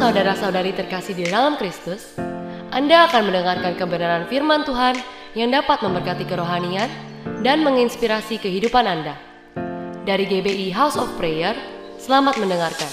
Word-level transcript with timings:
saudara-saudari 0.00 0.72
terkasih 0.72 1.12
di 1.12 1.28
dalam 1.28 1.60
Kristus, 1.60 2.16
Anda 2.72 3.04
akan 3.04 3.28
mendengarkan 3.28 3.76
kebenaran 3.76 4.24
firman 4.32 4.64
Tuhan 4.64 4.96
yang 5.36 5.52
dapat 5.52 5.76
memberkati 5.84 6.24
kerohanian 6.24 6.88
dan 7.44 7.60
menginspirasi 7.60 8.40
kehidupan 8.40 8.88
Anda. 8.88 9.20
Dari 10.08 10.24
GBI 10.24 10.72
House 10.72 10.96
of 10.96 11.12
Prayer, 11.20 11.52
selamat 12.00 12.40
mendengarkan. 12.40 12.88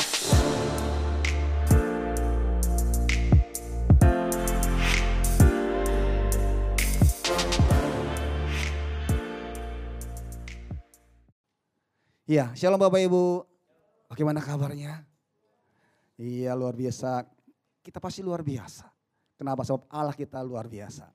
Iya, 12.27 12.51
shalom 12.51 12.75
Bapak 12.75 12.99
Ibu. 12.99 13.47
Bagaimana 14.11 14.43
kabarnya? 14.43 15.16
Iya, 16.17 16.57
luar 16.57 16.73
biasa. 16.73 17.23
Kita 17.85 18.01
pasti 18.01 18.25
luar 18.25 18.41
biasa. 18.41 18.89
Kenapa? 19.37 19.61
Sebab 19.61 19.85
Allah 19.87 20.17
kita 20.17 20.41
luar 20.41 20.65
biasa. 20.65 21.05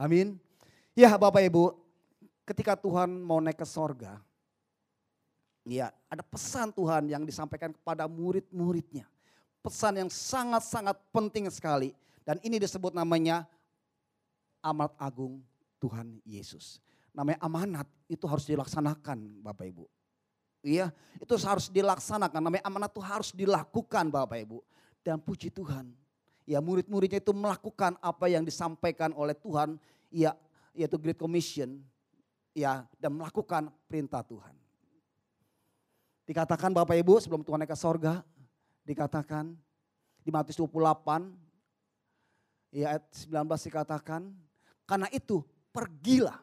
Amin. 0.00 0.40
Ya 0.96 1.12
Bapak 1.12 1.44
Ibu, 1.44 1.76
ketika 2.48 2.72
Tuhan 2.72 3.20
mau 3.20 3.36
naik 3.36 3.60
ke 3.60 3.68
sorga, 3.68 4.16
ya 5.68 5.92
ada 6.08 6.24
pesan 6.24 6.72
Tuhan 6.72 7.12
yang 7.12 7.28
disampaikan 7.28 7.76
kepada 7.76 8.08
murid-muridnya. 8.08 9.04
Pesan 9.60 10.00
yang 10.00 10.08
sangat-sangat 10.08 10.96
penting 11.12 11.52
sekali. 11.52 11.92
Dan 12.24 12.40
ini 12.40 12.56
disebut 12.56 12.96
namanya 12.96 13.44
amanat 14.64 14.96
agung 14.96 15.44
Tuhan 15.78 16.18
Yesus. 16.24 16.80
Namanya 17.12 17.38
amanat 17.44 17.88
itu 18.08 18.24
harus 18.24 18.48
dilaksanakan 18.48 19.44
Bapak 19.44 19.68
Ibu. 19.68 19.84
Iya, 20.66 20.90
itu 21.22 21.30
harus 21.46 21.70
dilaksanakan. 21.70 22.42
Namanya 22.42 22.66
amanat 22.66 22.90
itu 22.90 22.98
harus 22.98 23.30
dilakukan 23.30 24.10
Bapak 24.10 24.42
Ibu. 24.42 24.58
Dan 25.06 25.22
puji 25.22 25.54
Tuhan. 25.54 25.94
Ya 26.42 26.58
murid-muridnya 26.58 27.22
itu 27.22 27.30
melakukan 27.30 27.94
apa 28.02 28.26
yang 28.26 28.42
disampaikan 28.42 29.14
oleh 29.14 29.38
Tuhan. 29.38 29.78
Ya 30.10 30.34
yaitu 30.74 30.98
Great 30.98 31.22
Commission. 31.22 31.78
Ya 32.50 32.82
dan 32.98 33.14
melakukan 33.14 33.70
perintah 33.86 34.26
Tuhan. 34.26 34.58
Dikatakan 36.26 36.74
Bapak 36.74 36.98
Ibu 36.98 37.22
sebelum 37.22 37.46
Tuhan 37.46 37.62
naik 37.62 37.70
ke 37.70 37.78
sorga. 37.78 38.26
Dikatakan 38.82 39.54
di 40.26 40.34
Matius 40.34 40.58
28. 40.58 41.30
Ya 42.74 42.98
ayat 42.98 43.06
19 43.14 43.70
dikatakan. 43.70 44.34
Karena 44.82 45.06
itu 45.14 45.46
pergilah. 45.70 46.42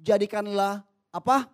Jadikanlah 0.00 0.80
apa? 1.12 1.44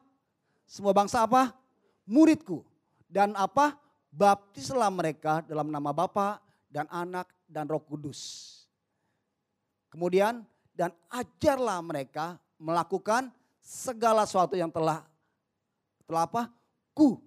Semua 0.70 0.94
bangsa 0.94 1.26
apa? 1.26 1.65
Muridku. 2.08 2.64
Dan 3.06 3.34
apa? 3.36 3.76
Baptislah 4.16 4.88
mereka 4.88 5.44
dalam 5.44 5.68
nama 5.68 5.92
Bapa 5.92 6.40
dan 6.72 6.88
Anak 6.88 7.28
dan 7.44 7.68
Roh 7.68 7.84
Kudus. 7.84 8.52
Kemudian 9.92 10.40
dan 10.72 10.92
ajarlah 11.12 11.84
mereka 11.84 12.40
melakukan 12.56 13.28
segala 13.60 14.24
sesuatu 14.24 14.56
yang 14.56 14.72
telah 14.72 15.04
telah 16.08 16.24
apa? 16.24 16.48
Ku 16.96 17.20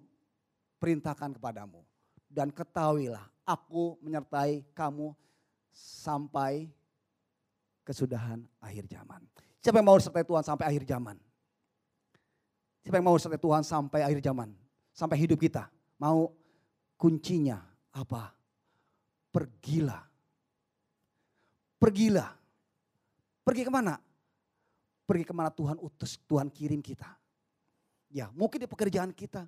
perintahkan 0.82 1.38
kepadamu. 1.38 1.84
Dan 2.30 2.50
ketahuilah 2.50 3.26
aku 3.42 3.98
menyertai 4.02 4.62
kamu 4.74 5.14
sampai 5.74 6.70
kesudahan 7.82 8.42
akhir 8.62 8.86
zaman. 8.86 9.22
Siapa 9.60 9.82
yang 9.82 9.88
mau 9.90 9.98
sertai 9.98 10.24
Tuhan 10.24 10.44
sampai 10.46 10.64
akhir 10.70 10.84
zaman? 10.86 11.16
Siapa 12.86 12.96
yang 12.96 13.06
mau 13.06 13.18
sertai 13.18 13.40
Tuhan 13.42 13.62
sampai 13.66 14.00
akhir 14.06 14.20
zaman? 14.24 14.48
Sampai 14.94 15.16
hidup 15.20 15.40
kita. 15.40 15.66
Mau 16.00 16.32
kuncinya 16.96 17.60
apa? 17.94 18.32
Pergilah. 19.30 20.04
Pergilah. 21.80 22.30
Pergi 23.40 23.62
ke 23.64 23.72
mana? 23.72 23.96
Pergi 25.08 25.24
ke 25.24 25.34
mana 25.34 25.50
Tuhan 25.50 25.80
utus, 25.80 26.20
Tuhan 26.28 26.52
kirim 26.52 26.84
kita. 26.84 27.08
Ya 28.10 28.30
mungkin 28.34 28.62
di 28.62 28.68
pekerjaan 28.68 29.14
kita, 29.14 29.46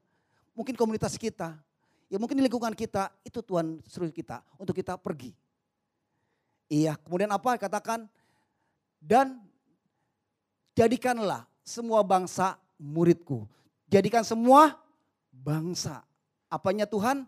mungkin 0.55 0.79
komunitas 0.79 1.19
kita, 1.19 1.59
ya 2.07 2.17
mungkin 2.19 2.39
di 2.39 2.47
lingkungan 2.47 2.75
kita, 2.75 3.11
itu 3.27 3.43
Tuhan 3.43 3.83
suruh 3.87 4.11
kita 4.11 4.43
untuk 4.59 4.75
kita 4.75 4.95
pergi. 4.99 5.35
Iya, 6.73 6.97
kemudian 6.97 7.29
apa 7.29 7.59
katakan? 7.61 8.09
Dan 9.03 9.43
jadikanlah 10.73 11.45
semua 11.61 12.01
bangsa 12.01 12.57
muridku. 12.81 13.45
Jadikan 13.91 14.25
semua 14.25 14.79
bangsa. 15.33 16.05
Apanya 16.53 16.85
Tuhan? 16.85 17.25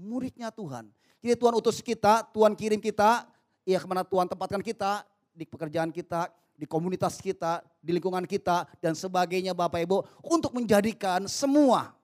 Muridnya 0.00 0.48
Tuhan. 0.48 0.88
Jadi 1.20 1.36
Tuhan 1.38 1.54
utus 1.54 1.78
kita, 1.84 2.26
Tuhan 2.32 2.56
kirim 2.56 2.80
kita, 2.80 3.28
ya 3.62 3.78
ke 3.78 3.86
mana 3.86 4.02
Tuhan 4.02 4.26
tempatkan 4.26 4.64
kita, 4.64 5.06
di 5.36 5.46
pekerjaan 5.46 5.94
kita, 5.94 6.32
di 6.56 6.66
komunitas 6.66 7.20
kita, 7.20 7.62
di 7.78 7.94
lingkungan 7.94 8.24
kita, 8.26 8.66
dan 8.82 8.96
sebagainya 8.96 9.54
Bapak 9.54 9.84
Ibu. 9.86 10.02
Untuk 10.26 10.50
menjadikan 10.56 11.28
semua 11.30 11.94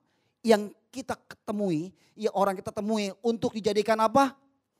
yang 0.45 0.71
kita 0.95 1.19
ketemui, 1.19 1.91
ya 2.15 2.31
orang 2.37 2.55
kita 2.55 2.71
temui 2.71 3.11
untuk 3.25 3.57
dijadikan 3.57 3.99
apa? 3.99 4.37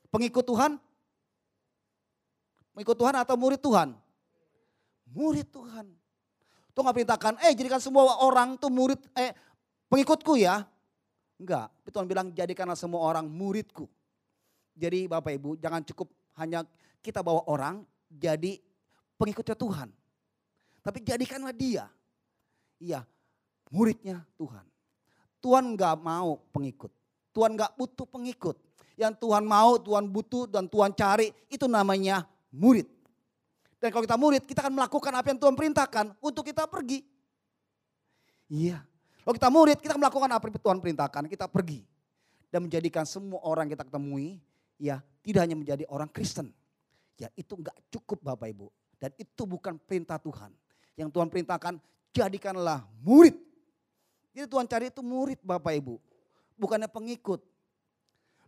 Pengikut 0.07 0.45
Tuhan? 0.45 0.79
Pengikut 2.71 2.95
Tuhan 2.95 3.15
atau 3.19 3.35
murid 3.35 3.59
Tuhan? 3.59 3.91
Murid 5.11 5.47
Tuhan. 5.51 5.85
Tuhan 6.71 6.95
perintahkan, 6.95 7.33
eh 7.43 7.51
jadikan 7.51 7.81
semua 7.83 8.23
orang 8.23 8.55
tuh 8.55 8.71
murid, 8.71 9.03
eh 9.11 9.35
pengikutku 9.89 10.39
ya. 10.39 10.63
Enggak, 11.39 11.71
Tuhan 11.89 12.05
bilang 12.07 12.27
jadikanlah 12.31 12.77
semua 12.77 13.01
orang 13.03 13.25
muridku. 13.27 13.87
Jadi 14.75 15.09
Bapak 15.11 15.35
Ibu 15.35 15.59
jangan 15.59 15.83
cukup 15.83 16.07
hanya 16.39 16.63
kita 17.03 17.19
bawa 17.19 17.43
orang 17.47 17.83
jadi 18.07 18.59
pengikutnya 19.19 19.55
Tuhan. 19.55 19.89
Tapi 20.79 20.97
jadikanlah 21.03 21.51
dia. 21.51 21.91
Iya, 22.79 23.03
muridnya 23.71 24.23
Tuhan. 24.39 24.63
Tuhan 25.39 25.75
enggak 25.75 25.95
mau 25.99 26.39
pengikut. 26.51 26.91
Tuhan 27.35 27.55
enggak 27.55 27.75
butuh 27.75 28.07
pengikut. 28.07 28.55
Yang 28.99 29.15
Tuhan 29.23 29.47
mau, 29.47 29.79
Tuhan 29.79 30.11
butuh 30.11 30.43
dan 30.47 30.67
Tuhan 30.67 30.91
cari 30.91 31.31
itu 31.47 31.67
namanya 31.71 32.27
murid. 32.51 32.87
Dan 33.79 33.95
kalau 33.95 34.03
kita 34.03 34.19
murid, 34.19 34.43
kita 34.43 34.59
akan 34.59 34.75
melakukan 34.75 35.13
apa 35.15 35.27
yang 35.31 35.39
Tuhan 35.39 35.55
perintahkan 35.55 36.05
untuk 36.19 36.43
kita 36.43 36.67
pergi. 36.67 36.99
Iya. 38.51 38.88
Kalau 39.29 39.37
kita 39.37 39.53
murid, 39.53 39.77
kita 39.77 39.93
melakukan 39.93 40.25
apa 40.25 40.49
yang 40.49 40.57
Tuhan 40.57 40.81
perintahkan, 40.81 41.29
kita 41.29 41.45
pergi. 41.45 41.85
Dan 42.49 42.65
menjadikan 42.65 43.05
semua 43.05 43.37
orang 43.45 43.69
kita 43.69 43.85
ketemui, 43.85 44.41
ya 44.81 45.05
tidak 45.21 45.45
hanya 45.45 45.53
menjadi 45.53 45.85
orang 45.85 46.09
Kristen. 46.09 46.49
Ya 47.13 47.29
itu 47.37 47.53
enggak 47.53 47.77
cukup 47.93 48.25
Bapak 48.25 48.49
Ibu. 48.49 48.73
Dan 48.97 49.13
itu 49.21 49.45
bukan 49.45 49.77
perintah 49.77 50.17
Tuhan. 50.17 50.49
Yang 50.97 51.13
Tuhan 51.13 51.29
perintahkan, 51.29 51.77
jadikanlah 52.09 52.89
murid. 53.05 53.37
Jadi 54.33 54.49
Tuhan 54.49 54.65
cari 54.65 54.89
itu 54.89 55.05
murid 55.05 55.37
Bapak 55.45 55.77
Ibu. 55.77 56.01
Bukannya 56.57 56.89
pengikut. 56.89 57.45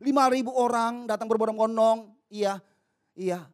Lima 0.02 0.34
ribu 0.34 0.50
orang 0.50 1.06
datang 1.06 1.30
berbondong-bondong, 1.30 2.10
iya, 2.26 2.58
iya, 3.14 3.46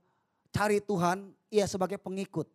cari 0.56 0.80
Tuhan, 0.80 1.36
iya 1.52 1.68
sebagai 1.68 2.00
pengikut. 2.00 2.48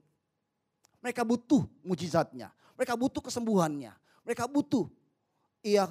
Mereka 1.05 1.29
butuh 1.29 1.61
mujizatnya, 1.85 2.49
mereka 2.73 2.97
butuh 2.97 3.21
kesembuhannya, 3.21 3.93
mereka 4.23 4.47
butuh 4.47 4.87
iya 5.63 5.91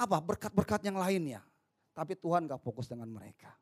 apa 0.00 0.16
berkat-berkat 0.16 0.80
yang 0.88 0.96
lainnya. 0.96 1.44
Tapi 1.92 2.16
Tuhan 2.16 2.48
gak 2.48 2.62
fokus 2.64 2.88
dengan 2.88 3.10
mereka. 3.12 3.52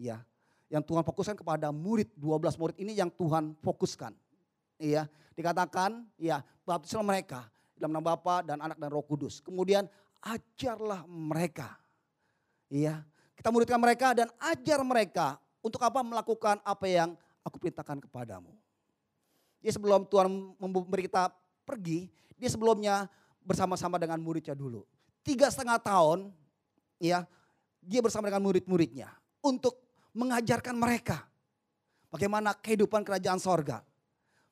Ya, 0.00 0.24
yang 0.72 0.80
Tuhan 0.80 1.04
fokuskan 1.04 1.36
kepada 1.36 1.68
murid, 1.68 2.08
12 2.16 2.56
murid 2.56 2.76
ini 2.80 2.96
yang 2.96 3.12
Tuhan 3.12 3.52
fokuskan. 3.60 4.16
Iya, 4.80 5.04
dikatakan 5.36 6.08
ya 6.16 6.40
baptislah 6.64 7.04
mereka 7.04 7.44
dalam 7.76 7.92
nama 7.92 8.16
Bapa 8.16 8.40
dan 8.40 8.64
Anak 8.64 8.80
dan 8.80 8.88
Roh 8.88 9.04
Kudus. 9.04 9.44
Kemudian 9.44 9.84
ajarlah 10.24 11.04
mereka. 11.04 11.76
Iya, 12.72 13.04
kita 13.36 13.52
muridkan 13.52 13.76
mereka 13.76 14.16
dan 14.16 14.32
ajar 14.40 14.80
mereka 14.80 15.36
untuk 15.60 15.84
apa 15.84 16.00
melakukan 16.00 16.56
apa 16.64 16.86
yang 16.88 17.12
aku 17.44 17.60
perintahkan 17.60 18.00
kepadamu. 18.08 18.56
Jadi 19.60 19.76
sebelum 19.76 20.08
Tuhan 20.08 20.56
memberi 20.56 21.04
kita 21.04 21.28
pergi, 21.70 22.10
dia 22.34 22.50
sebelumnya 22.50 23.06
bersama-sama 23.46 23.96
dengan 23.96 24.18
muridnya 24.18 24.58
dulu. 24.58 24.82
Tiga 25.22 25.46
setengah 25.46 25.78
tahun, 25.78 26.34
ya, 26.98 27.22
dia 27.78 28.00
bersama 28.02 28.26
dengan 28.26 28.42
murid-muridnya 28.42 29.08
untuk 29.40 29.78
mengajarkan 30.12 30.74
mereka 30.74 31.30
bagaimana 32.10 32.52
kehidupan 32.58 33.06
kerajaan 33.06 33.38
sorga. 33.38 33.80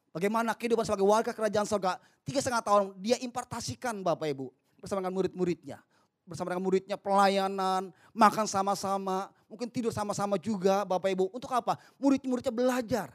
Bagaimana 0.09 0.57
kehidupan 0.57 0.89
sebagai 0.89 1.05
warga 1.05 1.37
kerajaan 1.37 1.69
sorga. 1.69 2.01
Tiga 2.25 2.41
setengah 2.41 2.65
tahun 2.65 2.97
dia 2.99 3.21
impartasikan 3.21 4.01
Bapak 4.01 4.29
Ibu 4.33 4.49
bersama 4.81 5.05
dengan 5.05 5.15
murid-muridnya. 5.21 5.79
Bersama 6.25 6.53
dengan 6.53 6.65
muridnya 6.65 6.97
pelayanan, 6.97 7.93
makan 8.13 8.45
sama-sama, 8.49 9.33
mungkin 9.49 9.69
tidur 9.69 9.93
sama-sama 9.93 10.37
juga 10.41 10.85
Bapak 10.85 11.13
Ibu. 11.13 11.25
Untuk 11.33 11.49
apa? 11.53 11.77
Murid-muridnya 12.01 12.53
belajar. 12.53 13.13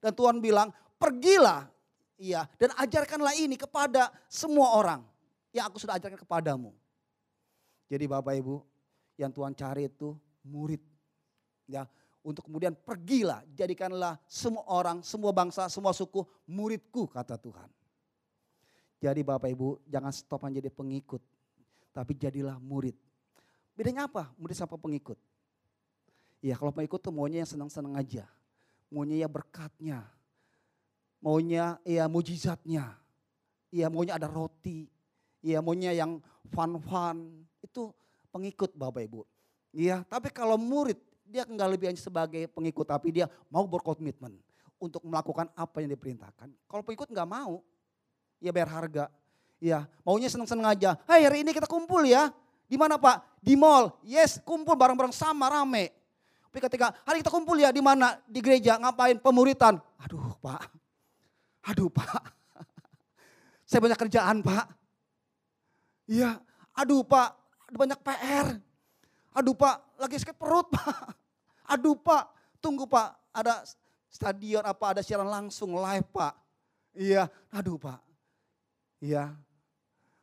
Dan 0.00 0.12
Tuhan 0.12 0.40
bilang, 0.40 0.68
pergilah 1.00 1.68
Iya, 2.14 2.46
dan 2.62 2.70
ajarkanlah 2.78 3.34
ini 3.34 3.58
kepada 3.58 4.10
semua 4.30 4.78
orang 4.78 5.02
yang 5.50 5.66
aku 5.66 5.82
sudah 5.82 5.98
ajarkan 5.98 6.18
kepadamu. 6.18 6.70
Jadi 7.90 8.04
Bapak 8.06 8.34
Ibu, 8.38 8.62
yang 9.18 9.34
Tuhan 9.34 9.54
cari 9.54 9.90
itu 9.90 10.14
murid. 10.46 10.82
Ya, 11.66 11.90
untuk 12.22 12.46
kemudian 12.46 12.72
pergilah, 12.72 13.42
jadikanlah 13.52 14.16
semua 14.30 14.64
orang, 14.70 15.02
semua 15.02 15.34
bangsa, 15.34 15.66
semua 15.68 15.92
suku 15.92 16.22
muridku 16.46 17.10
kata 17.10 17.34
Tuhan. 17.36 17.68
Jadi 19.02 19.20
Bapak 19.20 19.50
Ibu 19.52 19.84
jangan 19.84 20.14
stop 20.14 20.46
menjadi 20.46 20.70
pengikut, 20.72 21.20
tapi 21.92 22.16
jadilah 22.16 22.56
murid. 22.62 22.96
Bedanya 23.74 24.06
apa 24.06 24.30
murid 24.38 24.54
sama 24.54 24.78
pengikut? 24.78 25.18
Ya 26.38 26.54
kalau 26.54 26.70
pengikut 26.70 27.02
tuh 27.02 27.10
maunya 27.10 27.42
yang 27.42 27.50
senang-senang 27.50 27.98
aja. 27.98 28.24
Maunya 28.88 29.24
ya 29.24 29.28
berkatnya. 29.28 30.13
Maunya 31.24 31.80
ya 31.88 32.04
mujizatnya. 32.04 32.92
Ya 33.72 33.88
maunya 33.88 34.20
ada 34.20 34.28
roti. 34.28 34.84
Ya 35.40 35.64
maunya 35.64 35.96
yang 35.96 36.20
fun-fun. 36.52 37.48
Itu 37.64 37.96
pengikut 38.28 38.76
Bapak 38.76 39.08
Ibu. 39.08 39.24
Ya 39.72 40.04
tapi 40.04 40.28
kalau 40.28 40.60
murid 40.60 41.00
dia 41.24 41.48
nggak 41.48 41.68
lebih 41.72 41.86
hanya 41.88 41.98
sebagai 41.98 42.44
pengikut 42.52 42.84
tapi 42.84 43.08
dia 43.08 43.26
mau 43.48 43.64
berkomitmen 43.64 44.36
untuk 44.76 45.00
melakukan 45.00 45.48
apa 45.56 45.80
yang 45.80 45.96
diperintahkan. 45.96 46.52
Kalau 46.68 46.82
pengikut 46.84 47.08
nggak 47.08 47.24
mau, 47.24 47.64
ya 48.36 48.52
bayar 48.52 48.68
harga. 48.68 49.04
Ya, 49.64 49.88
maunya 50.04 50.28
seneng-seneng 50.28 50.76
aja. 50.76 51.00
Hai 51.08 51.24
hari 51.24 51.40
ini 51.40 51.56
kita 51.56 51.64
kumpul 51.64 52.04
ya. 52.04 52.28
Di 52.68 52.76
mana 52.76 53.00
Pak? 53.00 53.40
Di 53.40 53.56
mall. 53.56 53.96
Yes, 54.04 54.36
kumpul 54.44 54.76
bareng-bareng 54.76 55.14
sama 55.14 55.48
rame. 55.48 55.88
Tapi 56.52 56.58
ketika 56.70 56.92
hari 57.08 57.24
kita 57.24 57.32
kumpul 57.32 57.56
ya 57.56 57.72
di 57.72 57.80
mana? 57.80 58.20
Di 58.28 58.44
gereja 58.44 58.76
ngapain? 58.76 59.16
Pemuritan. 59.16 59.80
Aduh 60.04 60.36
Pak. 60.44 60.83
Aduh 61.64 61.88
Pak. 61.88 62.22
Saya 63.64 63.80
banyak 63.80 64.00
kerjaan 64.00 64.44
Pak. 64.44 64.66
Iya. 66.08 66.40
Aduh 66.76 67.02
Pak. 67.04 67.32
Banyak 67.72 68.00
PR. 68.04 68.60
Aduh 69.32 69.56
Pak. 69.56 69.96
Lagi 69.98 70.20
sakit 70.20 70.36
perut 70.36 70.68
Pak. 70.68 71.16
Aduh 71.72 71.96
Pak. 71.96 72.30
Tunggu 72.60 72.84
Pak. 72.84 73.32
Ada 73.34 73.64
stadion 74.12 74.62
apa 74.62 74.94
ada 74.94 75.00
siaran 75.00 75.26
langsung 75.26 75.74
live 75.74 76.08
Pak. 76.12 76.34
Iya. 76.92 77.32
Aduh 77.48 77.80
Pak. 77.80 77.98
Iya. 79.00 79.32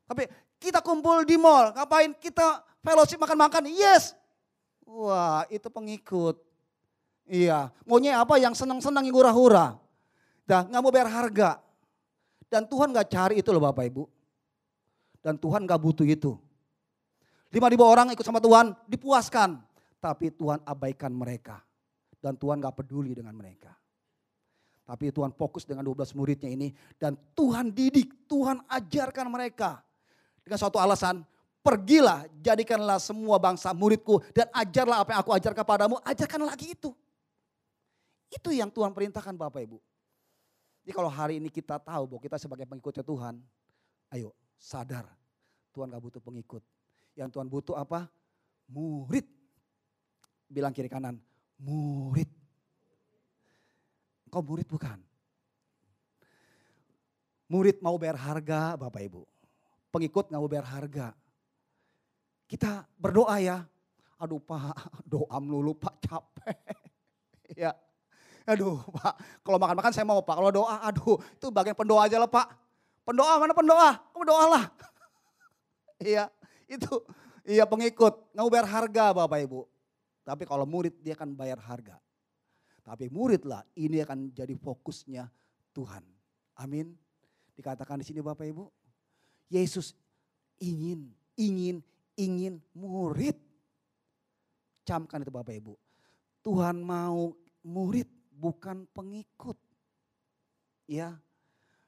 Tapi 0.06 0.30
kita 0.62 0.78
kumpul 0.86 1.26
di 1.26 1.42
mall, 1.42 1.74
ngapain? 1.74 2.14
Kita 2.22 2.62
fellowship 2.86 3.18
makan-makan, 3.18 3.66
yes. 3.74 4.14
Wah 4.86 5.42
itu 5.50 5.66
pengikut. 5.74 6.38
Iya, 7.26 7.74
maunya 7.88 8.22
apa 8.22 8.38
yang 8.38 8.54
senang-senang 8.54 9.02
yang 9.08 9.16
hura-hura. 9.18 9.81
Dah 10.52 10.68
nggak 10.68 10.82
mau 10.84 10.92
bayar 10.92 11.08
harga. 11.08 11.64
Dan 12.52 12.68
Tuhan 12.68 12.92
nggak 12.92 13.08
cari 13.08 13.36
itu 13.40 13.48
loh 13.56 13.64
Bapak 13.64 13.88
Ibu. 13.88 14.04
Dan 15.24 15.40
Tuhan 15.40 15.64
nggak 15.64 15.80
butuh 15.80 16.04
itu. 16.04 16.36
Lima 17.56 17.72
ribu 17.72 17.88
orang 17.88 18.12
ikut 18.12 18.28
sama 18.28 18.44
Tuhan 18.44 18.76
dipuaskan. 18.84 19.64
Tapi 20.04 20.36
Tuhan 20.36 20.60
abaikan 20.68 21.16
mereka. 21.16 21.64
Dan 22.20 22.36
Tuhan 22.36 22.60
nggak 22.60 22.84
peduli 22.84 23.16
dengan 23.16 23.32
mereka. 23.32 23.72
Tapi 24.84 25.08
Tuhan 25.08 25.32
fokus 25.32 25.64
dengan 25.64 25.88
12 25.88 26.12
muridnya 26.20 26.52
ini 26.52 26.76
dan 27.00 27.16
Tuhan 27.32 27.72
didik, 27.72 28.28
Tuhan 28.28 28.60
ajarkan 28.68 29.32
mereka. 29.32 29.80
Dengan 30.44 30.60
suatu 30.60 30.84
alasan, 30.84 31.24
pergilah 31.64 32.28
jadikanlah 32.44 33.00
semua 33.00 33.40
bangsa 33.40 33.72
muridku 33.72 34.20
dan 34.36 34.52
ajarlah 34.52 35.00
apa 35.00 35.16
yang 35.16 35.22
aku 35.24 35.32
ajar 35.32 35.56
kepadamu, 35.56 35.96
ajarkan 36.04 36.44
lagi 36.44 36.76
itu. 36.76 36.92
Itu 38.28 38.52
yang 38.52 38.68
Tuhan 38.68 38.92
perintahkan 38.92 39.32
Bapak 39.32 39.64
Ibu. 39.64 39.80
Jadi 40.92 41.00
kalau 41.00 41.08
hari 41.08 41.40
ini 41.40 41.48
kita 41.48 41.80
tahu 41.80 42.04
bahwa 42.04 42.20
kita 42.20 42.36
sebagai 42.36 42.68
pengikutnya 42.68 43.00
Tuhan, 43.00 43.40
ayo 44.12 44.36
sadar 44.60 45.08
Tuhan 45.72 45.88
gak 45.88 46.04
butuh 46.04 46.20
pengikut. 46.20 46.60
Yang 47.16 47.32
Tuhan 47.32 47.48
butuh 47.48 47.80
apa? 47.80 48.12
Murid. 48.68 49.24
Bilang 50.52 50.76
kiri 50.76 50.92
kanan, 50.92 51.16
murid. 51.64 52.28
Kau 54.28 54.44
murid 54.44 54.68
bukan? 54.68 55.00
Murid 57.48 57.80
mau 57.80 57.96
bayar 57.96 58.20
harga 58.20 58.76
Bapak 58.76 59.00
Ibu. 59.00 59.24
Pengikut 59.96 60.28
nggak 60.28 60.44
mau 60.44 60.52
bayar 60.52 60.68
harga. 60.76 61.16
Kita 62.52 62.84
berdoa 63.00 63.40
ya. 63.40 63.64
Aduh 64.20 64.44
Pak, 64.44 64.76
doa 65.08 65.40
melulu 65.40 65.72
Pak 65.72 66.04
capek. 66.04 66.60
ya. 67.64 67.72
Aduh 68.48 68.82
Pak, 68.98 69.14
kalau 69.46 69.58
makan-makan 69.62 69.92
saya 69.94 70.06
mau 70.08 70.22
Pak. 70.22 70.36
Kalau 70.38 70.52
doa, 70.54 70.76
aduh 70.86 71.18
itu 71.22 71.48
bagian 71.54 71.78
pendoa 71.78 72.06
aja 72.06 72.18
lah 72.18 72.30
Pak. 72.30 72.48
Pendoa 73.06 73.42
mana 73.42 73.54
pendoa? 73.54 73.90
Kamu 74.14 74.26
doalah. 74.26 74.66
Iya, 76.02 76.34
itu 76.66 77.06
iya 77.46 77.62
pengikut. 77.62 78.34
Nggak 78.34 78.50
bayar 78.50 78.68
harga 78.74 79.04
Bapak 79.14 79.38
Ibu. 79.46 79.70
Tapi 80.26 80.50
kalau 80.50 80.66
murid 80.66 80.98
dia 80.98 81.14
akan 81.14 81.38
bayar 81.38 81.62
harga. 81.62 82.02
Tapi 82.82 83.06
muridlah 83.14 83.62
ini 83.78 84.02
akan 84.02 84.34
jadi 84.34 84.58
fokusnya 84.58 85.30
Tuhan. 85.78 86.02
Amin. 86.58 86.98
Dikatakan 87.54 88.02
di 88.02 88.06
sini 88.10 88.26
Bapak 88.26 88.50
Ibu. 88.50 88.66
Yesus 89.54 89.94
ingin, 90.58 91.14
ingin, 91.38 91.86
ingin 92.18 92.58
murid. 92.74 93.38
Camkan 94.82 95.22
itu 95.22 95.30
Bapak 95.30 95.54
Ibu. 95.54 95.78
Tuhan 96.42 96.82
mau 96.82 97.38
murid 97.62 98.10
bukan 98.42 98.90
pengikut. 98.90 99.58
Ya, 100.90 101.14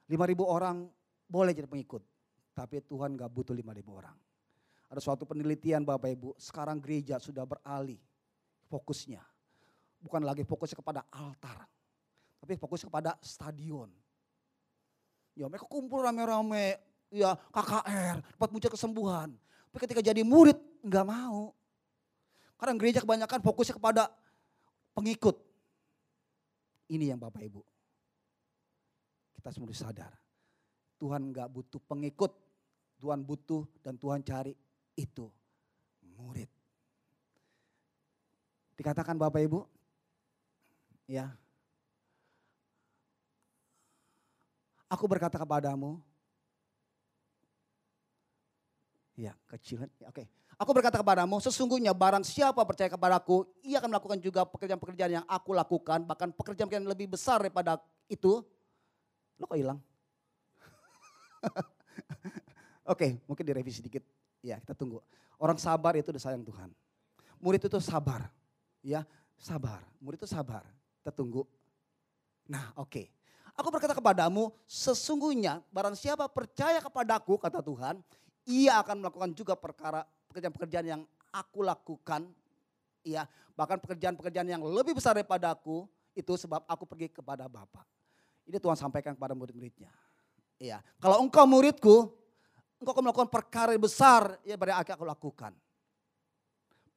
lima 0.06 0.24
ribu 0.30 0.46
orang 0.46 0.86
boleh 1.26 1.50
jadi 1.50 1.66
pengikut. 1.66 2.06
Tapi 2.54 2.78
Tuhan 2.86 3.18
gak 3.18 3.34
butuh 3.34 3.50
lima 3.50 3.74
ribu 3.74 3.98
orang. 3.98 4.14
Ada 4.86 5.02
suatu 5.02 5.26
penelitian 5.26 5.82
Bapak 5.82 6.06
Ibu, 6.06 6.38
sekarang 6.38 6.78
gereja 6.78 7.18
sudah 7.18 7.42
beralih 7.42 7.98
fokusnya 8.70 9.34
bukan 10.04 10.20
lagi 10.20 10.44
fokusnya 10.44 10.76
kepada 10.76 11.00
altar. 11.08 11.64
Tapi 12.44 12.60
fokusnya 12.60 12.92
kepada 12.92 13.10
stadion. 13.24 13.88
Ya 15.32 15.48
mereka 15.48 15.64
kumpul 15.64 16.04
rame-rame, 16.04 16.76
ya 17.08 17.32
KKR, 17.48 18.20
buat 18.36 18.50
muncul 18.52 18.68
kesembuhan. 18.68 19.32
Tapi 19.72 19.78
ketika 19.88 20.04
jadi 20.04 20.20
murid 20.20 20.60
nggak 20.84 21.06
mau. 21.08 21.56
Karena 22.60 22.76
gereja 22.76 23.00
kebanyakan 23.00 23.40
fokusnya 23.40 23.80
kepada 23.80 24.12
pengikut. 24.92 25.40
Ini 26.88 27.14
yang 27.14 27.20
Bapak 27.20 27.40
Ibu. 27.44 27.62
Kita 29.36 29.48
semua 29.52 29.72
sadar. 29.72 30.12
Tuhan 31.00 31.32
nggak 31.32 31.48
butuh 31.48 31.80
pengikut. 31.84 32.32
Tuhan 33.00 33.20
butuh 33.24 33.68
dan 33.84 34.00
Tuhan 34.00 34.24
cari 34.24 34.54
itu 34.96 35.28
murid. 36.16 36.48
Dikatakan 38.74 39.18
Bapak 39.18 39.44
Ibu, 39.44 39.60
Ya. 41.04 41.36
Aku 44.88 45.10
berkata 45.10 45.36
kepadamu, 45.36 45.98
ya 49.18 49.34
kecil, 49.50 49.90
oke. 50.06 50.22
Aku 50.58 50.70
berkata 50.70 51.00
kepadamu, 51.00 51.42
sesungguhnya 51.42 51.90
barang 51.90 52.22
siapa 52.22 52.62
percaya 52.62 52.86
kepadaku, 52.86 53.42
ia 53.66 53.82
akan 53.82 53.90
melakukan 53.90 54.18
juga 54.22 54.46
pekerjaan-pekerjaan 54.46 55.12
yang 55.22 55.26
aku 55.26 55.50
lakukan, 55.50 56.06
bahkan 56.06 56.30
pekerjaan-pekerjaan 56.30 56.86
lebih 56.86 57.10
besar 57.10 57.42
daripada 57.42 57.82
itu. 58.06 58.42
Lo 59.38 59.50
kok 59.50 59.58
hilang? 59.58 59.82
Oke, 62.92 63.18
mungkin 63.26 63.44
direvisi 63.44 63.82
sedikit. 63.82 64.06
Ya, 64.44 64.60
kita 64.62 64.76
tunggu. 64.76 65.02
Orang 65.40 65.58
sabar 65.58 65.98
itu 65.98 66.14
udah 66.14 66.22
sayang 66.22 66.44
Tuhan. 66.46 66.70
Murid 67.42 67.66
itu 67.66 67.80
sabar. 67.82 68.30
Ya, 68.84 69.02
sabar. 69.40 69.82
Murid 69.98 70.22
itu 70.22 70.28
sabar. 70.30 70.62
Kita 71.00 71.10
tunggu. 71.10 71.44
Nah 72.48 72.72
oke. 72.76 72.92
Okay. 72.92 73.06
Aku 73.54 73.70
berkata 73.70 73.94
kepadamu, 73.94 74.50
sesungguhnya 74.66 75.62
barang 75.70 75.94
siapa 75.94 76.26
percaya 76.26 76.82
kepadaku, 76.82 77.38
kata 77.38 77.62
Tuhan, 77.62 78.02
ia 78.50 78.82
akan 78.82 78.98
melakukan 78.98 79.30
juga 79.30 79.54
perkara 79.54 80.02
pekerjaan-pekerjaan 80.34 80.86
yang 80.90 81.02
aku 81.30 81.62
lakukan. 81.62 82.26
Ya, 83.06 83.30
bahkan 83.54 83.78
pekerjaan-pekerjaan 83.78 84.50
yang 84.50 84.62
lebih 84.66 84.98
besar 84.98 85.14
daripada 85.14 85.54
aku, 85.54 85.86
itu 86.18 86.34
sebab 86.34 86.66
aku 86.66 86.82
pergi 86.82 87.14
kepada 87.14 87.46
Bapa. 87.46 87.86
Ini 88.50 88.58
Tuhan 88.58 88.74
sampaikan 88.74 89.14
kepada 89.14 89.38
murid-muridnya. 89.38 89.94
Iya, 90.58 90.82
kalau 90.98 91.22
engkau 91.22 91.46
muridku, 91.46 92.10
engkau 92.82 92.92
akan 92.92 93.04
melakukan 93.06 93.30
perkara 93.30 93.70
besar 93.78 94.42
ya 94.42 94.58
pada 94.58 94.82
aku 94.82 95.06
lakukan. 95.06 95.54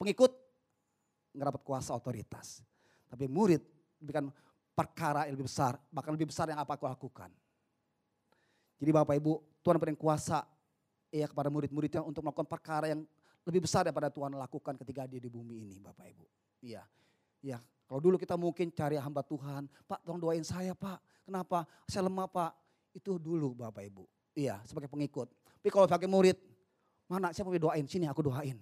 Pengikut 0.02 0.32
nggak 1.38 1.46
dapat 1.54 1.62
kuasa 1.62 1.94
otoritas. 1.94 2.66
Tapi 3.08 3.30
murid 3.30 3.62
diberikan 3.98 4.34
perkara 4.74 5.26
yang 5.26 5.38
lebih 5.38 5.50
besar, 5.50 5.78
bahkan 5.90 6.14
lebih 6.14 6.30
besar 6.30 6.50
yang 6.50 6.60
apa 6.62 6.78
aku 6.78 6.86
lakukan. 6.86 7.30
Jadi 8.78 8.92
Bapak 8.94 9.18
Ibu, 9.18 9.34
Tuhan 9.66 9.76
berikan 9.82 9.98
kuasa 9.98 10.46
ya 11.10 11.26
kepada 11.26 11.50
murid-muridnya 11.50 12.06
untuk 12.06 12.22
melakukan 12.22 12.46
perkara 12.46 12.86
yang 12.94 13.02
lebih 13.48 13.64
besar 13.64 13.88
daripada 13.88 14.12
Tuhan 14.12 14.36
lakukan 14.36 14.76
ketika 14.76 15.08
dia 15.08 15.24
di 15.24 15.32
bumi 15.32 15.64
ini 15.64 15.80
Bapak 15.80 16.04
Ibu. 16.12 16.26
Iya, 16.68 16.84
iya. 17.40 17.64
Kalau 17.88 18.04
dulu 18.04 18.20
kita 18.20 18.36
mungkin 18.36 18.68
cari 18.76 19.00
hamba 19.00 19.24
Tuhan, 19.24 19.72
Pak 19.88 20.04
tolong 20.04 20.20
doain 20.20 20.44
saya 20.44 20.76
Pak. 20.76 21.00
Kenapa? 21.24 21.64
Saya 21.88 22.12
lemah 22.12 22.28
Pak. 22.28 22.52
Itu 22.92 23.16
dulu 23.16 23.56
Bapak 23.56 23.88
Ibu. 23.88 24.04
Iya, 24.36 24.60
sebagai 24.68 24.92
pengikut. 24.92 25.32
Tapi 25.32 25.72
kalau 25.72 25.88
sebagai 25.88 26.12
murid, 26.12 26.36
mana 27.08 27.32
siapa 27.32 27.48
mau 27.48 27.56
doain? 27.56 27.88
Sini 27.88 28.04
aku 28.04 28.28
doain. 28.28 28.60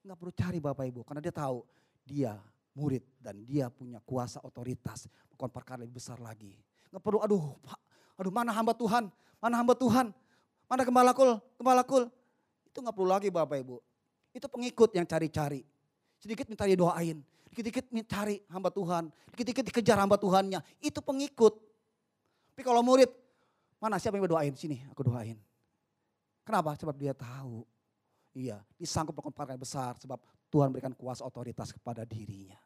Nggak 0.00 0.16
perlu 0.16 0.32
cari 0.32 0.58
Bapak 0.64 0.84
Ibu, 0.88 1.00
karena 1.04 1.20
dia 1.20 1.34
tahu 1.36 1.60
dia 2.08 2.32
murid 2.72 3.04
dan 3.20 3.44
dia 3.44 3.68
punya 3.68 4.00
kuasa 4.00 4.40
otoritas. 4.40 5.04
Bukan 5.28 5.52
perkara 5.52 5.84
lebih 5.84 6.00
besar 6.00 6.16
lagi. 6.24 6.56
Nggak 6.88 7.04
perlu, 7.04 7.20
aduh 7.20 7.52
Pak, 7.60 7.80
aduh 8.16 8.32
mana 8.32 8.56
hamba 8.56 8.72
Tuhan, 8.72 9.12
mana 9.36 9.54
hamba 9.60 9.76
Tuhan, 9.76 10.08
mana 10.64 10.82
gembala 10.88 11.12
kul, 11.12 11.36
gembala 11.60 11.84
kul. 11.84 12.08
Itu 12.70 12.80
nggak 12.80 12.94
perlu 12.94 13.08
lagi 13.10 13.28
Bapak 13.28 13.58
Ibu. 13.60 13.76
Itu 14.30 14.46
pengikut 14.46 14.94
yang 14.94 15.06
cari-cari. 15.06 15.66
Sedikit 16.20 16.46
minta 16.46 16.68
didoain, 16.68 17.18
dikit-dikit 17.50 17.90
cari 18.06 18.38
hamba 18.52 18.70
Tuhan, 18.70 19.10
dikit-dikit 19.34 19.64
dikejar 19.72 19.98
hamba 19.98 20.20
Tuhannya. 20.20 20.60
Itu 20.78 21.02
pengikut. 21.02 21.58
Tapi 22.54 22.62
kalau 22.62 22.84
murid, 22.84 23.08
mana 23.80 23.96
siapa 23.96 24.20
yang 24.20 24.28
berdoain? 24.28 24.54
Sini 24.54 24.84
aku 24.86 25.02
doain. 25.02 25.40
Kenapa? 26.44 26.76
Sebab 26.76 26.94
dia 26.94 27.16
tahu 27.16 27.64
Iya, 28.30 28.62
disangkut 28.78 29.10
melakukan 29.10 29.58
besar 29.58 29.98
sebab 29.98 30.22
Tuhan 30.54 30.70
berikan 30.70 30.94
kuasa 30.94 31.26
otoritas 31.26 31.74
kepada 31.74 32.06
dirinya. 32.06 32.58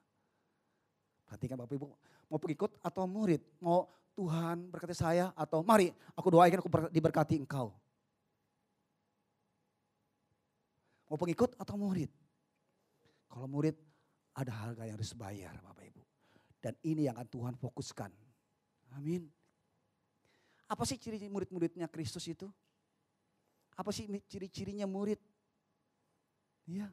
Perhatikan 1.24 1.56
Bapak 1.56 1.80
Ibu, 1.80 1.88
mau 2.28 2.36
pengikut 2.36 2.76
atau 2.84 3.08
murid, 3.08 3.40
mau 3.64 3.88
Tuhan 4.12 4.68
berkati 4.68 4.92
saya 4.92 5.32
atau 5.32 5.64
mari 5.64 5.88
aku 6.12 6.28
doakan 6.28 6.60
aku 6.60 6.70
diberkati 6.92 7.40
engkau. 7.40 7.72
Mau 11.14 11.22
pengikut 11.22 11.54
atau 11.62 11.78
murid? 11.78 12.10
Kalau 13.30 13.46
murid 13.46 13.78
ada 14.34 14.50
harga 14.50 14.82
yang 14.82 14.98
harus 14.98 15.14
bayar 15.14 15.54
Bapak 15.62 15.86
Ibu. 15.86 16.02
Dan 16.58 16.74
ini 16.82 17.06
yang 17.06 17.14
akan 17.14 17.30
Tuhan 17.30 17.54
fokuskan. 17.54 18.10
Amin. 18.98 19.30
Apa 20.66 20.82
sih 20.82 20.98
ciri 20.98 21.22
murid-muridnya 21.30 21.86
Kristus 21.86 22.26
itu? 22.26 22.50
Apa 23.78 23.94
sih 23.94 24.10
ciri-cirinya 24.26 24.90
murid? 24.90 25.22
Iya. 26.66 26.90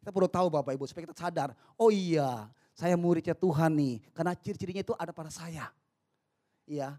Kita 0.00 0.08
perlu 0.08 0.32
tahu 0.32 0.48
Bapak 0.48 0.72
Ibu 0.72 0.88
supaya 0.88 1.12
kita 1.12 1.20
sadar. 1.20 1.52
Oh 1.76 1.92
iya 1.92 2.48
saya 2.72 2.96
muridnya 2.96 3.36
Tuhan 3.36 3.76
nih. 3.76 4.00
Karena 4.16 4.32
ciri-cirinya 4.32 4.80
itu 4.80 4.96
ada 4.96 5.12
pada 5.12 5.28
saya. 5.28 5.68
Iya. 6.64 6.96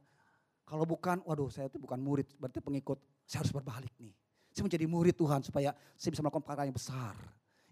Kalau 0.70 0.86
bukan, 0.86 1.18
waduh 1.26 1.50
saya 1.50 1.66
itu 1.66 1.82
bukan 1.82 1.98
murid, 1.98 2.30
berarti 2.38 2.62
pengikut. 2.62 3.02
Saya 3.26 3.42
harus 3.42 3.50
berbalik 3.58 3.90
nih. 3.98 4.14
Saya 4.54 4.70
menjadi 4.70 4.86
murid 4.86 5.18
Tuhan 5.18 5.42
supaya 5.42 5.74
saya 5.98 6.14
bisa 6.14 6.22
melakukan 6.22 6.46
perkara 6.46 6.70
yang 6.70 6.78
besar. 6.78 7.18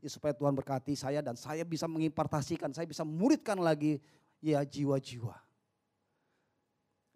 Ya, 0.02 0.10
supaya 0.10 0.34
Tuhan 0.34 0.58
berkati 0.58 0.98
saya 0.98 1.22
dan 1.22 1.38
saya 1.38 1.62
bisa 1.62 1.86
mengimpartasikan, 1.86 2.74
saya 2.74 2.90
bisa 2.90 3.06
muridkan 3.06 3.62
lagi 3.62 4.02
ya 4.42 4.66
jiwa-jiwa. 4.66 5.38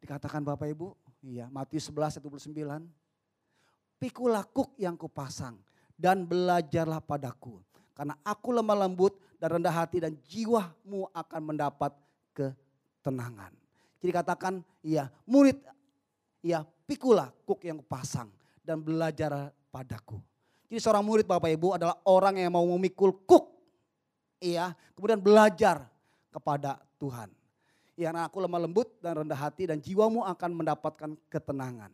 Dikatakan 0.06 0.46
Bapak 0.46 0.70
Ibu, 0.70 0.94
iya 1.26 1.50
Matius 1.50 1.90
11 1.90 2.22
ayat 2.22 2.30
29. 2.30 2.86
Pikulah 3.98 4.46
kuk 4.46 4.78
yang 4.78 4.94
kupasang 4.94 5.58
dan 5.98 6.30
belajarlah 6.30 7.02
padaku. 7.02 7.58
Karena 7.98 8.14
aku 8.22 8.54
lemah 8.54 8.86
lembut 8.86 9.18
dan 9.42 9.58
rendah 9.58 9.74
hati 9.74 9.98
dan 9.98 10.14
jiwamu 10.30 11.10
akan 11.10 11.42
mendapat 11.42 11.90
ketenangan. 12.38 13.50
Jadi 13.98 14.12
katakan, 14.14 14.62
ya 14.86 15.10
murid, 15.26 15.58
ya 16.46 16.62
pikulah 16.86 17.34
kuk 17.50 17.66
yang 17.66 17.82
pasang 17.82 18.30
dan 18.66 18.82
belajar 18.82 19.54
padaku. 19.70 20.18
Jadi 20.66 20.82
seorang 20.82 21.06
murid 21.06 21.30
Bapak 21.30 21.54
Ibu 21.54 21.78
adalah 21.78 21.96
orang 22.10 22.42
yang 22.42 22.50
mau 22.50 22.66
memikul 22.66 23.14
kuk. 23.24 23.54
Iya, 24.42 24.74
kemudian 24.98 25.22
belajar 25.22 25.86
kepada 26.34 26.82
Tuhan. 26.98 27.30
Ya, 27.96 28.12
nah 28.12 28.28
aku 28.28 28.44
lemah 28.44 28.60
lembut 28.60 28.92
dan 29.00 29.24
rendah 29.24 29.40
hati 29.40 29.72
dan 29.72 29.80
jiwamu 29.80 30.26
akan 30.28 30.52
mendapatkan 30.52 31.16
ketenangan. 31.32 31.94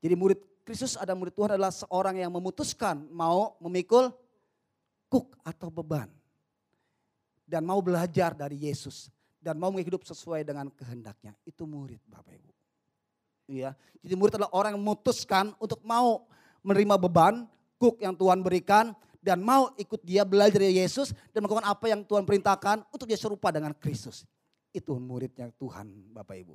Jadi 0.00 0.14
murid 0.16 0.40
Kristus 0.66 0.96
ada 0.96 1.14
murid 1.14 1.36
Tuhan 1.36 1.54
adalah 1.54 1.70
seorang 1.70 2.18
yang 2.18 2.32
memutuskan 2.34 3.06
mau 3.12 3.54
memikul 3.62 4.10
kuk 5.06 5.36
atau 5.44 5.68
beban. 5.70 6.08
Dan 7.46 7.66
mau 7.66 7.82
belajar 7.82 8.34
dari 8.34 8.70
Yesus. 8.70 9.10
Dan 9.40 9.58
mau 9.58 9.72
hidup 9.74 10.06
sesuai 10.06 10.46
dengan 10.46 10.70
kehendaknya. 10.70 11.34
Itu 11.42 11.66
murid 11.66 11.98
Bapak 12.06 12.30
Ibu. 12.38 12.59
Ya, 13.50 13.74
jadi 13.98 14.14
murid 14.14 14.38
adalah 14.38 14.54
orang 14.54 14.78
yang 14.78 14.82
memutuskan 14.86 15.50
untuk 15.58 15.82
mau 15.82 16.22
menerima 16.62 16.94
beban, 16.94 17.50
kuk 17.82 17.98
yang 17.98 18.14
Tuhan 18.14 18.46
berikan, 18.46 18.94
dan 19.18 19.42
mau 19.42 19.74
ikut 19.74 20.00
dia 20.06 20.22
belajar 20.22 20.62
dari 20.62 20.78
Yesus 20.78 21.10
dan 21.34 21.42
melakukan 21.42 21.66
apa 21.66 21.90
yang 21.90 22.06
Tuhan 22.06 22.22
perintahkan 22.22 22.86
untuk 22.94 23.10
dia 23.10 23.18
serupa 23.18 23.50
dengan 23.50 23.74
Kristus. 23.74 24.22
Itu 24.70 24.96
muridnya 25.02 25.50
Tuhan 25.58 26.14
Bapak 26.14 26.36
Ibu. 26.40 26.54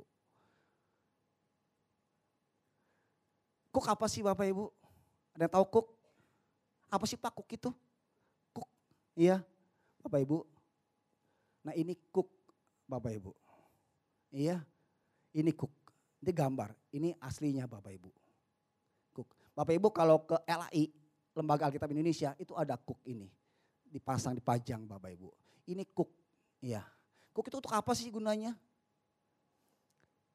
Kuk 3.76 3.86
apa 3.86 4.08
sih 4.08 4.24
Bapak 4.24 4.48
Ibu? 4.48 4.64
Ada 5.36 5.46
yang 5.46 5.52
tahu 5.52 5.64
kuk? 5.68 5.86
Apa 6.88 7.04
sih 7.04 7.20
Pak 7.20 7.36
kuk 7.36 7.48
itu? 7.52 7.70
Kuk. 8.56 8.64
Iya, 9.12 9.44
Bapak 10.00 10.24
Ibu. 10.24 10.48
Nah 11.60 11.76
ini 11.76 11.92
kuk 12.08 12.32
Bapak 12.88 13.12
Ibu. 13.12 13.36
Iya, 14.32 14.64
ini 15.36 15.52
kuk. 15.52 15.85
Ini 16.22 16.32
gambar, 16.32 16.72
ini 16.96 17.12
aslinya 17.20 17.68
Bapak 17.68 17.92
Ibu. 17.92 18.10
Kuk. 19.12 19.28
Bapak 19.52 19.74
Ibu 19.76 19.88
kalau 19.92 20.24
ke 20.24 20.36
LAI, 20.48 20.88
Lembaga 21.36 21.68
Alkitab 21.68 21.92
Indonesia, 21.92 22.32
itu 22.40 22.56
ada 22.56 22.80
kuk 22.80 23.00
ini. 23.04 23.28
Dipasang, 23.86 24.32
dipajang 24.32 24.88
Bapak 24.88 25.12
Ibu. 25.12 25.28
Ini 25.68 25.84
kuk, 25.92 26.08
iya. 26.64 26.80
Kuk 27.36 27.52
itu 27.52 27.60
untuk 27.60 27.76
apa 27.76 27.92
sih 27.92 28.08
gunanya? 28.08 28.56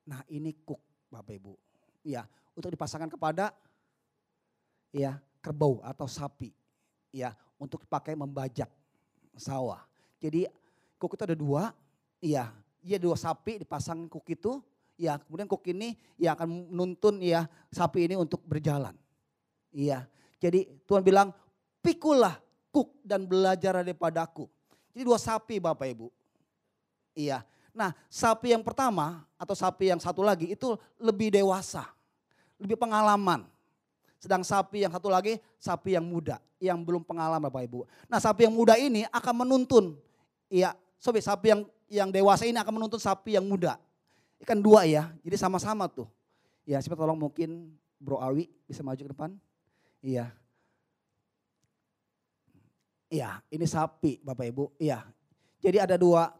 Nah 0.06 0.22
ini 0.30 0.54
kuk 0.62 0.82
Bapak 1.10 1.34
Ibu. 1.34 1.54
Iya, 2.02 2.26
untuk 2.54 2.70
dipasangkan 2.74 3.10
kepada 3.10 3.54
ya 4.94 5.18
kerbau 5.42 5.82
atau 5.82 6.06
sapi 6.06 6.52
ya 7.14 7.34
untuk 7.58 7.86
dipakai 7.86 8.18
membajak 8.18 8.70
sawah. 9.38 9.82
Jadi 10.22 10.46
kuk 10.98 11.18
itu 11.18 11.24
ada 11.26 11.38
dua, 11.38 11.74
iya, 12.22 12.50
iya 12.82 12.98
dua 12.98 13.18
sapi 13.18 13.62
dipasang 13.62 14.06
kuk 14.10 14.26
itu, 14.30 14.62
ya 15.01 15.17
kemudian 15.17 15.50
kuk 15.50 15.65
ini 15.74 15.98
ya 16.22 16.38
akan 16.38 16.70
menuntun 16.70 17.17
ya 17.17 17.50
sapi 17.74 18.05
ini 18.05 18.13
untuk 18.13 18.46
berjalan. 18.46 18.93
Iya, 19.74 20.05
jadi 20.38 20.70
Tuhan 20.86 21.01
bilang 21.01 21.34
pikulah 21.81 22.38
kuk 22.70 23.01
dan 23.01 23.25
belajar 23.25 23.81
daripadaku. 23.81 24.46
Jadi 24.93 25.01
dua 25.01 25.17
sapi 25.17 25.58
Bapak 25.58 25.89
Ibu. 25.89 26.08
Iya. 27.17 27.41
Nah 27.74 27.96
sapi 28.12 28.53
yang 28.53 28.62
pertama 28.62 29.25
atau 29.39 29.55
sapi 29.58 29.89
yang 29.89 29.98
satu 29.98 30.22
lagi 30.22 30.53
itu 30.53 30.75
lebih 31.00 31.34
dewasa 31.34 31.88
lebih 32.62 32.77
pengalaman. 32.77 33.50
Sedang 34.22 34.46
sapi 34.46 34.86
yang 34.86 34.93
satu 34.93 35.10
lagi, 35.10 35.41
sapi 35.58 35.98
yang 35.98 36.05
muda, 36.05 36.38
yang 36.62 36.77
belum 36.86 37.01
pengalaman 37.01 37.50
Bapak 37.50 37.65
Ibu. 37.65 37.89
Nah 38.05 38.22
sapi 38.22 38.46
yang 38.46 38.53
muda 38.53 38.77
ini 38.77 39.01
akan 39.10 39.34
menuntun, 39.41 39.98
iya, 40.46 40.77
sobi 41.01 41.25
sapi 41.25 41.50
yang 41.50 41.62
yang 41.89 42.10
dewasa 42.13 42.46
ini 42.46 42.62
akan 42.62 42.77
menuntun 42.77 43.01
sapi 43.01 43.34
yang 43.34 43.50
muda. 43.50 43.81
Ikan 44.41 44.57
dua 44.57 44.89
ya, 44.89 45.13
jadi 45.21 45.38
sama-sama 45.38 45.86
tuh. 45.86 46.10
Ya, 46.65 46.81
siapa 46.81 46.98
tolong 46.98 47.17
mungkin 47.17 47.77
Bro 48.01 48.17
Awi 48.17 48.50
bisa 48.65 48.81
maju 48.81 48.98
ke 48.98 49.12
depan. 49.13 49.29
Iya. 50.01 50.33
Iya, 53.12 53.43
ini 53.53 53.65
sapi 53.69 54.17
Bapak 54.25 54.50
Ibu. 54.50 54.65
Iya. 54.81 55.05
Jadi 55.62 55.77
ada 55.77 55.93
dua, 55.93 56.33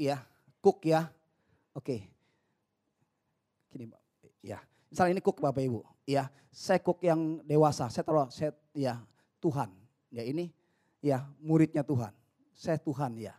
iya, 0.00 0.24
cook 0.64 0.88
ya. 0.88 1.04
Oke. 1.76 2.08
Gini. 3.68 3.92
Iya. 4.40 4.64
Misalnya 4.88 5.20
ini 5.20 5.22
cook 5.22 5.44
Bapak 5.44 5.60
Ibu, 5.60 5.84
ya. 6.08 6.32
Saya 6.48 6.80
cook 6.80 7.04
yang 7.04 7.44
dewasa, 7.44 7.90
saya 7.90 8.06
taruh 8.06 8.30
saya 8.32 8.54
ya 8.72 9.02
Tuhan. 9.42 9.68
Ya 10.14 10.22
ini 10.22 10.54
ya 11.02 11.28
muridnya 11.42 11.84
Tuhan. 11.84 12.14
Saya 12.54 12.80
Tuhan 12.80 13.18
ya. 13.20 13.34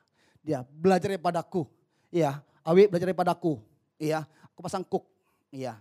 Dia 0.46 0.62
belajar 0.62 1.10
padaku. 1.18 1.66
Ya, 2.14 2.44
Awi 2.62 2.86
belajar 2.86 3.10
padaku. 3.16 3.64
Iya, 4.00 4.28
aku 4.52 4.60
pasang 4.64 4.84
cook. 4.84 5.08
Iya, 5.52 5.80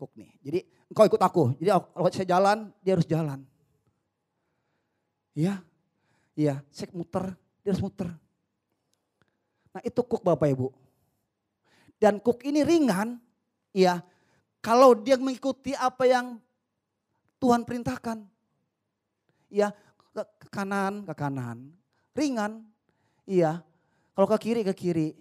cook 0.00 0.12
nih. 0.16 0.30
Jadi 0.40 0.58
engkau 0.88 1.04
ikut 1.08 1.22
aku. 1.22 1.42
Jadi 1.60 1.70
kalau 1.72 2.08
saya 2.12 2.28
jalan, 2.28 2.58
dia 2.80 2.92
harus 2.96 3.08
jalan. 3.08 3.40
Iya, 5.32 5.54
iya, 6.36 6.54
saya 6.68 6.92
muter, 6.92 7.32
dia 7.64 7.72
harus 7.72 7.80
muter. 7.84 8.08
Nah 9.72 9.80
itu 9.80 10.00
cook 10.04 10.20
Bapak 10.20 10.52
Ibu. 10.52 10.68
Dan 11.96 12.20
cook 12.20 12.44
ini 12.44 12.60
ringan, 12.60 13.16
iya, 13.72 14.04
kalau 14.62 14.94
dia 14.94 15.18
mengikuti 15.18 15.74
apa 15.74 16.06
yang 16.06 16.38
Tuhan 17.42 17.66
perintahkan. 17.66 18.22
Ya, 19.50 19.74
ke, 20.14 20.22
ke 20.38 20.48
kanan, 20.54 21.02
ke 21.02 21.14
kanan. 21.18 21.74
Ringan. 22.14 22.62
Iya. 23.26 23.66
Kalau 24.14 24.28
ke 24.30 24.38
kiri, 24.38 24.62
ke 24.62 24.70
kiri. 24.70 25.18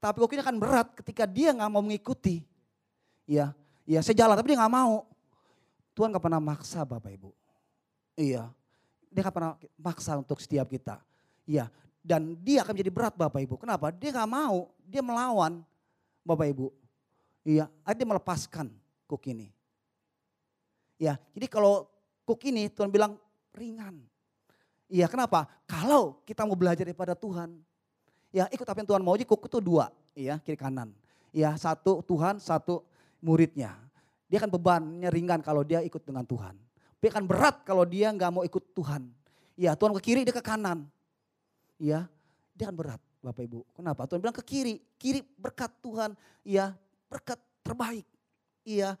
Tapi 0.00 0.16
ini 0.16 0.40
akan 0.40 0.56
berat 0.56 0.88
ketika 0.96 1.28
dia 1.28 1.52
nggak 1.52 1.70
mau 1.70 1.84
mengikuti. 1.84 2.40
Iya. 3.28 3.52
Iya, 3.84 4.00
saya 4.00 4.16
jalan 4.16 4.34
tapi 4.34 4.56
dia 4.56 4.58
nggak 4.58 4.74
mau. 4.74 5.04
Tuhan 5.94 6.14
gak 6.14 6.24
pernah 6.24 6.40
maksa 6.40 6.80
Bapak 6.86 7.12
Ibu. 7.12 7.30
Iya. 8.16 8.48
Dia 9.10 9.20
gak 9.26 9.36
pernah 9.36 9.52
maksa 9.76 10.16
untuk 10.16 10.40
setiap 10.40 10.70
kita. 10.70 11.02
Iya. 11.44 11.68
Dan 12.00 12.38
dia 12.40 12.64
akan 12.64 12.72
menjadi 12.72 12.92
berat 12.94 13.14
Bapak 13.18 13.42
Ibu. 13.44 13.60
Kenapa? 13.60 13.92
Dia 13.92 14.14
gak 14.14 14.30
mau. 14.30 14.72
Dia 14.86 15.02
melawan 15.04 15.60
Bapak 16.24 16.46
Ibu. 16.56 16.72
Iya, 17.44 17.68
dia 17.68 18.06
melepaskan 18.06 18.72
kuk 19.08 19.24
ini. 19.28 19.48
Ya, 21.00 21.16
jadi 21.32 21.48
kalau 21.48 21.88
kuk 22.28 22.40
ini 22.44 22.68
Tuhan 22.68 22.92
bilang 22.92 23.16
ringan. 23.56 24.04
Iya 24.90 25.08
kenapa? 25.08 25.48
Kalau 25.64 26.20
kita 26.28 26.44
mau 26.44 26.58
belajar 26.58 26.84
daripada 26.84 27.16
Tuhan. 27.16 27.56
Ya 28.30 28.46
ikut 28.50 28.66
apa 28.66 28.78
yang 28.78 28.88
Tuhan 28.88 29.02
mau 29.02 29.18
aja 29.18 29.26
kuk 29.26 29.46
itu 29.46 29.58
dua. 29.58 29.90
Iya 30.14 30.38
kiri 30.42 30.58
kanan. 30.58 30.94
Ya 31.34 31.54
satu 31.58 32.02
Tuhan, 32.02 32.38
satu 32.38 32.82
muridnya. 33.22 33.74
Dia 34.30 34.38
akan 34.42 34.50
bebannya 34.54 35.10
ringan 35.10 35.42
kalau 35.42 35.66
dia 35.66 35.82
ikut 35.82 36.02
dengan 36.06 36.22
Tuhan. 36.22 36.54
Dia 37.02 37.10
akan 37.10 37.24
berat 37.26 37.66
kalau 37.66 37.82
dia 37.82 38.14
nggak 38.14 38.30
mau 38.30 38.42
ikut 38.46 38.70
Tuhan. 38.74 39.10
Ya 39.58 39.74
Tuhan 39.74 39.90
ke 39.98 40.02
kiri 40.02 40.22
dia 40.22 40.34
ke 40.34 40.42
kanan. 40.42 40.86
Ya 41.78 42.06
dia 42.54 42.70
akan 42.70 42.76
berat 42.78 43.02
Bapak 43.20 43.42
Ibu. 43.46 43.66
Kenapa? 43.74 44.06
Tuhan 44.06 44.22
bilang 44.22 44.36
ke 44.36 44.44
kiri. 44.46 44.78
Kiri 44.94 45.26
berkat 45.38 45.74
Tuhan. 45.82 46.14
Ya 46.46 46.78
berkat 47.10 47.38
terbaik. 47.66 48.06
Iya 48.62 48.94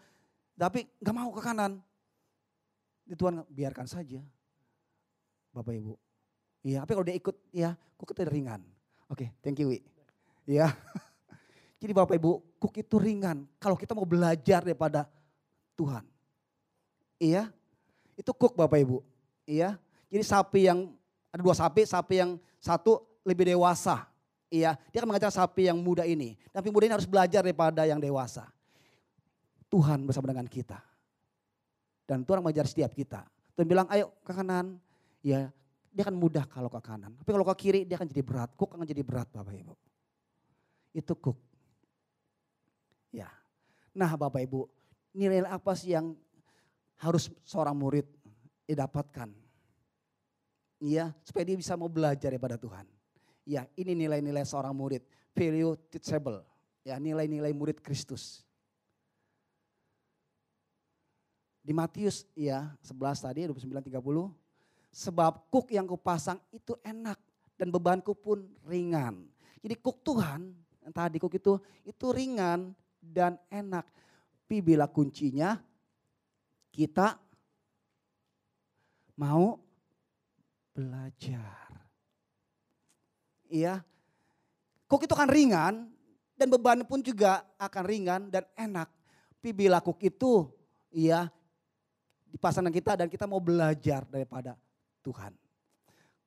tapi 0.58 0.84
nggak 1.00 1.14
mau 1.14 1.30
ke 1.30 1.40
kanan. 1.40 1.80
Tuhan 3.10 3.42
biarkan 3.50 3.86
saja 3.90 4.22
Bapak 5.50 5.74
Ibu. 5.74 5.94
Iya, 6.60 6.84
tapi 6.84 6.92
kalau 6.92 7.06
dia 7.06 7.16
ikut 7.16 7.36
ya, 7.50 7.70
kuk 7.96 8.12
itu 8.12 8.22
ringan. 8.28 8.60
Oke, 9.10 9.26
okay, 9.26 9.28
thank 9.42 9.58
you 9.58 9.74
Wi. 9.74 9.82
Iya. 10.46 10.70
Jadi 11.82 11.90
Bapak 11.90 12.14
Ibu, 12.14 12.38
kuk 12.62 12.78
itu 12.78 12.94
ringan 12.94 13.42
kalau 13.58 13.74
kita 13.74 13.90
mau 13.90 14.06
belajar 14.06 14.62
daripada 14.62 15.10
Tuhan. 15.74 16.06
Iya. 17.18 17.50
Itu 18.14 18.30
kuk 18.30 18.54
Bapak 18.54 18.78
Ibu. 18.78 19.02
Iya. 19.50 19.74
Jadi 20.06 20.22
sapi 20.22 20.70
yang 20.70 20.94
ada 21.34 21.42
dua 21.42 21.58
sapi, 21.58 21.82
sapi 21.82 22.22
yang 22.22 22.30
satu 22.62 23.02
lebih 23.26 23.50
dewasa. 23.50 24.06
Iya, 24.50 24.74
dia 24.90 24.98
akan 24.98 25.14
mengajar 25.14 25.30
sapi 25.30 25.70
yang 25.70 25.78
muda 25.78 26.02
ini. 26.02 26.34
Tapi 26.50 26.74
muda 26.74 26.90
ini 26.90 26.94
harus 26.98 27.06
belajar 27.06 27.46
daripada 27.46 27.86
yang 27.86 28.02
dewasa. 28.02 28.50
Tuhan 29.70 30.02
bersama 30.02 30.34
dengan 30.34 30.50
kita. 30.50 30.82
Dan 32.06 32.26
Tuhan 32.26 32.42
mengajar 32.42 32.66
setiap 32.66 32.90
kita. 32.90 33.22
Tuhan 33.54 33.70
bilang, 33.70 33.86
ayo 33.94 34.10
ke 34.26 34.34
kanan, 34.34 34.82
ya 35.22 35.54
dia 35.90 36.06
akan 36.06 36.16
mudah 36.16 36.46
kalau 36.46 36.70
ke 36.70 36.78
kanan. 36.78 37.12
Tapi 37.18 37.30
kalau 37.34 37.42
ke 37.42 37.54
kiri 37.58 37.80
dia 37.82 37.98
akan 37.98 38.06
jadi 38.06 38.22
berat. 38.22 38.50
Kuk 38.54 38.78
akan 38.78 38.86
jadi 38.86 39.02
berat 39.02 39.26
Bapak 39.34 39.54
Ibu. 39.54 39.74
Itu 40.94 41.18
kuk. 41.18 41.38
Ya. 43.10 43.26
Nah 43.90 44.14
Bapak 44.14 44.38
Ibu, 44.46 44.70
nilai 45.18 45.42
apa 45.50 45.74
sih 45.74 45.98
yang 45.98 46.14
harus 47.02 47.26
seorang 47.42 47.74
murid 47.74 48.06
didapatkan? 48.70 49.34
Iya, 50.80 51.12
supaya 51.26 51.44
dia 51.44 51.58
bisa 51.58 51.76
mau 51.76 51.92
belajar 51.92 52.32
daripada 52.32 52.56
Tuhan. 52.56 52.88
Ya, 53.44 53.68
ini 53.76 53.92
nilai-nilai 53.92 54.46
seorang 54.48 54.72
murid. 54.72 55.04
Value 55.36 55.76
teachable. 55.92 56.40
Ya, 56.86 56.96
nilai-nilai 56.96 57.52
murid 57.52 57.84
Kristus. 57.84 58.46
Di 61.60 61.76
Matius 61.76 62.24
ya 62.32 62.72
11 62.80 63.20
tadi 63.20 63.40
29 63.44 63.92
30 63.92 64.39
Sebab 64.90 65.46
kuk 65.54 65.70
yang 65.70 65.86
kupasang 65.86 66.42
itu 66.50 66.74
enak 66.82 67.16
dan 67.54 67.70
bebanku 67.70 68.16
pun 68.18 68.42
ringan. 68.66 69.22
Jadi 69.62 69.74
kuk 69.78 70.02
Tuhan, 70.02 70.50
yang 70.82 70.92
tadi 70.92 71.22
kuk 71.22 71.36
itu, 71.36 71.62
itu 71.86 72.06
ringan 72.10 72.74
dan 72.98 73.38
enak. 73.46 73.86
Tapi 73.86 74.58
bila 74.58 74.90
kuncinya 74.90 75.54
kita 76.74 77.14
mau 79.14 79.62
belajar. 80.74 81.70
Iya, 83.46 83.82
kuk 84.90 85.06
itu 85.06 85.14
akan 85.14 85.30
ringan 85.30 85.74
dan 86.34 86.46
beban 86.50 86.82
pun 86.82 86.98
juga 86.98 87.46
akan 87.62 87.84
ringan 87.86 88.20
dan 88.26 88.42
enak. 88.58 88.90
Tapi 89.38 89.50
bila 89.54 89.78
kuk 89.78 90.02
itu, 90.02 90.50
iya, 90.90 91.30
dipasang 92.32 92.66
kita 92.74 92.98
dan 92.98 93.06
kita 93.06 93.26
mau 93.26 93.38
belajar 93.38 94.02
daripada 94.10 94.58
Tuhan. 95.02 95.32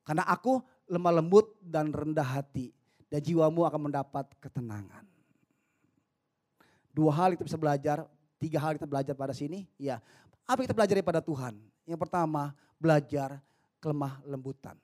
Karena 0.03 0.27
aku 0.27 0.59
lemah 0.91 1.13
lembut 1.23 1.55
dan 1.63 1.89
rendah 1.89 2.25
hati 2.25 2.75
dan 3.07 3.23
jiwamu 3.23 3.63
akan 3.63 3.89
mendapat 3.89 4.25
ketenangan. 4.41 5.05
Dua 6.93 7.09
hal 7.13 7.33
itu 7.33 7.45
bisa 7.45 7.57
belajar, 7.57 8.05
tiga 8.38 8.62
hal 8.62 8.77
kita 8.77 8.86
belajar 8.86 9.13
pada 9.17 9.33
sini. 9.33 9.65
Ya, 9.79 9.97
apa 10.45 10.62
kita 10.62 10.75
belajar 10.75 10.93
daripada 10.93 11.21
Tuhan? 11.23 11.57
Yang 11.89 11.99
pertama, 12.05 12.53
belajar 12.77 13.41
kelemah 13.81 14.21
lembutan. 14.27 14.77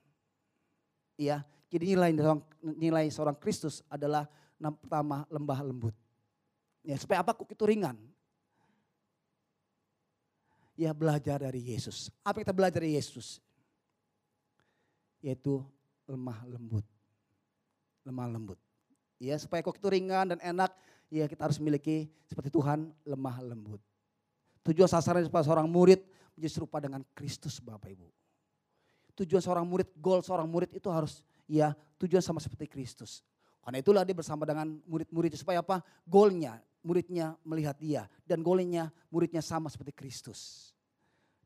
Ya, 1.19 1.43
jadi 1.69 1.93
nilai 1.93 2.15
seorang, 2.15 2.41
nilai 2.63 3.05
seorang 3.11 3.37
Kristus 3.37 3.85
adalah 3.91 4.25
yang 4.57 4.73
pertama 4.73 5.27
lembah 5.29 5.59
lembut. 5.61 5.95
Ya, 6.81 6.97
supaya 6.97 7.21
apa? 7.21 7.35
Kuk 7.35 7.51
itu 7.51 7.65
ringan. 7.67 7.99
Ya 10.79 10.95
belajar 10.95 11.43
dari 11.43 11.59
Yesus. 11.75 12.07
Apa 12.23 12.39
kita 12.39 12.55
belajar 12.55 12.79
dari 12.79 12.95
Yesus? 12.95 13.43
Yaitu 15.19 15.63
lemah 16.07 16.41
lembut. 16.47 16.85
Lemah 18.07 18.27
lembut. 18.27 18.59
Ya, 19.19 19.35
supaya 19.35 19.59
kok 19.59 19.75
itu 19.75 19.87
ringan 19.91 20.31
dan 20.35 20.39
enak, 20.39 20.71
ya 21.11 21.27
kita 21.27 21.45
harus 21.45 21.59
memiliki 21.59 22.07
seperti 22.25 22.47
Tuhan 22.47 22.89
lemah 23.03 23.37
lembut. 23.43 23.83
Tujuan 24.63 24.87
sasaran 24.87 25.23
supaya 25.27 25.43
seorang 25.43 25.67
murid 25.67 25.99
menjadi 26.35 26.53
serupa 26.55 26.79
dengan 26.79 27.03
Kristus 27.11 27.59
Bapak 27.59 27.91
Ibu. 27.91 28.07
Tujuan 29.19 29.43
seorang 29.43 29.67
murid, 29.67 29.91
goal 29.99 30.23
seorang 30.23 30.47
murid 30.47 30.71
itu 30.71 30.87
harus 30.87 31.27
ya 31.43 31.75
tujuan 31.99 32.23
sama 32.23 32.39
seperti 32.39 32.71
Kristus. 32.71 33.19
Karena 33.59 33.83
itulah 33.83 34.07
dia 34.07 34.15
bersama 34.15 34.47
dengan 34.47 34.79
murid-murid 34.87 35.35
supaya 35.35 35.59
apa? 35.59 35.83
Goalnya, 36.07 36.63
muridnya 36.79 37.35
melihat 37.43 37.75
dia. 37.75 38.07
Dan 38.23 38.39
goalnya 38.39 38.87
muridnya 39.11 39.43
sama 39.43 39.67
seperti 39.67 39.91
Kristus. 39.91 40.71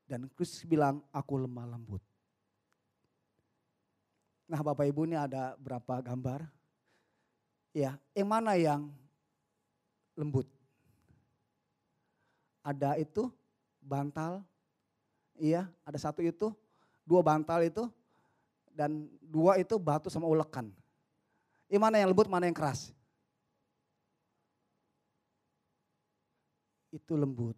Dan 0.06 0.30
Kristus 0.38 0.62
bilang, 0.62 1.02
aku 1.10 1.42
lemah 1.42 1.66
lembut. 1.74 2.00
Nah 4.54 4.62
Bapak 4.62 4.86
Ibu 4.86 5.10
ini 5.10 5.18
ada 5.18 5.58
berapa 5.58 5.98
gambar. 6.06 6.46
Ya, 7.74 7.98
yang 8.14 8.30
mana 8.30 8.54
yang 8.54 8.86
lembut? 10.14 10.46
Ada 12.62 13.02
itu 13.02 13.34
bantal, 13.82 14.46
iya 15.42 15.66
ada 15.82 15.98
satu 15.98 16.22
itu, 16.22 16.54
dua 17.02 17.26
bantal 17.26 17.66
itu, 17.66 17.90
dan 18.70 19.10
dua 19.26 19.58
itu 19.58 19.74
batu 19.82 20.14
sama 20.14 20.30
ulekan. 20.30 20.70
Yang 21.66 21.82
mana 21.82 21.98
yang 21.98 22.14
lembut, 22.14 22.30
mana 22.30 22.46
yang 22.46 22.54
keras? 22.54 22.94
Itu 26.94 27.18
lembut. 27.18 27.58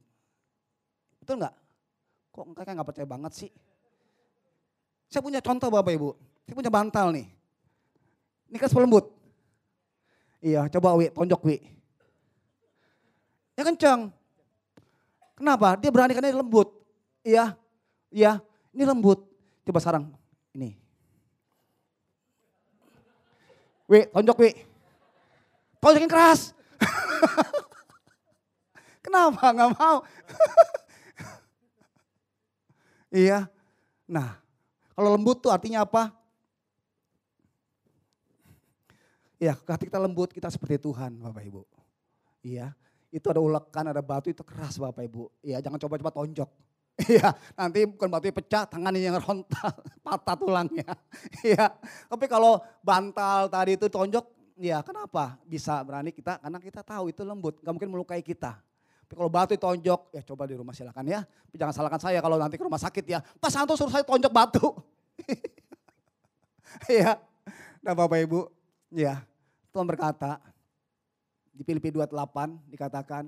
Betul 1.20 1.44
nggak? 1.44 1.56
Kok 2.32 2.56
kayak 2.56 2.72
nggak 2.72 2.88
percaya 2.88 3.04
banget 3.04 3.32
sih? 3.36 3.52
Saya 5.12 5.20
punya 5.20 5.44
contoh 5.44 5.68
Bapak 5.68 5.92
Ibu. 5.92 6.35
Saya 6.46 6.54
punya 6.54 6.70
bantal 6.70 7.10
nih. 7.10 7.26
Ini 8.54 8.58
kan 8.62 8.70
lembut. 8.86 9.10
Iya, 10.46 10.70
coba 10.70 10.94
Wi, 10.94 11.10
tonjok 11.10 11.42
Wi. 11.50 11.58
Ya 13.58 13.66
kencang. 13.66 14.14
Kenapa? 15.34 15.74
Dia 15.82 15.90
berani 15.90 16.14
karena 16.14 16.30
dia 16.30 16.38
lembut. 16.38 16.70
Iya, 17.26 17.58
iya, 18.14 18.38
ini 18.70 18.86
lembut. 18.86 19.26
Coba 19.66 19.82
sarang, 19.82 20.14
ini. 20.54 20.78
Wi, 23.90 24.06
tonjok 24.14 24.38
Wi. 24.38 24.54
Tonjokin 25.82 26.10
keras. 26.10 26.54
Kenapa 29.06 29.54
nggak 29.54 29.72
mau? 29.78 30.02
iya. 33.26 33.46
Nah, 34.10 34.42
kalau 34.98 35.14
lembut 35.14 35.46
tuh 35.46 35.54
artinya 35.54 35.86
apa? 35.86 36.10
Ya, 39.46 39.54
hati 39.54 39.86
kita 39.86 40.02
lembut, 40.02 40.34
kita 40.34 40.50
seperti 40.50 40.82
Tuhan 40.82 41.22
Bapak 41.22 41.46
Ibu. 41.46 41.62
Iya, 42.42 42.74
itu 43.14 43.30
ada 43.30 43.38
ulekan, 43.38 43.86
ada 43.86 44.02
batu 44.02 44.34
itu 44.34 44.42
keras 44.42 44.82
Bapak 44.82 45.06
Ibu. 45.06 45.30
Iya, 45.46 45.62
jangan 45.62 45.78
coba-coba 45.78 46.10
tonjok. 46.10 46.50
Iya, 46.96 47.36
nanti 47.60 47.84
bukan 47.84 48.08
batu 48.08 48.32
pecah, 48.32 48.64
tangan 48.66 48.96
yang 48.96 49.20
rontal, 49.20 49.70
patah 50.06 50.34
tulangnya. 50.40 50.88
Iya, 51.46 51.78
tapi 52.10 52.26
kalau 52.26 52.64
bantal 52.82 53.52
tadi 53.52 53.78
itu 53.78 53.86
tonjok, 53.86 54.26
ya 54.58 54.82
kenapa 54.82 55.38
bisa 55.46 55.78
berani 55.86 56.10
kita? 56.10 56.42
Karena 56.42 56.58
kita 56.58 56.82
tahu 56.82 57.12
itu 57.14 57.22
lembut, 57.22 57.60
gak 57.62 57.70
mungkin 57.76 57.92
melukai 57.92 58.24
kita. 58.26 58.58
Tapi 59.06 59.14
kalau 59.14 59.30
batu 59.30 59.54
tonjok, 59.60 60.16
ya 60.16 60.24
coba 60.26 60.50
di 60.50 60.56
rumah 60.58 60.74
silakan 60.74 61.06
ya. 61.06 61.22
Tapi 61.22 61.56
jangan 61.60 61.76
salahkan 61.76 62.02
saya 62.02 62.18
kalau 62.24 62.40
nanti 62.40 62.56
ke 62.58 62.64
rumah 62.64 62.80
sakit 62.82 63.06
ya. 63.06 63.20
Pak 63.22 63.52
Santo 63.52 63.78
suruh 63.78 63.92
saya 63.94 64.08
tonjok 64.08 64.32
batu. 64.34 64.66
Iya, 66.90 67.20
nah 67.84 67.96
Bapak 67.96 68.20
Ibu, 68.24 68.56
Ya, 68.96 69.28
Tuhan 69.76 69.92
berkata 69.92 70.40
di 71.52 71.60
Filipi 71.68 71.92
28 71.92 72.72
dikatakan 72.72 73.28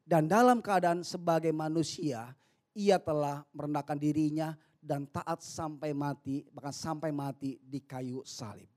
dan 0.00 0.24
dalam 0.24 0.64
keadaan 0.64 1.04
sebagai 1.04 1.52
manusia 1.52 2.32
ia 2.72 2.96
telah 2.96 3.44
merendahkan 3.52 4.00
dirinya 4.00 4.56
dan 4.80 5.04
taat 5.04 5.44
sampai 5.44 5.92
mati 5.92 6.48
bahkan 6.56 6.72
sampai 6.72 7.12
mati 7.12 7.60
di 7.60 7.84
kayu 7.84 8.24
salib. 8.24 8.72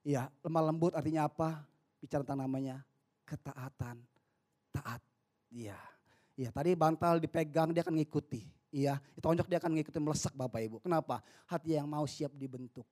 Ya, 0.00 0.32
lemah 0.40 0.72
lembut 0.72 0.96
artinya 0.96 1.28
apa? 1.28 1.60
Bicara 2.00 2.24
tentang 2.24 2.48
namanya 2.48 2.80
ketaatan, 3.28 4.00
taat. 4.72 5.04
Iya. 5.52 5.76
Ya, 6.40 6.48
tadi 6.48 6.72
bantal 6.72 7.20
dipegang 7.20 7.76
dia 7.76 7.84
akan 7.84 8.00
ngikuti. 8.00 8.48
Iya, 8.72 8.96
ditonjok 9.12 9.44
dia 9.44 9.60
akan 9.60 9.76
ngikutin 9.76 10.00
melesak 10.00 10.32
Bapak 10.32 10.64
Ibu. 10.64 10.76
Kenapa? 10.80 11.20
Hati 11.44 11.76
yang 11.76 11.84
mau 11.84 12.08
siap 12.08 12.32
dibentuk. 12.32 12.88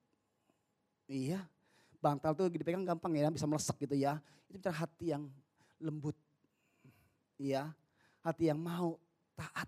Iya, 1.09 1.41
bantal 1.99 2.31
tuh 2.35 2.47
dipegang 2.47 2.83
gampang 2.83 3.13
ya, 3.15 3.27
bisa 3.29 3.45
melesak 3.45 3.77
gitu 3.79 3.95
ya. 3.95 4.17
Itu 4.47 4.59
bicara 4.59 4.87
hati 4.87 5.13
yang 5.13 5.27
lembut. 5.79 6.15
Iya, 7.39 7.71
hati 8.23 8.51
yang 8.51 8.59
mau 8.59 8.99
taat. 9.35 9.67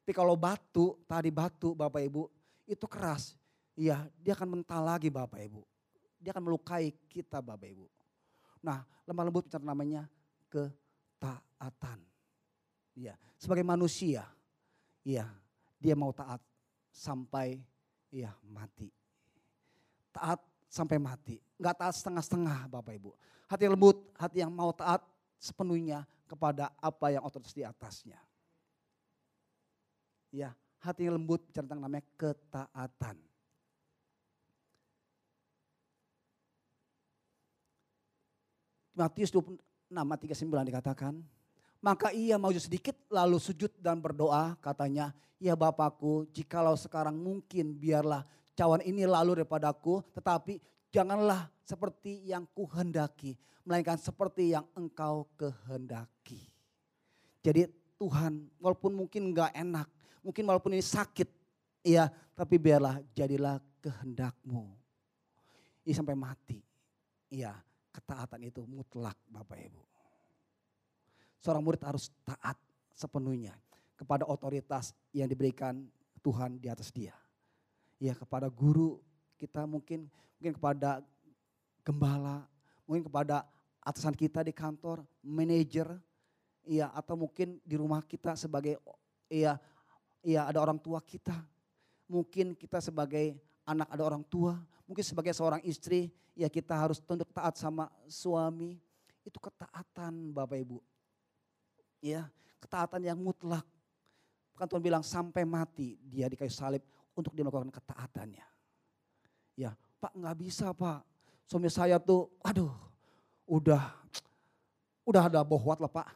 Tapi 0.00 0.12
kalau 0.16 0.34
batu, 0.34 0.98
tadi 1.06 1.30
batu 1.30 1.76
Bapak 1.76 2.02
Ibu, 2.02 2.26
itu 2.66 2.86
keras. 2.90 3.38
Iya, 3.78 4.10
dia 4.18 4.34
akan 4.34 4.58
mental 4.58 4.82
lagi 4.82 5.06
Bapak 5.06 5.38
Ibu. 5.38 5.62
Dia 6.18 6.34
akan 6.34 6.50
melukai 6.50 6.90
kita 7.06 7.38
Bapak 7.38 7.70
Ibu. 7.70 7.86
Nah, 8.66 8.82
lemah 9.06 9.24
lembut 9.30 9.46
bicara 9.46 9.62
namanya 9.62 10.10
ketaatan. 10.50 12.02
Iya, 12.98 13.14
sebagai 13.38 13.62
manusia, 13.62 14.26
Iya, 15.00 15.24
dia 15.80 15.94
mau 15.96 16.12
taat 16.12 16.44
sampai 16.92 17.56
iya 18.12 18.36
mati. 18.44 18.92
Taat 20.12 20.40
sampai 20.70 21.02
mati. 21.02 21.42
Enggak 21.58 21.82
taat 21.82 21.94
setengah-setengah 21.98 22.70
Bapak 22.70 22.94
Ibu. 22.94 23.10
Hati 23.50 23.66
yang 23.66 23.74
lembut, 23.74 23.98
hati 24.14 24.38
yang 24.38 24.54
mau 24.54 24.70
taat 24.70 25.02
sepenuhnya 25.42 26.06
kepada 26.30 26.70
apa 26.78 27.10
yang 27.10 27.26
otoritas 27.26 27.50
di 27.50 27.66
atasnya. 27.66 28.22
Ya, 30.30 30.54
hati 30.78 31.10
yang 31.10 31.18
lembut 31.18 31.42
bicara 31.42 31.66
tentang 31.66 31.82
namanya 31.82 32.06
ketaatan. 32.14 33.18
Matius 38.94 39.32
26 39.34 39.58
39 39.90 40.70
dikatakan, 40.70 41.14
maka 41.80 42.12
ia 42.12 42.36
maju 42.36 42.60
sedikit 42.60 42.94
lalu 43.08 43.40
sujud 43.40 43.72
dan 43.80 43.98
berdoa 43.98 44.54
katanya, 44.60 45.16
ya 45.40 45.56
Bapakku 45.56 46.28
jikalau 46.30 46.76
sekarang 46.76 47.16
mungkin 47.16 47.72
biarlah 47.74 48.28
cawan 48.56 48.82
ini 48.84 49.06
lalu 49.06 49.42
daripadaku 49.42 50.02
tetapi 50.14 50.60
janganlah 50.90 51.48
seperti 51.62 52.26
yang 52.26 52.44
kuhendaki. 52.50 53.38
Melainkan 53.62 54.00
seperti 54.00 54.56
yang 54.56 54.66
engkau 54.74 55.28
kehendaki. 55.38 56.50
Jadi 57.44 57.68
Tuhan 58.00 58.48
walaupun 58.58 58.96
mungkin 58.96 59.30
gak 59.36 59.52
enak, 59.52 59.86
mungkin 60.24 60.48
walaupun 60.48 60.74
ini 60.74 60.82
sakit, 60.82 61.28
ya 61.84 62.08
tapi 62.32 62.56
biarlah 62.56 63.04
jadilah 63.12 63.60
kehendakmu. 63.84 64.64
Ini 65.84 65.92
sampai 65.92 66.16
mati. 66.16 66.60
Iya, 67.28 67.52
ketaatan 67.92 68.40
itu 68.48 68.64
mutlak 68.64 69.16
Bapak 69.28 69.60
Ibu. 69.60 69.82
Seorang 71.40 71.64
murid 71.64 71.84
harus 71.84 72.08
taat 72.24 72.56
sepenuhnya 72.92 73.56
kepada 73.96 74.24
otoritas 74.24 74.96
yang 75.12 75.28
diberikan 75.28 75.84
Tuhan 76.24 76.60
di 76.60 76.68
atas 76.72 76.88
dia. 76.92 77.16
Ya 78.00 78.16
kepada 78.16 78.48
guru 78.48 78.98
kita 79.36 79.68
mungkin 79.68 80.08
mungkin 80.40 80.56
kepada 80.56 81.04
gembala, 81.84 82.48
mungkin 82.88 83.04
kepada 83.04 83.44
atasan 83.84 84.16
kita 84.16 84.40
di 84.40 84.56
kantor, 84.56 85.04
manajer, 85.20 86.00
iya 86.64 86.88
atau 86.96 87.14
mungkin 87.14 87.60
di 87.60 87.76
rumah 87.76 88.00
kita 88.00 88.36
sebagai 88.40 88.80
iya 89.28 89.60
iya 90.24 90.48
ada 90.48 90.64
orang 90.64 90.80
tua 90.80 91.04
kita. 91.04 91.36
Mungkin 92.08 92.56
kita 92.56 92.80
sebagai 92.80 93.36
anak 93.68 93.86
ada 93.92 94.02
orang 94.02 94.24
tua, 94.24 94.56
mungkin 94.88 95.04
sebagai 95.04 95.36
seorang 95.36 95.60
istri 95.62 96.08
ya 96.32 96.48
kita 96.48 96.72
harus 96.72 96.98
tunduk 97.04 97.28
taat 97.36 97.60
sama 97.60 97.92
suami. 98.08 98.80
Itu 99.20 99.36
ketaatan 99.36 100.32
Bapak 100.32 100.56
Ibu 100.56 100.80
ya 102.00 102.26
ketaatan 102.60 103.04
yang 103.04 103.20
mutlak. 103.20 103.64
Bukan 104.56 104.66
Tuhan 104.66 104.84
bilang 104.84 105.04
sampai 105.04 105.44
mati 105.48 105.96
dia 106.04 106.28
di 106.28 106.36
kayu 106.36 106.52
salib 106.52 106.84
untuk 107.20 107.36
dia 107.36 107.44
melakukan 107.44 107.70
ketaatannya. 107.70 108.46
Ya, 109.54 109.76
Pak 110.00 110.16
nggak 110.16 110.36
bisa 110.40 110.72
Pak. 110.72 111.04
Suami 111.44 111.68
saya 111.68 112.00
tuh, 112.00 112.30
aduh, 112.40 112.72
udah, 113.44 113.92
udah 115.04 115.22
ada 115.28 115.40
bohwat 115.44 115.82
lah 115.82 115.90
Pak. 115.90 116.08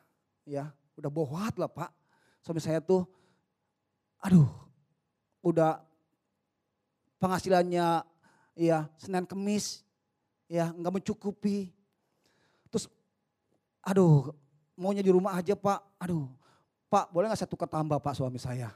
Ya, 0.49 0.73
udah 0.97 1.11
bohwat 1.13 1.55
lah 1.61 1.69
Pak. 1.69 1.91
Suami 2.41 2.61
saya 2.61 2.81
tuh, 2.81 3.05
aduh, 4.21 4.49
udah 5.45 5.85
penghasilannya 7.21 8.05
ya 8.57 8.89
Senin 9.01 9.25
Kemis 9.25 9.85
ya 10.49 10.71
nggak 10.73 11.01
mencukupi. 11.01 11.73
Terus 12.69 12.89
aduh 13.85 14.33
maunya 14.77 15.03
di 15.03 15.09
rumah 15.09 15.39
aja 15.39 15.57
pak. 15.57 15.81
Aduh, 15.99 16.29
pak 16.91 17.11
boleh 17.11 17.31
gak 17.31 17.41
saya 17.41 17.51
tukar 17.51 17.71
tambah 17.71 17.99
pak 17.99 18.15
suami 18.15 18.39
saya? 18.39 18.71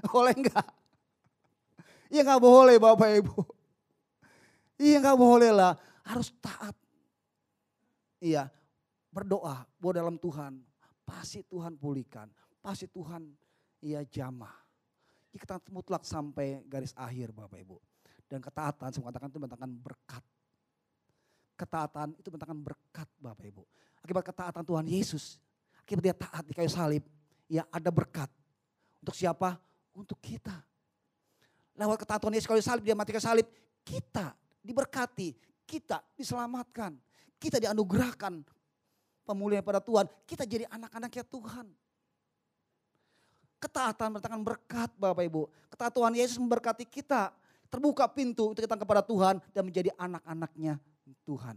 boleh 0.12 0.34
nggak? 0.36 0.68
Iya 2.12 2.20
nggak 2.24 2.42
boleh 2.42 2.76
bapak 2.76 3.10
ibu. 3.18 3.38
Iya 4.80 4.96
nggak 4.98 5.18
boleh 5.18 5.50
lah, 5.54 5.72
harus 6.04 6.34
taat. 6.42 6.74
Iya, 8.22 8.50
berdoa 9.10 9.66
bahwa 9.78 9.92
dalam 9.94 10.16
Tuhan 10.18 10.62
pasti 11.02 11.42
Tuhan 11.46 11.74
pulihkan, 11.78 12.30
pasti 12.62 12.86
Tuhan 12.90 13.30
iya 13.82 14.02
jamah. 14.06 14.54
Kita 15.32 15.58
mutlak 15.72 16.04
sampai 16.04 16.60
garis 16.68 16.92
akhir 16.92 17.32
Bapak 17.32 17.56
Ibu. 17.56 17.80
Dan 18.28 18.44
ketaatan, 18.44 18.92
saya 18.92 19.00
mengatakan 19.00 19.32
itu 19.32 19.40
mendatangkan 19.40 19.72
berkat 19.80 20.24
ketaatan 21.62 22.18
itu 22.18 22.28
mendatangkan 22.32 22.60
berkat 22.60 23.08
Bapak 23.22 23.46
Ibu. 23.46 23.62
Akibat 24.02 24.24
ketaatan 24.26 24.62
Tuhan 24.66 24.86
Yesus, 24.90 25.38
akibat 25.86 26.02
dia 26.02 26.16
taat 26.16 26.42
di 26.42 26.52
kayu 26.58 26.66
salib, 26.66 27.06
ya 27.46 27.62
ada 27.70 27.86
berkat. 27.94 28.26
Untuk 28.98 29.14
siapa? 29.14 29.58
Untuk 29.92 30.16
kita. 30.18 30.56
Lewat 31.76 32.04
ketaatan 32.04 32.20
Tuhan 32.28 32.34
Yesus 32.36 32.48
kayu 32.48 32.64
salib, 32.64 32.84
dia 32.84 32.96
mati 32.96 33.12
kayu 33.12 33.24
salib, 33.24 33.48
kita 33.84 34.36
diberkati, 34.60 35.32
kita 35.64 36.04
diselamatkan, 36.16 36.96
kita 37.40 37.56
dianugerahkan 37.60 38.44
pemulihan 39.24 39.64
pada 39.64 39.80
Tuhan, 39.80 40.04
kita 40.28 40.44
jadi 40.44 40.68
anak-anaknya 40.68 41.24
Tuhan. 41.26 41.66
Ketaatan 43.62 44.18
mendatangkan 44.18 44.42
berkat 44.42 44.90
Bapak 44.98 45.22
Ibu. 45.22 45.46
Ketaatan 45.70 45.94
Tuhan 45.94 46.12
Yesus 46.18 46.36
memberkati 46.42 46.82
kita. 46.82 47.30
Terbuka 47.70 48.04
pintu 48.10 48.52
untuk 48.52 48.60
kita 48.60 48.76
kepada 48.76 49.00
Tuhan 49.00 49.40
dan 49.54 49.62
menjadi 49.64 49.94
anak-anaknya 49.96 50.76
Tuhan. 51.24 51.56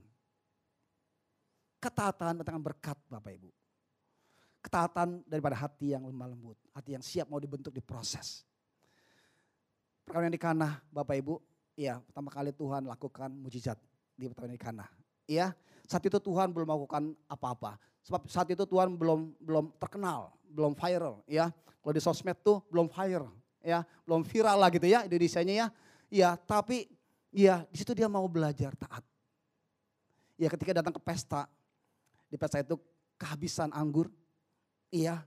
Ketaatan 1.82 2.40
datangkan 2.40 2.62
berkat 2.62 2.96
Bapak 3.10 3.36
Ibu. 3.36 3.50
Ketaatan 4.66 5.22
daripada 5.30 5.54
hati 5.54 5.94
yang 5.94 6.10
lemah 6.10 6.34
lembut. 6.34 6.58
Hati 6.74 6.98
yang 6.98 7.06
siap 7.06 7.30
mau 7.30 7.38
dibentuk 7.38 7.70
diproses. 7.70 8.42
Perkawinan 10.02 10.34
di 10.34 10.42
Kana 10.42 10.82
Bapak 10.90 11.22
Ibu. 11.22 11.38
Ya 11.78 12.02
pertama 12.02 12.34
kali 12.34 12.50
Tuhan 12.50 12.90
lakukan 12.90 13.30
mujizat 13.30 13.78
di 14.18 14.26
perkawinan 14.26 14.58
di 14.58 14.64
Kana. 14.66 14.86
Ya 15.30 15.54
saat 15.86 16.02
itu 16.02 16.18
Tuhan 16.18 16.50
belum 16.50 16.66
melakukan 16.66 17.14
apa-apa. 17.30 17.78
Sebab 18.02 18.26
saat 18.26 18.50
itu 18.50 18.66
Tuhan 18.66 18.98
belum 18.98 19.38
belum 19.38 19.70
terkenal, 19.78 20.34
belum 20.50 20.74
viral 20.74 21.22
ya. 21.30 21.54
Kalau 21.86 21.94
di 21.94 22.02
sosmed 22.02 22.42
tuh 22.42 22.66
belum 22.74 22.90
viral 22.90 23.30
ya, 23.62 23.86
belum 24.02 24.26
viral 24.26 24.58
lah 24.58 24.74
gitu 24.74 24.90
ya 24.90 25.06
Indonesia-nya 25.06 25.54
ya. 25.54 25.68
Ya, 26.10 26.30
tapi 26.38 26.90
ya 27.30 27.70
di 27.70 27.78
situ 27.78 27.94
dia 27.94 28.10
mau 28.10 28.26
belajar 28.26 28.74
taat. 28.74 29.06
Ya 30.42 30.50
ketika 30.50 30.82
datang 30.82 30.94
ke 30.94 31.02
pesta, 31.02 31.46
di 32.30 32.38
pesta 32.38 32.62
itu 32.62 32.82
kehabisan 33.22 33.70
anggur, 33.74 34.10
iya 34.96 35.20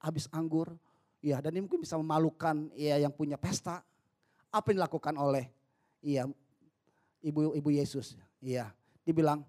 habis 0.00 0.24
anggur, 0.32 0.72
iya 1.20 1.44
dan 1.44 1.52
ini 1.52 1.68
mungkin 1.68 1.84
bisa 1.84 2.00
memalukan 2.00 2.72
ya 2.72 2.96
yang 2.96 3.12
punya 3.12 3.36
pesta. 3.36 3.84
Apa 4.48 4.72
yang 4.72 4.80
dilakukan 4.80 5.12
oleh 5.20 5.52
iya 6.00 6.24
ibu 7.20 7.52
ibu 7.52 7.68
Yesus, 7.68 8.16
iya 8.40 8.72
dibilang 9.04 9.44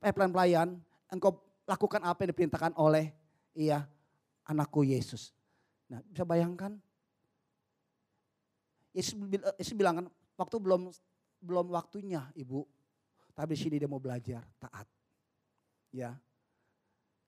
eh 0.00 0.12
pelayan-pelayan 0.12 0.80
engkau 1.12 1.36
lakukan 1.68 2.00
apa 2.00 2.24
yang 2.24 2.32
diperintahkan 2.32 2.72
oleh 2.80 3.12
iya 3.52 3.84
anakku 4.48 4.80
Yesus. 4.80 5.36
Nah 5.92 6.00
bisa 6.08 6.24
bayangkan 6.24 6.80
Yesus, 8.96 9.12
Yesus 9.60 9.76
bilang 9.76 10.00
kan 10.00 10.06
waktu 10.40 10.56
belum 10.56 10.88
belum 11.44 11.68
waktunya 11.68 12.24
ibu 12.32 12.64
tapi 13.36 13.52
di 13.52 13.60
sini 13.60 13.76
dia 13.76 13.84
mau 13.84 14.00
belajar 14.00 14.40
taat. 14.56 14.88
Ya. 15.92 16.16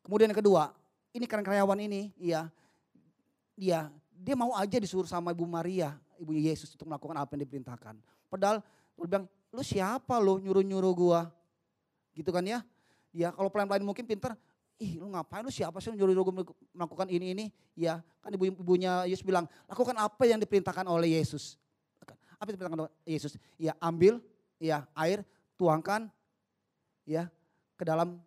Kemudian 0.01 0.33
yang 0.33 0.41
kedua, 0.41 0.73
ini 1.19 1.27
karena 1.27 1.43
karyawan 1.43 1.79
ini, 1.83 2.15
ya, 2.17 2.47
dia 3.59 3.91
dia 4.19 4.35
mau 4.35 4.55
aja 4.55 4.79
disuruh 4.79 5.07
sama 5.07 5.35
Ibu 5.35 5.47
Maria, 5.47 5.95
Ibu 6.19 6.35
Yesus 6.35 6.75
untuk 6.75 6.91
melakukan 6.91 7.19
apa 7.19 7.35
yang 7.35 7.43
diperintahkan. 7.47 7.95
Padahal 8.31 8.63
dia 8.99 9.07
bilang, 9.07 9.25
lu 9.55 9.63
siapa 9.63 10.15
lu 10.19 10.43
nyuruh-nyuruh 10.43 10.93
gua? 10.95 11.21
Gitu 12.15 12.31
kan 12.35 12.43
ya. 12.43 12.63
Ya 13.15 13.31
kalau 13.31 13.51
pelan-pelan 13.51 13.87
mungkin 13.87 14.07
pinter, 14.07 14.35
ih 14.79 14.99
lu 14.99 15.11
ngapain 15.11 15.43
lu 15.47 15.51
siapa 15.55 15.79
sih 15.79 15.95
nyuruh 15.95 16.15
gua 16.19 16.43
melakukan 16.75 17.07
ini 17.11 17.35
ini? 17.35 17.47
Ya 17.79 18.03
kan 18.23 18.35
ibu 18.35 18.51
ibunya 18.51 19.07
Yesus 19.07 19.23
bilang, 19.23 19.47
lakukan 19.71 19.95
apa 19.95 20.23
yang 20.27 20.43
diperintahkan 20.43 20.87
oleh 20.87 21.19
Yesus. 21.19 21.55
Apa 22.39 22.51
yang 22.51 22.59
diperintahkan 22.59 22.81
oleh 22.87 22.93
Yesus? 23.07 23.39
Ya 23.59 23.75
ambil 23.79 24.19
ya 24.59 24.87
air, 24.99 25.23
tuangkan 25.55 26.11
ya 27.07 27.31
ke 27.79 27.87
dalam 27.87 28.19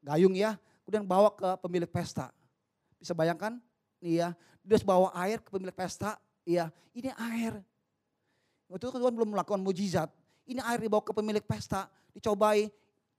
gayung 0.00 0.32
ya, 0.32 0.56
kemudian 0.88 1.04
bawa 1.04 1.28
ke 1.36 1.60
pemilik 1.60 1.90
pesta. 1.92 2.32
Bisa 2.96 3.12
bayangkan 3.12 3.60
Iya, 3.98 4.34
dia 4.62 4.78
bawa 4.86 5.10
air 5.26 5.42
ke 5.42 5.50
pemilik 5.50 5.74
pesta. 5.74 6.14
Iya, 6.46 6.70
ini 6.94 7.10
air. 7.12 7.58
Waktu 8.70 8.84
itu 8.88 8.94
Tuhan 8.94 9.14
belum 9.14 9.34
melakukan 9.34 9.58
mujizat. 9.58 10.08
Ini 10.48 10.62
air 10.64 10.80
dibawa 10.80 11.02
ke 11.02 11.12
pemilik 11.12 11.42
pesta, 11.42 11.90
dicobai. 12.14 12.70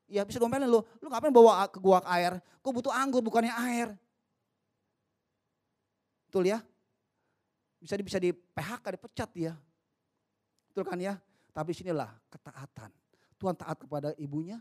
Ya 0.10 0.26
bisa 0.26 0.42
gomelin 0.42 0.66
lu, 0.66 0.82
lu 0.98 1.08
ngapain 1.12 1.30
bawa 1.30 1.70
ke 1.70 1.78
gua 1.78 2.02
air? 2.10 2.42
Kau 2.66 2.74
butuh 2.74 2.90
anggur 2.90 3.22
bukannya 3.22 3.54
air. 3.54 3.94
Betul 6.26 6.50
ya? 6.50 6.66
Bisa 7.78 7.94
bisa 8.02 8.18
di 8.18 8.34
PHK, 8.34 8.86
dipecat 8.98 9.30
dia. 9.30 9.54
Betul 10.74 10.90
kan 10.90 10.98
ya? 10.98 11.22
Tapi 11.54 11.78
sinilah 11.78 12.10
ketaatan. 12.34 12.90
Tuhan 13.38 13.54
taat 13.54 13.78
kepada 13.78 14.10
ibunya 14.18 14.58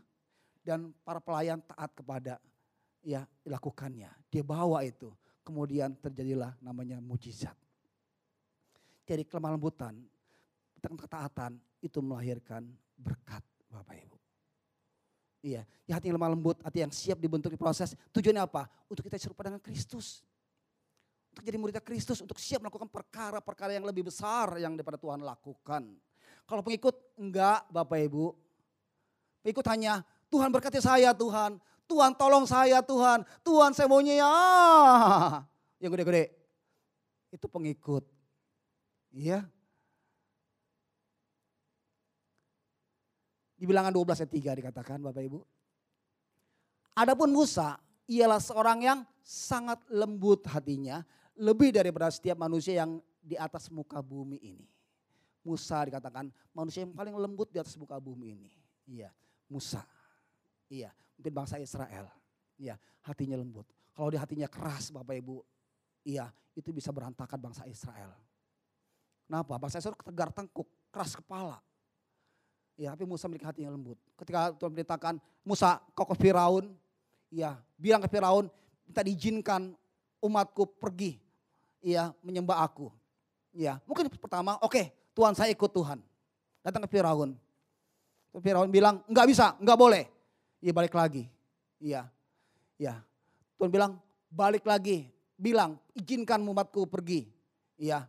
dan 0.61 0.93
para 1.01 1.19
pelayan 1.19 1.65
taat 1.65 1.91
kepada 1.97 2.37
ya 3.03 3.27
dilakukannya. 3.45 4.11
Dia 4.29 4.43
bawa 4.45 4.85
itu. 4.85 5.13
Kemudian 5.45 5.97
terjadilah 5.97 6.53
namanya 6.61 7.01
mujizat. 7.01 7.57
Jadi 9.09 9.25
kelemah 9.25 9.57
lembutan, 9.57 9.97
ketaatan 10.85 11.57
itu 11.81 12.05
melahirkan 12.05 12.69
berkat 13.01 13.41
Bapak 13.73 13.97
Ibu. 13.97 14.19
Iya, 15.39 15.63
ya 15.87 15.93
hati 15.97 16.11
yang 16.11 16.21
lemah 16.21 16.35
lembut, 16.35 16.59
hati 16.61 16.83
yang 16.83 16.93
siap 16.93 17.17
dibentuk 17.17 17.49
di 17.49 17.57
proses. 17.57 17.95
Tujuannya 18.13 18.43
apa? 18.43 18.69
Untuk 18.91 19.07
kita 19.07 19.17
serupa 19.17 19.47
dengan 19.47 19.63
Kristus. 19.63 20.21
Untuk 21.33 21.47
jadi 21.47 21.57
muridnya 21.57 21.81
Kristus, 21.81 22.19
untuk 22.21 22.37
siap 22.37 22.61
melakukan 22.61 22.91
perkara-perkara 22.91 23.73
yang 23.73 23.87
lebih 23.87 24.11
besar 24.11 24.59
yang 24.59 24.75
daripada 24.75 24.99
Tuhan 24.99 25.23
lakukan. 25.23 25.95
Kalau 26.45 26.61
pengikut, 26.61 26.93
enggak 27.17 27.65
Bapak 27.71 28.03
Ibu. 28.03 28.35
Pengikut 29.47 29.67
hanya, 29.71 30.03
Tuhan 30.29 30.51
berkati 30.51 30.83
saya 30.83 31.15
Tuhan. 31.15 31.57
Tuhan 31.89 32.13
tolong 32.15 32.45
saya 32.45 32.85
Tuhan. 32.85 33.25
Tuhan 33.41 33.73
saya 33.73 33.89
maunya 33.89 34.21
ya. 34.21 34.29
Yang 35.83 35.91
gede-gede. 35.97 36.25
Itu 37.33 37.49
pengikut. 37.49 38.05
Iya. 39.09 39.49
Di 43.59 43.65
bilangan 43.67 43.91
12 43.91 44.23
ayat 44.23 44.31
3 44.31 44.61
dikatakan 44.63 45.03
Bapak 45.03 45.25
Ibu. 45.25 45.41
Adapun 46.95 47.35
Musa 47.35 47.81
ialah 48.07 48.39
seorang 48.39 48.79
yang 48.85 48.99
sangat 49.25 49.83
lembut 49.91 50.47
hatinya. 50.47 51.03
Lebih 51.39 51.75
daripada 51.75 52.11
setiap 52.11 52.39
manusia 52.39 52.83
yang 52.83 53.03
di 53.19 53.35
atas 53.35 53.71
muka 53.71 53.99
bumi 54.03 54.39
ini. 54.43 54.67
Musa 55.47 55.87
dikatakan 55.87 56.29
manusia 56.51 56.83
yang 56.83 56.93
paling 56.93 57.15
lembut 57.15 57.51
di 57.51 57.59
atas 57.63 57.75
muka 57.79 57.97
bumi 57.99 58.35
ini. 58.35 58.51
Iya, 58.87 59.15
Musa. 59.47 59.83
Iya, 60.69 60.91
mungkin 61.19 61.35
bangsa 61.35 61.59
Israel. 61.59 62.07
Iya, 62.55 62.79
hatinya 63.03 63.35
lembut. 63.35 63.67
Kalau 63.91 64.09
di 64.15 64.19
hatinya 64.19 64.47
keras 64.47 64.95
Bapak 64.95 65.19
Ibu, 65.19 65.43
iya 66.07 66.31
itu 66.55 66.71
bisa 66.71 66.95
berantakan 66.95 67.51
bangsa 67.51 67.67
Israel. 67.67 68.15
Kenapa? 69.27 69.59
Bangsa 69.59 69.83
Israel 69.83 69.99
tegar 69.99 70.31
tengkuk, 70.31 70.71
keras 70.95 71.19
kepala. 71.19 71.59
Ya, 72.79 72.95
tapi 72.95 73.03
Musa 73.03 73.27
memiliki 73.27 73.43
hati 73.43 73.67
yang 73.67 73.75
lembut. 73.75 73.99
Ketika 74.15 74.55
Tuhan 74.55 74.71
perintahkan 74.71 75.15
Musa 75.43 75.83
kau 75.99 76.07
ke 76.07 76.15
Firaun, 76.15 76.71
ya 77.27 77.59
bilang 77.75 77.99
ke 77.99 78.07
Firaun 78.07 78.47
minta 78.87 79.03
diizinkan 79.03 79.75
umatku 80.23 80.79
pergi, 80.79 81.19
ya 81.83 82.15
menyembah 82.23 82.63
aku. 82.63 82.95
Ya, 83.51 83.83
mungkin 83.83 84.07
pertama, 84.23 84.55
oke, 84.63 84.71
okay, 84.71 84.95
Tuhan 85.11 85.35
saya 85.35 85.51
ikut 85.51 85.75
Tuhan. 85.75 85.99
Datang 86.63 86.87
ke 86.87 86.91
Firaun. 86.95 87.35
Firaun 88.39 88.71
bilang, 88.71 89.03
enggak 89.11 89.27
bisa, 89.27 89.59
enggak 89.59 89.75
boleh. 89.75 90.18
Iya 90.59 90.73
balik 90.75 90.95
lagi. 90.95 91.31
Iya. 91.79 92.11
Ya. 92.79 93.03
Tuhan 93.59 93.71
bilang, 93.71 93.93
balik 94.31 94.67
lagi. 94.67 95.11
Bilang, 95.39 95.79
izinkan 95.95 96.43
umatku 96.43 96.87
pergi. 96.91 97.31
Iya. 97.79 98.07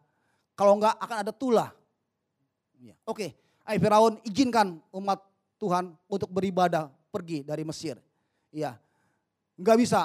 Kalau 0.57 0.77
enggak 0.77 0.97
akan 0.97 1.17
ada 1.21 1.33
tulah. 1.33 1.69
Ya. 2.81 2.97
Oke, 3.05 3.37
Hai 3.69 3.77
Firaun 3.77 4.17
izinkan 4.25 4.81
umat 4.89 5.21
Tuhan 5.61 5.93
untuk 6.09 6.29
beribadah 6.33 6.89
pergi 7.13 7.45
dari 7.45 7.61
Mesir. 7.61 8.01
Iya. 8.49 8.73
Enggak 9.53 9.77
bisa. 9.77 10.01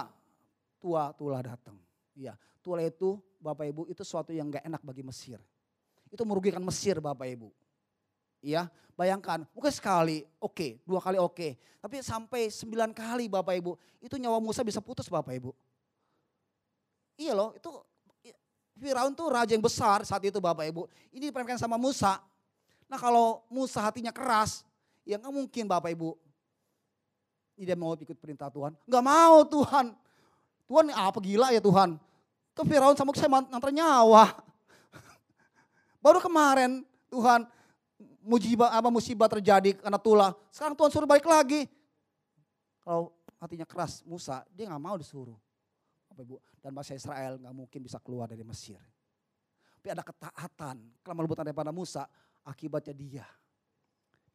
Tua 0.77 1.17
tulah 1.17 1.41
datang. 1.41 1.81
Iya. 2.13 2.37
Tulah 2.61 2.85
itu 2.85 3.17
Bapak 3.41 3.65
Ibu 3.65 3.83
itu 3.89 4.05
sesuatu 4.05 4.37
yang 4.37 4.53
enggak 4.53 4.69
enak 4.69 4.85
bagi 4.85 5.01
Mesir. 5.01 5.41
Itu 6.13 6.29
merugikan 6.29 6.61
Mesir 6.61 7.01
Bapak 7.01 7.25
Ibu. 7.25 7.49
Iya, 8.45 8.69
bayangkan, 8.93 9.49
mungkin 9.57 9.73
sekali 9.73 10.29
oke, 10.37 10.53
okay, 10.53 10.71
dua 10.85 11.01
kali 11.01 11.17
oke. 11.17 11.33
Okay. 11.33 11.53
Tapi 11.81 12.05
sampai 12.05 12.53
sembilan 12.53 12.93
kali 12.93 13.25
Bapak 13.33 13.57
Ibu, 13.57 13.73
itu 14.05 14.21
nyawa 14.21 14.37
Musa 14.37 14.61
bisa 14.61 14.85
putus 14.85 15.09
Bapak 15.09 15.33
Ibu. 15.33 15.49
Iya 17.17 17.33
loh, 17.33 17.57
itu 17.57 17.73
Firaun 18.75 19.15
tuh 19.17 19.31
raja 19.31 19.55
yang 19.55 19.65
besar 19.65 20.05
saat 20.05 20.21
itu 20.27 20.37
Bapak 20.43 20.69
Ibu. 20.69 20.85
Ini 21.15 21.33
diperintahkan 21.33 21.63
sama 21.63 21.81
Musa. 21.81 22.21
Nah 22.91 22.99
kalau 23.01 23.41
Musa 23.49 23.81
hatinya 23.81 24.13
keras, 24.13 24.61
ya 25.07 25.17
nggak 25.17 25.33
mungkin 25.33 25.65
Bapak 25.65 25.95
Ibu. 25.95 26.19
Dia 27.55 27.79
mau 27.79 27.95
ikut 27.95 28.19
perintah 28.19 28.51
Tuhan. 28.51 28.75
Nggak 28.85 29.05
mau 29.07 29.47
Tuhan. 29.47 29.87
Tuhan 30.67 30.85
apa 30.91 31.19
gila 31.23 31.55
ya 31.55 31.63
Tuhan. 31.63 31.97
Ke 32.53 32.63
Firaun 32.67 32.99
sama 32.99 33.15
saya 33.15 33.31
ngantar 33.31 33.71
nyawa. 33.71 34.35
Baru 36.05 36.19
kemarin 36.19 36.83
Tuhan 37.15 37.47
musibah 38.25 38.73
apa 38.73 38.89
musibah 38.89 39.29
terjadi 39.29 39.77
karena 39.77 40.01
tulah. 40.01 40.33
Sekarang 40.49 40.75
Tuhan 40.75 40.91
suruh 40.91 41.09
balik 41.09 41.29
lagi. 41.29 41.69
Kalau 42.81 43.13
hatinya 43.39 43.69
keras 43.69 44.01
Musa, 44.09 44.43
dia 44.51 44.69
nggak 44.69 44.83
mau 44.83 44.97
disuruh. 44.97 45.37
Bapak 46.09 46.25
Ibu, 46.25 46.37
dan 46.65 46.71
bangsa 46.73 46.97
Israel 46.97 47.37
nggak 47.37 47.55
mungkin 47.55 47.81
bisa 47.85 48.01
keluar 48.01 48.27
dari 48.31 48.43
Mesir. 48.43 48.81
Tapi 49.79 49.89
ada 49.93 50.01
ketaatan, 50.01 50.77
kelemah 51.05 51.23
lembutan 51.23 51.45
daripada 51.45 51.69
Musa, 51.69 52.09
Akibatnya 52.45 52.93
dia 52.93 53.25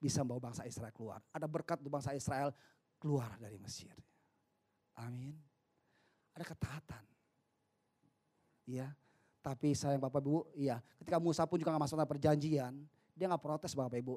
bisa 0.01 0.25
membawa 0.25 0.49
bangsa 0.49 0.65
Israel 0.65 0.89
keluar. 0.89 1.21
Ada 1.29 1.45
berkat 1.45 1.77
untuk 1.77 1.93
bangsa 1.93 2.17
Israel 2.17 2.49
keluar 2.97 3.37
dari 3.37 3.61
Mesir. 3.61 3.93
Amin. 4.97 5.37
Ada 6.33 6.45
ketaatan. 6.49 7.03
Iya. 8.65 8.89
Tapi 9.45 9.77
sayang 9.77 10.01
Bapak 10.01 10.25
Ibu, 10.25 10.57
iya. 10.57 10.81
Ketika 10.97 11.21
Musa 11.21 11.45
pun 11.45 11.61
juga 11.61 11.69
gak 11.69 11.85
masuk 11.85 11.95
dalam 12.01 12.09
perjanjian, 12.09 12.73
dia 13.19 13.27
gak 13.27 13.43
protes 13.43 13.75
Bapak 13.75 13.99
Ibu. 13.99 14.15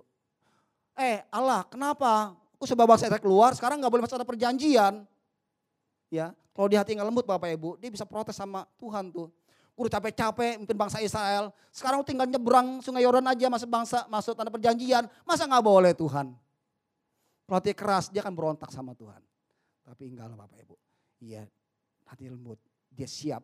Eh 0.94 1.26
Allah 1.34 1.66
kenapa? 1.66 2.38
Aku 2.54 2.70
sebab 2.70 2.86
bangsa 2.86 3.10
Israel 3.10 3.18
keluar, 3.18 3.50
sekarang 3.58 3.82
gak 3.82 3.90
boleh 3.90 4.06
masuk 4.06 4.14
dalam 4.14 4.30
perjanjian. 4.30 5.02
Ya, 6.06 6.30
kalau 6.54 6.70
di 6.70 6.78
hati 6.78 6.94
gak 6.94 7.02
lembut 7.02 7.26
Bapak 7.26 7.50
Ibu, 7.50 7.82
dia 7.82 7.90
bisa 7.90 8.06
protes 8.06 8.38
sama 8.38 8.62
Tuhan 8.78 9.10
tuh. 9.10 9.26
Udah 9.74 9.98
capek-capek 9.98 10.62
memimpin 10.62 10.78
bangsa 10.78 11.02
Israel. 11.02 11.50
Sekarang 11.74 12.04
tinggal 12.06 12.28
nyebrang 12.28 12.78
sungai 12.84 13.02
Yordan 13.02 13.24
aja 13.24 13.48
masuk 13.50 13.66
bangsa, 13.66 14.06
masuk 14.06 14.36
tanah 14.36 14.52
perjanjian. 14.52 15.08
Masa 15.26 15.48
nggak 15.48 15.64
boleh 15.64 15.96
Tuhan? 15.96 16.30
Kalau 17.48 17.56
hati 17.56 17.72
keras 17.72 18.12
dia 18.12 18.20
akan 18.22 18.36
berontak 18.36 18.68
sama 18.70 18.92
Tuhan. 18.92 19.18
Tapi 19.82 20.12
enggak 20.12 20.28
lah 20.28 20.36
Bapak 20.44 20.60
Ibu. 20.60 20.76
Iya 21.24 21.48
hati 22.06 22.28
lembut. 22.28 22.60
Dia 22.92 23.08
siap 23.08 23.40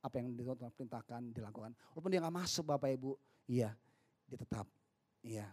apa 0.00 0.14
yang 0.16 0.32
Tuhan 0.32 0.72
perintahkan 0.72 1.20
dilakukan. 1.36 1.76
Walaupun 1.92 2.10
dia 2.10 2.20
nggak 2.24 2.36
masuk 2.40 2.64
Bapak 2.64 2.88
Ibu. 2.88 3.12
Iya 3.52 3.76
dia 4.24 4.38
tetap. 4.40 4.64
Iya. 5.24 5.46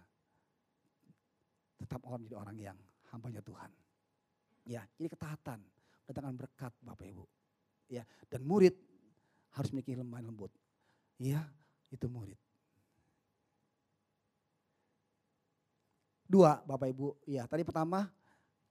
Tetap 1.75 2.01
orang 2.07 2.25
jadi 2.25 2.37
orang 2.37 2.57
yang 2.57 2.77
hambanya 3.13 3.41
Tuhan. 3.43 3.71
Ya, 4.65 4.81
jadi 4.97 5.13
ketaatan, 5.13 5.61
datangkan 6.09 6.35
berkat 6.35 6.73
Bapak 6.81 7.05
Ibu. 7.05 7.25
Ya, 7.85 8.01
dan 8.33 8.41
murid 8.41 8.73
harus 9.53 9.69
memiliki 9.69 9.93
lemah 9.93 10.25
lembut. 10.25 10.49
Iya, 11.21 11.45
itu 11.93 12.09
murid. 12.09 12.37
Dua, 16.25 16.57
Bapak 16.65 16.89
Ibu. 16.89 17.07
Ya, 17.29 17.45
tadi 17.45 17.61
pertama 17.61 18.09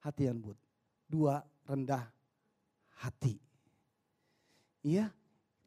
hati 0.02 0.26
yang 0.26 0.42
lembut. 0.42 0.58
Dua, 1.06 1.38
rendah 1.64 2.10
hati. 2.98 3.38
Iya, 4.84 5.08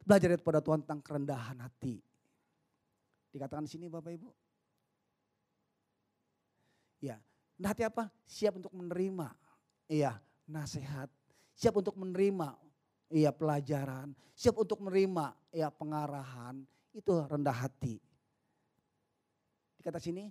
belajar 0.04 0.36
pada 0.38 0.60
Tuhan 0.62 0.84
tentang 0.84 1.00
kerendahan 1.02 1.58
hati. 1.58 1.98
Dikatakan 3.32 3.64
di 3.66 3.70
sini 3.72 3.86
Bapak 3.88 4.12
Ibu. 4.14 4.28
Ya, 6.98 7.22
rendah 7.58 7.70
hati 7.74 7.82
apa? 7.86 8.10
Siap 8.26 8.58
untuk 8.58 8.74
menerima. 8.74 9.32
Iya, 9.86 10.18
nasihat. 10.46 11.08
Siap 11.58 11.74
untuk 11.78 11.98
menerima 11.98 12.54
iya 13.12 13.32
pelajaran, 13.32 14.12
siap 14.36 14.60
untuk 14.60 14.84
menerima 14.84 15.32
ya 15.52 15.72
pengarahan, 15.72 16.60
itu 16.92 17.12
rendah 17.12 17.56
hati. 17.56 17.96
Dikata 19.80 20.00
sini, 20.00 20.28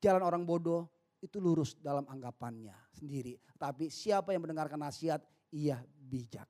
jalan 0.00 0.24
orang 0.24 0.42
bodoh 0.48 0.88
itu 1.20 1.36
lurus 1.36 1.76
dalam 1.76 2.08
anggapannya 2.08 2.74
sendiri. 2.96 3.36
Tapi 3.60 3.92
siapa 3.92 4.32
yang 4.32 4.48
mendengarkan 4.48 4.80
nasihat, 4.80 5.20
ia 5.52 5.76
bijak. 5.84 6.48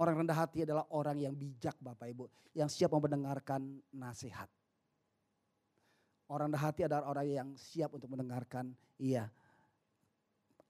Orang 0.00 0.24
rendah 0.24 0.36
hati 0.36 0.64
adalah 0.64 0.88
orang 0.92 1.20
yang 1.20 1.36
bijak 1.36 1.76
Bapak 1.80 2.08
Ibu. 2.08 2.24
Yang 2.56 2.80
siap 2.80 2.92
mendengarkan 2.92 3.84
nasihat. 3.92 4.48
Orang 6.30 6.54
rendah 6.54 6.62
hati 6.62 6.86
adalah 6.86 7.10
orang 7.10 7.26
yang 7.26 7.48
siap 7.58 7.90
untuk 7.90 8.06
mendengarkan 8.06 8.70
iya 9.02 9.26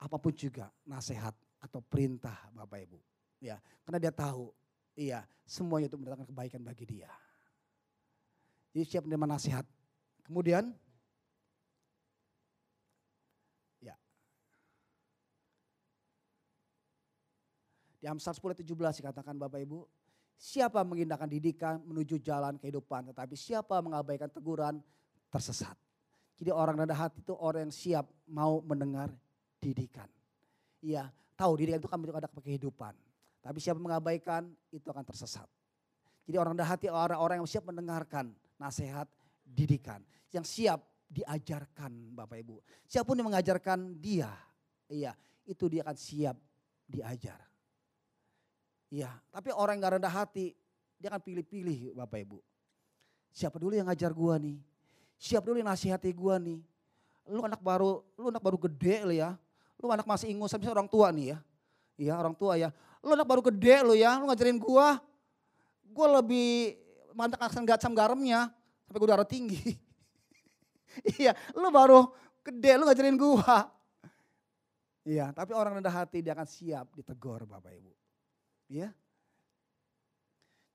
apa 0.00 0.16
pun 0.16 0.32
juga 0.32 0.72
nasihat 0.88 1.36
atau 1.60 1.84
perintah 1.84 2.48
Bapak 2.56 2.80
Ibu. 2.88 2.98
Ya, 3.44 3.60
karena 3.84 4.00
dia 4.00 4.12
tahu 4.12 4.48
Iya, 4.98 5.24
semuanya 5.48 5.88
itu 5.88 5.96
mendatangkan 5.96 6.28
kebaikan 6.28 6.60
bagi 6.60 6.84
dia. 6.84 7.10
Jadi 8.76 8.84
siap 8.84 9.08
menerima 9.08 9.26
nasihat. 9.32 9.66
Kemudian, 10.28 10.76
ya. 13.80 13.96
Di 17.96 18.06
Amsal 18.06 18.36
10 18.36 18.60
17 18.60 19.00
dikatakan 19.02 19.34
Bapak 19.40 19.64
Ibu, 19.64 19.88
siapa 20.36 20.84
mengindahkan 20.84 21.32
didikan 21.32 21.80
menuju 21.82 22.20
jalan 22.22 22.60
kehidupan, 22.60 23.10
tetapi 23.10 23.34
siapa 23.34 23.80
mengabaikan 23.82 24.30
teguran 24.30 24.78
tersesat. 25.30 25.78
Jadi 26.36 26.50
orang 26.50 26.84
rendah 26.84 26.98
hati 26.98 27.22
itu 27.22 27.32
orang 27.36 27.68
yang 27.68 27.74
siap 27.74 28.06
mau 28.26 28.60
mendengar 28.64 29.12
didikan. 29.60 30.08
Iya, 30.80 31.08
tahu 31.36 31.60
didikan 31.60 31.80
itu 31.80 31.88
kan 31.88 32.00
ada 32.16 32.28
kehidupan. 32.28 32.94
Tapi 33.40 33.58
siapa 33.60 33.80
mengabaikan 33.80 34.48
itu 34.72 34.84
akan 34.88 35.04
tersesat. 35.04 35.48
Jadi 36.28 36.36
orang 36.36 36.56
rendah 36.56 36.68
hati 36.68 36.86
orang-orang 36.92 37.40
yang 37.40 37.48
siap 37.48 37.64
mendengarkan 37.68 38.32
nasihat, 38.60 39.08
didikan. 39.44 40.04
Yang 40.30 40.46
siap 40.48 40.80
diajarkan 41.10 42.14
Bapak 42.14 42.38
Ibu. 42.38 42.62
Siapa 42.86 43.04
pun 43.08 43.18
yang 43.18 43.28
mengajarkan 43.28 43.98
dia, 43.98 44.30
iya, 44.86 45.12
itu 45.42 45.66
dia 45.66 45.82
akan 45.82 45.96
siap 45.98 46.36
diajar. 46.86 47.40
Iya, 48.90 49.10
tapi 49.30 49.50
orang 49.54 49.78
yang 49.78 49.86
gak 49.86 49.94
rendah 49.98 50.14
hati, 50.14 50.54
dia 50.98 51.10
akan 51.10 51.22
pilih-pilih 51.22 51.98
Bapak 51.98 52.18
Ibu. 52.22 52.38
Siapa 53.30 53.58
dulu 53.58 53.74
yang 53.74 53.90
ngajar 53.90 54.10
gua 54.14 54.38
nih? 54.38 54.58
Siap 55.20 55.44
dulu 55.44 55.60
nasihati 55.60 56.08
gue 56.16 56.34
nih. 56.40 56.60
Lu 57.28 57.44
anak 57.44 57.60
baru, 57.60 58.00
lu 58.16 58.32
anak 58.32 58.40
baru 58.40 58.56
gede 58.56 59.04
lo 59.04 59.12
ya. 59.12 59.36
Lu 59.76 59.92
anak 59.92 60.08
masih 60.08 60.32
ingus, 60.32 60.56
bisa 60.56 60.72
orang 60.72 60.88
tua 60.88 61.12
nih 61.12 61.36
ya. 61.36 61.38
Iya 62.00 62.14
orang 62.16 62.32
tua 62.32 62.56
ya. 62.56 62.72
Lu 63.04 63.12
anak 63.12 63.28
baru 63.28 63.44
gede 63.44 63.84
lo 63.84 63.92
ya, 63.92 64.16
lu 64.16 64.32
ngajarin 64.32 64.56
gue. 64.56 64.88
Gue 65.92 66.06
lebih 66.08 66.50
mantap 67.12 67.44
aksen 67.44 67.68
gacam 67.68 67.92
garamnya. 67.92 68.48
Sampai 68.88 68.98
gue 68.98 69.10
darah 69.12 69.28
tinggi. 69.28 69.76
iya, 71.20 71.36
lu 71.52 71.68
baru 71.68 72.08
gede, 72.40 72.80
lu 72.80 72.88
ngajarin 72.88 73.20
gue. 73.20 73.56
Iya, 75.04 75.32
tapi 75.36 75.52
orang 75.52 75.80
rendah 75.80 75.92
hati 75.92 76.24
dia 76.24 76.32
akan 76.32 76.48
siap 76.48 76.96
ditegur 76.96 77.44
Bapak 77.44 77.72
Ibu. 77.76 77.92
Iya. 78.72 78.88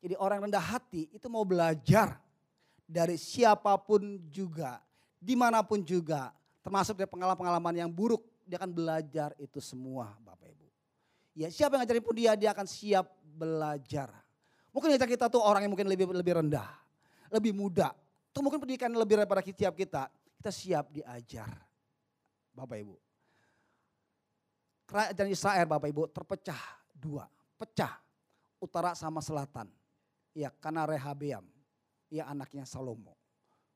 Jadi 0.05 0.13
orang 0.21 0.45
rendah 0.45 0.61
hati 0.61 1.09
itu 1.09 1.25
mau 1.33 1.41
belajar 1.41 2.21
dari 2.85 3.17
siapa 3.17 3.73
pun 3.81 4.21
juga, 4.29 4.77
di 5.17 5.33
mana 5.33 5.65
pun 5.65 5.81
juga, 5.81 6.29
termasuk 6.61 6.93
dari 6.93 7.09
pengalaman-pengalaman 7.09 7.73
yang 7.85 7.89
buruk, 7.89 8.21
dia 8.45 8.61
akan 8.61 8.71
belajar 8.71 9.33
itu 9.41 9.57
semua 9.57 10.13
Bapak 10.21 10.53
Ibu. 10.53 10.67
Ya 11.33 11.49
siapa 11.49 11.75
yang 11.75 11.83
ngajarin 11.83 12.05
pun 12.05 12.15
dia, 12.15 12.31
dia 12.37 12.53
akan 12.53 12.67
siap 12.69 13.09
belajar. 13.35 14.13
Mungkin 14.69 14.93
ngajar 14.93 15.09
kita 15.09 15.25
tuh 15.27 15.41
orang 15.41 15.65
yang 15.65 15.73
mungkin 15.73 15.89
lebih 15.89 16.13
lebih 16.13 16.45
rendah, 16.45 16.69
lebih 17.33 17.51
muda. 17.57 17.91
Tuh 18.29 18.45
mungkin 18.45 18.61
pendidikan 18.61 18.93
lebih 18.93 19.17
daripada 19.17 19.41
setiap 19.41 19.73
kita, 19.73 20.07
kita 20.37 20.51
siap 20.53 20.85
diajar. 20.93 21.49
Bapak 22.55 22.77
Ibu. 22.79 22.95
Kerajaan 24.85 25.29
Israel 25.33 25.65
Bapak 25.65 25.89
Ibu 25.89 26.07
terpecah 26.13 26.61
dua, 26.93 27.25
pecah 27.57 27.97
utara 28.61 28.93
sama 28.93 29.19
selatan. 29.19 29.67
Ya 30.35 30.51
karena 30.51 30.83
Rehabeam 30.85 31.54
ya 32.09 32.29
anaknya 32.29 32.63
Salomo. 32.67 33.17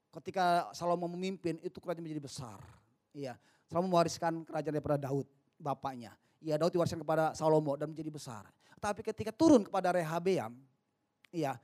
Ketika 0.09 0.73
Salomo 0.73 1.05
memimpin 1.05 1.61
itu 1.61 1.77
kerajaan 1.77 2.01
menjadi 2.01 2.23
besar. 2.23 2.59
Iya, 3.13 3.37
Salomo 3.69 3.93
mewariskan 3.93 4.41
kerajaan 4.45 4.73
daripada 4.73 4.97
Daud, 4.97 5.25
bapaknya. 5.61 6.17
Iya, 6.41 6.57
Daud 6.57 6.73
diwariskan 6.73 7.03
kepada 7.03 7.37
Salomo 7.37 7.77
dan 7.77 7.93
menjadi 7.93 8.09
besar. 8.09 8.49
Tapi 8.79 9.03
ketika 9.03 9.29
turun 9.35 9.67
kepada 9.67 9.91
Rehabeam, 9.91 10.55
iya, 11.29 11.59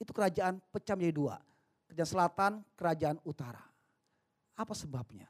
itu 0.00 0.10
kerajaan 0.10 0.58
pecah 0.72 0.96
menjadi 0.96 1.14
dua. 1.14 1.36
Kerajaan 1.86 2.10
selatan, 2.10 2.52
kerajaan 2.74 3.18
utara. 3.22 3.62
Apa 4.56 4.72
sebabnya? 4.72 5.28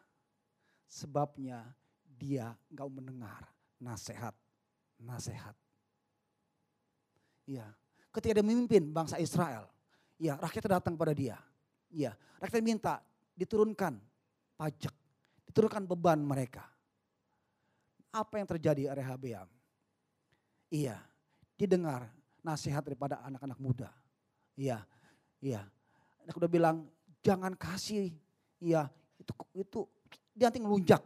Sebabnya 0.87 1.67
dia 2.07 2.55
nggak 2.73 2.89
mendengar 2.89 3.43
nasihat, 3.77 4.33
nasihat. 4.97 5.53
Iya, 7.45 7.69
ketika 8.11 8.41
dia 8.41 8.47
memimpin 8.47 8.91
bangsa 8.91 9.21
Israel, 9.21 9.69
Ya 10.17 10.41
rakyat 10.41 10.81
datang 10.81 10.97
pada 10.97 11.13
dia. 11.13 11.37
Ya 11.93 12.17
rakyat 12.41 12.65
minta 12.65 12.95
diturunkan 13.37 14.01
pajak. 14.57 14.93
Diturunkan 15.49 15.85
beban 15.85 16.21
mereka. 16.25 16.65
Apa 18.13 18.41
yang 18.41 18.49
terjadi 18.49 18.97
Rehabeam? 18.97 19.45
Iya, 20.73 20.99
didengar 21.61 22.09
nasihat 22.41 22.81
daripada 22.81 23.21
anak-anak 23.23 23.61
muda. 23.61 23.93
Iya, 24.57 24.83
iya. 25.39 25.63
Aku 26.27 26.41
udah 26.41 26.51
bilang 26.51 26.89
jangan 27.21 27.53
kasih. 27.53 28.11
Iya, 28.57 28.89
itu 29.21 29.33
itu 29.53 29.81
dia 30.33 30.49
nanti 30.49 30.65
ngelunjak. 30.65 31.05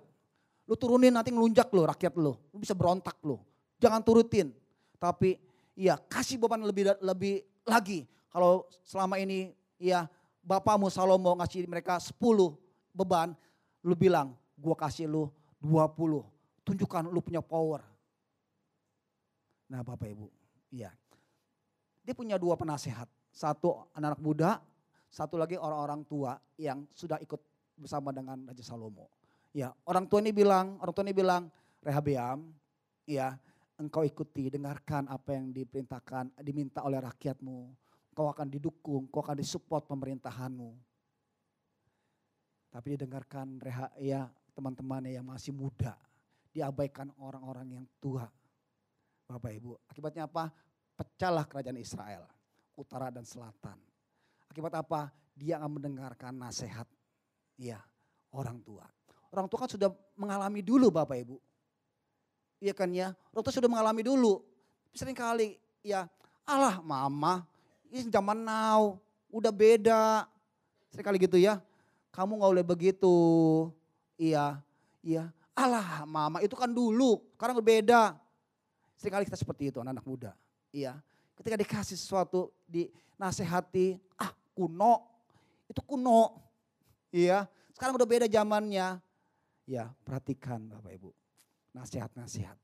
Lu 0.71 0.79
turunin 0.79 1.11
nanti 1.11 1.35
ngelunjak 1.35 1.67
lo 1.75 1.83
rakyat 1.91 2.15
lo. 2.15 2.39
Lu 2.55 2.63
bisa 2.63 2.79
berontak 2.79 3.19
lo. 3.27 3.43
Jangan 3.83 4.07
turutin. 4.07 4.55
Tapi 5.03 5.35
iya 5.75 5.99
kasih 5.99 6.39
beban 6.39 6.63
lebih 6.63 6.95
lebih 7.03 7.43
lagi 7.67 8.07
kalau 8.31 8.65
selama 8.87 9.19
ini 9.19 9.53
ya 9.77 10.07
bapakmu 10.47 10.87
Salomo 10.89 11.35
ngasih 11.39 11.67
mereka 11.67 11.99
10 11.99 12.15
beban, 12.95 13.35
lu 13.83 13.95
bilang 13.99 14.39
gua 14.55 14.79
kasih 14.79 15.11
lu 15.11 15.29
20. 15.59 16.25
Tunjukkan 16.65 17.11
lu 17.11 17.21
punya 17.21 17.43
power. 17.43 17.83
Nah 19.71 19.83
Bapak 19.83 20.11
Ibu, 20.11 20.27
iya. 20.71 20.91
Dia 22.03 22.15
punya 22.17 22.41
dua 22.41 22.59
penasehat. 22.59 23.07
Satu 23.31 23.87
anak-anak 23.95 24.21
muda, 24.23 24.51
satu 25.07 25.39
lagi 25.39 25.55
orang-orang 25.55 26.03
tua 26.07 26.35
yang 26.59 26.83
sudah 26.91 27.19
ikut 27.23 27.39
bersama 27.79 28.11
dengan 28.11 28.51
Raja 28.51 28.67
Salomo. 28.67 29.07
Ya, 29.55 29.75
orang 29.87 30.07
tua 30.07 30.23
ini 30.23 30.31
bilang, 30.31 30.79
orang 30.83 30.95
tua 30.95 31.05
ini 31.07 31.15
bilang, 31.15 31.51
Rehabeam, 31.83 32.51
ya, 33.07 33.35
engkau 33.79 34.07
ikuti, 34.07 34.51
dengarkan 34.51 35.11
apa 35.11 35.35
yang 35.35 35.51
diperintahkan, 35.51 36.39
diminta 36.43 36.87
oleh 36.87 37.03
rakyatmu 37.03 37.71
kau 38.15 38.27
akan 38.31 38.51
didukung, 38.51 39.07
kau 39.09 39.23
akan 39.23 39.39
disupport 39.39 39.87
pemerintahanmu. 39.87 40.71
Tapi 42.71 42.87
didengarkan 42.95 43.59
reha, 43.59 43.91
ya 43.99 44.31
teman-teman 44.55 45.11
yang 45.11 45.27
masih 45.27 45.51
muda, 45.51 45.99
diabaikan 46.55 47.11
orang-orang 47.19 47.83
yang 47.83 47.87
tua. 47.99 48.27
Bapak 49.27 49.51
Ibu, 49.55 49.79
akibatnya 49.91 50.27
apa? 50.27 50.51
Pecahlah 50.95 51.47
kerajaan 51.47 51.79
Israel, 51.79 52.27
utara 52.75 53.11
dan 53.11 53.27
selatan. 53.27 53.79
Akibat 54.51 54.75
apa? 54.75 55.11
Dia 55.35 55.63
akan 55.63 55.79
mendengarkan 55.79 56.35
nasihat 56.35 56.87
ya 57.55 57.79
orang 58.35 58.59
tua. 58.63 58.87
Orang 59.31 59.47
tua 59.47 59.67
kan 59.67 59.71
sudah 59.71 59.91
mengalami 60.19 60.61
dulu 60.61 60.91
Bapak 60.91 61.17
Ibu. 61.23 61.37
Iya 62.61 62.75
kan 62.75 62.91
ya, 62.91 63.15
orang 63.33 63.43
tua 63.47 63.55
sudah 63.55 63.71
mengalami 63.71 64.03
dulu. 64.03 64.43
Seringkali 64.91 65.55
ya, 65.87 66.11
Allah 66.45 66.83
mama 66.83 67.47
ini 67.91 68.09
zaman 68.09 68.39
now, 68.39 68.97
udah 69.29 69.53
beda. 69.53 70.27
Sekali 70.91 71.19
gitu 71.19 71.39
ya. 71.39 71.59
Kamu 72.11 72.39
gak 72.39 72.51
boleh 72.51 72.67
begitu. 72.67 73.17
Iya, 74.19 74.59
iya. 75.03 75.31
Alah 75.55 76.07
mama 76.09 76.41
itu 76.41 76.57
kan 76.57 76.71
dulu, 76.71 77.21
sekarang 77.37 77.59
beda. 77.61 78.17
Sekali 78.97 79.27
kita 79.27 79.37
seperti 79.37 79.73
itu 79.73 79.79
anak-anak 79.83 80.07
muda. 80.07 80.33
Iya. 80.73 80.99
Ketika 81.37 81.57
dikasih 81.57 81.97
sesuatu, 81.97 82.53
dinasehati, 82.69 83.97
ah 84.21 84.33
kuno. 84.53 85.09
Itu 85.69 85.81
kuno. 85.85 86.37
Iya. 87.09 87.49
Sekarang 87.73 87.97
udah 87.97 88.09
beda 88.09 88.27
zamannya. 88.29 89.01
Ya 89.65 89.85
perhatikan 90.05 90.69
Bapak 90.69 90.93
Ibu. 91.01 91.11
Nasihat-nasihat. 91.73 92.59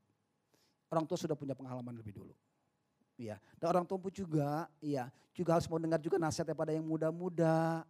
Orang 0.93 1.09
tua 1.09 1.17
sudah 1.19 1.35
punya 1.35 1.57
pengalaman 1.57 1.95
lebih 1.95 2.15
dulu. 2.15 2.35
Ya, 3.17 3.41
dan 3.57 3.73
orang 3.73 3.85
tua 3.89 3.97
juga, 4.13 4.69
iya, 4.77 5.09
juga 5.33 5.57
harus 5.57 5.65
mau 5.65 5.81
dengar 5.81 5.97
juga 5.97 6.21
nasihat 6.21 6.53
daripada 6.53 6.69
yang 6.69 6.85
muda-muda. 6.85 7.81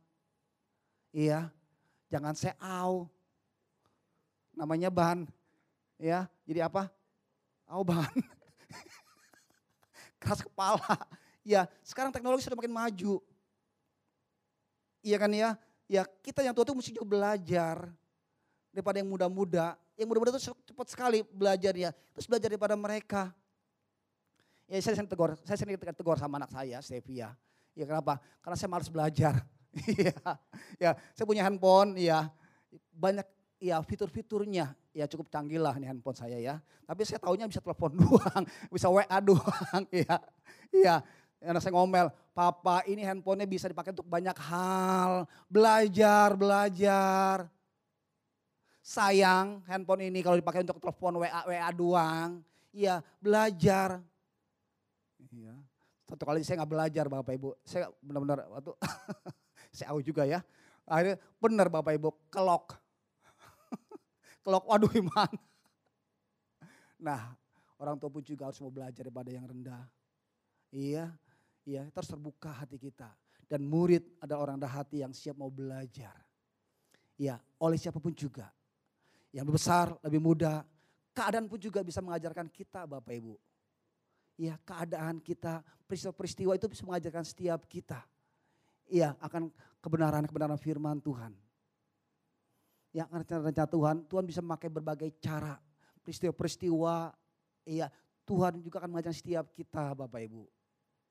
Iya, 1.12 1.52
jangan 2.08 2.32
seau. 2.32 3.12
Namanya 4.56 4.88
ban. 4.88 5.28
Ya, 6.00 6.32
jadi 6.48 6.72
apa? 6.72 6.88
Au 7.68 7.84
ban. 7.84 8.08
Keras 10.24 10.40
kepala. 10.40 10.96
Ya, 11.44 11.68
sekarang 11.84 12.16
teknologi 12.16 12.48
sudah 12.48 12.56
makin 12.56 12.72
maju. 12.72 13.20
Iya 15.04 15.18
kan 15.20 15.32
ya? 15.36 15.60
Ya, 15.88 16.04
kita 16.24 16.44
yang 16.44 16.56
tua 16.56 16.68
itu 16.68 16.76
mesti 16.76 16.92
juga 16.96 17.08
belajar 17.08 17.88
daripada 18.72 19.00
yang 19.00 19.08
muda-muda. 19.08 19.76
Yang 19.96 20.08
muda-muda 20.08 20.32
itu 20.36 20.52
cepat 20.68 20.88
sekali 20.92 21.24
belajarnya. 21.24 21.96
Terus 22.16 22.28
belajar 22.28 22.48
daripada 22.52 22.76
mereka. 22.76 23.32
Ya 24.68 24.84
saya 24.84 25.00
sering 25.00 25.08
tegur, 25.08 25.32
saya 25.48 25.56
sering 25.56 25.80
tegur 25.80 26.20
sama 26.20 26.36
anak 26.44 26.52
saya, 26.52 26.84
Stevia. 26.84 27.32
Ya 27.72 27.86
kenapa? 27.88 28.20
Karena 28.44 28.56
saya 28.60 28.70
malas 28.72 28.92
belajar. 28.92 29.36
Iya, 29.78 30.10
ya 30.82 30.98
saya 31.14 31.26
punya 31.30 31.46
handphone, 31.46 32.02
ya 32.02 32.34
banyak 32.98 33.22
ya 33.62 33.78
fitur-fiturnya 33.86 34.74
ya 34.90 35.06
cukup 35.06 35.30
canggih 35.30 35.62
lah 35.62 35.78
nih 35.78 35.94
handphone 35.94 36.18
saya 36.18 36.42
ya. 36.42 36.58
Tapi 36.82 37.06
saya 37.06 37.22
tahunya 37.22 37.46
bisa 37.46 37.62
telepon 37.62 37.94
doang, 38.02 38.44
bisa 38.74 38.90
WA 38.90 39.18
doang, 39.22 39.82
ya. 39.94 40.18
Iya, 40.74 40.96
Anak 41.38 41.62
saya 41.62 41.78
ngomel, 41.78 42.10
papa 42.34 42.82
ini 42.90 43.06
handphonenya 43.06 43.46
bisa 43.46 43.70
dipakai 43.70 43.94
untuk 43.94 44.10
banyak 44.10 44.34
hal. 44.42 45.30
Belajar, 45.46 46.34
belajar. 46.34 47.46
Sayang 48.82 49.62
handphone 49.70 50.10
ini 50.10 50.26
kalau 50.26 50.42
dipakai 50.42 50.66
untuk 50.66 50.82
telepon 50.82 51.22
WA, 51.22 51.46
WA 51.46 51.70
doang. 51.70 52.42
Iya 52.74 53.06
belajar. 53.22 54.02
Iya. 55.32 55.56
Satu 56.08 56.24
kali 56.24 56.40
saya 56.44 56.64
nggak 56.64 56.72
belajar 56.72 57.06
Bapak 57.12 57.34
Ibu. 57.36 57.50
Saya 57.68 57.92
benar-benar 58.00 58.48
waktu 58.48 58.72
saya 59.76 59.92
tahu 59.92 60.00
juga 60.00 60.24
ya. 60.24 60.40
Akhirnya 60.88 61.20
benar 61.40 61.68
Bapak 61.68 61.94
Ibu 62.00 62.10
kelok. 62.32 62.80
kelok 64.48 64.64
waduh 64.72 64.92
iman. 65.04 65.32
Nah 67.04 67.36
orang 67.78 68.00
tua 68.00 68.10
pun 68.10 68.24
juga 68.24 68.48
harus 68.48 68.60
mau 68.64 68.72
belajar 68.72 69.04
daripada 69.04 69.30
yang 69.30 69.46
rendah. 69.46 69.84
Iya, 70.72 71.12
iya 71.68 71.88
harus 71.92 72.10
terbuka 72.10 72.52
hati 72.52 72.80
kita. 72.80 73.12
Dan 73.48 73.64
murid 73.64 74.20
ada 74.20 74.36
orang 74.36 74.60
dah 74.60 74.68
hati 74.68 75.04
yang 75.04 75.16
siap 75.16 75.40
mau 75.40 75.48
belajar. 75.48 76.16
Ya, 77.16 77.40
oleh 77.58 77.80
siapa 77.80 77.98
pun 77.98 78.12
juga. 78.12 78.52
Yang 79.32 79.44
lebih 79.48 79.58
besar, 79.60 79.88
lebih 80.04 80.22
muda. 80.22 80.68
Keadaan 81.16 81.48
pun 81.48 81.58
juga 81.58 81.82
bisa 81.82 82.04
mengajarkan 82.04 82.52
kita 82.52 82.84
Bapak 82.84 83.16
Ibu. 83.16 83.34
Ya 84.38 84.54
keadaan 84.62 85.18
kita, 85.18 85.66
peristiwa-peristiwa 85.90 86.54
itu 86.54 86.70
bisa 86.70 86.86
mengajarkan 86.86 87.26
setiap 87.26 87.66
kita. 87.66 88.06
Iya 88.86 89.18
akan 89.18 89.50
kebenaran-kebenaran 89.82 90.62
firman 90.62 91.02
Tuhan. 91.02 91.34
Ya 92.94 93.10
rencana-rencana 93.10 93.68
Tuhan, 93.68 93.96
Tuhan 94.06 94.26
bisa 94.30 94.40
memakai 94.46 94.70
berbagai 94.70 95.10
cara. 95.18 95.58
Peristiwa-peristiwa, 96.06 97.12
iya 97.66 97.90
Tuhan 98.30 98.62
juga 98.62 98.78
akan 98.80 98.94
mengajarkan 98.94 99.18
setiap 99.18 99.46
kita 99.58 99.98
Bapak 99.98 100.22
Ibu. 100.22 100.46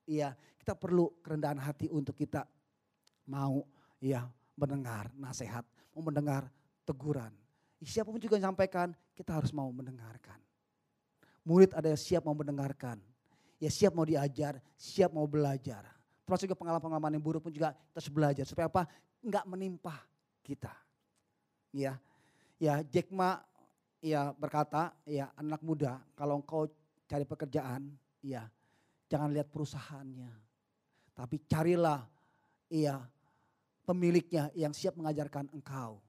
Iya 0.07 0.31
kita 0.55 0.71
perlu 0.71 1.11
kerendahan 1.19 1.59
hati 1.59 1.91
untuk 1.91 2.15
kita 2.15 2.47
mau 3.27 3.67
ya 3.99 4.23
mendengar 4.55 5.11
nasihat, 5.19 5.67
mau 5.91 5.99
mendengar 5.99 6.47
teguran. 6.87 7.35
Siapa 7.83 8.09
pun 8.09 8.17
juga 8.17 8.39
yang 8.39 8.55
sampaikan, 8.55 8.95
kita 9.13 9.37
harus 9.37 9.53
mau 9.53 9.69
mendengarkan. 9.69 10.39
Murid 11.45 11.75
ada 11.75 11.91
yang 11.91 11.99
siap 11.99 12.25
mau 12.25 12.33
mendengarkan 12.33 12.97
ya 13.57 13.69
siap 13.73 13.93
mau 13.93 14.05
diajar, 14.05 14.61
siap 14.77 15.13
mau 15.13 15.25
belajar. 15.25 15.85
Terus 16.23 16.43
juga 16.45 16.55
pengalaman-pengalaman 16.59 17.17
yang 17.17 17.23
buruk 17.23 17.49
pun 17.49 17.53
juga 17.53 17.73
harus 17.73 18.09
belajar 18.11 18.45
supaya 18.45 18.69
apa? 18.69 18.83
Enggak 19.23 19.45
menimpa 19.49 19.95
kita. 20.43 20.73
Ya, 21.73 21.97
ya 22.61 22.83
Jack 22.85 23.09
Ma 23.11 23.41
ya 24.03 24.31
berkata, 24.35 24.93
ya 25.07 25.31
anak 25.35 25.63
muda 25.63 25.99
kalau 26.13 26.39
engkau 26.39 26.69
cari 27.07 27.23
pekerjaan, 27.23 27.95
ya 28.21 28.45
jangan 29.09 29.33
lihat 29.33 29.49
perusahaannya. 29.49 30.31
Tapi 31.17 31.41
carilah 31.49 32.05
ya 32.69 33.01
pemiliknya 33.87 34.53
yang 34.53 34.75
siap 34.75 34.99
mengajarkan 34.99 35.49
engkau. 35.55 36.03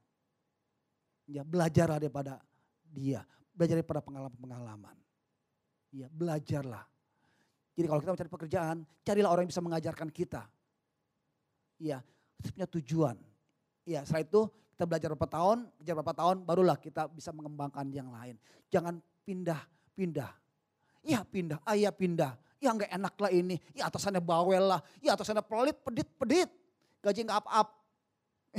Ya 1.28 1.44
belajarlah 1.44 2.00
daripada 2.00 2.40
dia, 2.88 3.24
belajar 3.54 3.80
daripada 3.80 4.00
pengalaman-pengalaman. 4.04 4.96
Ya 5.92 6.08
belajarlah 6.12 6.84
jadi 7.78 7.86
kalau 7.86 8.02
kita 8.02 8.10
mencari 8.10 8.30
pekerjaan, 8.34 8.76
carilah 9.06 9.30
orang 9.30 9.46
yang 9.46 9.54
bisa 9.54 9.62
mengajarkan 9.62 10.10
kita. 10.10 10.50
Iya, 11.78 12.02
kita 12.42 12.50
punya 12.50 12.68
tujuan. 12.74 13.16
Iya, 13.86 14.02
setelah 14.02 14.26
itu 14.26 14.40
kita 14.74 14.82
belajar 14.82 15.08
berapa 15.14 15.30
tahun, 15.30 15.58
belajar 15.78 15.94
berapa 16.02 16.14
tahun, 16.18 16.36
barulah 16.42 16.74
kita 16.74 17.06
bisa 17.06 17.30
mengembangkan 17.30 17.86
yang 17.94 18.10
lain. 18.10 18.34
Jangan 18.66 18.98
pindah-pindah. 19.22 20.32
Iya 21.06 21.22
pindah, 21.22 21.62
ah 21.62 21.78
iya 21.78 21.94
pindah. 21.94 22.34
Ya 22.58 22.74
nggak 22.74 22.90
enak 22.90 23.14
lah 23.14 23.30
ini, 23.30 23.62
ya 23.70 23.86
atasannya 23.86 24.18
bawel 24.18 24.74
lah, 24.74 24.82
ya 24.98 25.14
atasannya 25.14 25.46
pelit, 25.46 25.78
pedit, 25.78 26.08
pedit. 26.18 26.50
Gaji 26.98 27.30
nggak 27.30 27.46
up-up. 27.46 27.68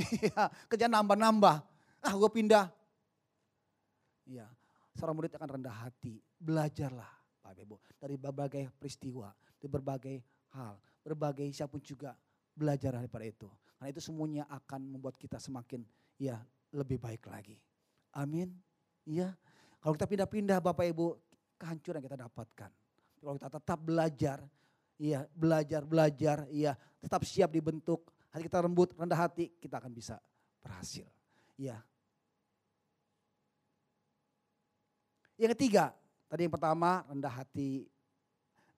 Iya, 0.00 0.48
kerja 0.64 0.88
nambah-nambah. 0.88 1.56
Ah 2.00 2.12
gue 2.16 2.30
pindah. 2.32 2.72
Iya, 4.24 4.48
seorang 4.96 5.12
murid 5.12 5.36
akan 5.36 5.60
rendah 5.60 5.76
hati. 5.76 6.24
Belajarlah 6.40 7.19
Bapak 7.50 7.66
Ibu. 7.66 7.76
Dari 7.98 8.14
berbagai 8.16 8.62
peristiwa, 8.78 9.28
dari 9.58 9.70
berbagai 9.70 10.16
hal, 10.54 10.78
berbagai 11.02 11.46
siapa 11.50 11.74
pun 11.74 11.82
juga 11.82 12.14
belajar 12.54 12.94
daripada 12.94 13.24
itu. 13.26 13.48
Karena 13.76 13.88
itu 13.90 14.00
semuanya 14.04 14.44
akan 14.48 14.96
membuat 14.96 15.16
kita 15.16 15.40
semakin 15.40 15.82
ya 16.20 16.38
lebih 16.70 17.00
baik 17.00 17.26
lagi. 17.26 17.56
Amin. 18.14 18.52
Ya. 19.08 19.34
Kalau 19.80 19.96
kita 19.96 20.06
pindah-pindah 20.06 20.60
Bapak 20.60 20.84
Ibu, 20.92 21.16
kehancuran 21.56 22.04
kita 22.04 22.16
dapatkan. 22.20 22.70
Kalau 23.20 23.34
kita 23.36 23.48
tetap 23.48 23.78
belajar, 23.80 24.38
ya 25.00 25.24
belajar, 25.32 25.82
belajar, 25.84 26.44
ya 26.52 26.76
tetap 27.00 27.24
siap 27.24 27.48
dibentuk, 27.48 28.12
hati 28.28 28.44
kita 28.44 28.60
lembut, 28.60 28.92
rendah 28.96 29.16
hati, 29.16 29.48
kita 29.56 29.80
akan 29.80 29.92
bisa 29.92 30.20
berhasil. 30.60 31.08
Ya. 31.56 31.80
Yang 35.40 35.56
ketiga, 35.56 35.96
Tadi 36.30 36.46
yang 36.46 36.54
pertama 36.54 37.02
rendah 37.10 37.34
hati. 37.42 37.90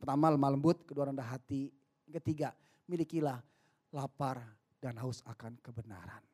Pertama 0.01 0.33
lemah 0.33 0.51
lembut, 0.57 0.81
kedua 0.89 1.13
rendah 1.13 1.29
hati. 1.29 1.69
Yang 2.09 2.25
ketiga, 2.25 2.57
milikilah 2.89 3.45
lapar 3.93 4.41
dan 4.81 4.97
haus 4.99 5.21
akan 5.29 5.61
kebenaran. 5.61 6.25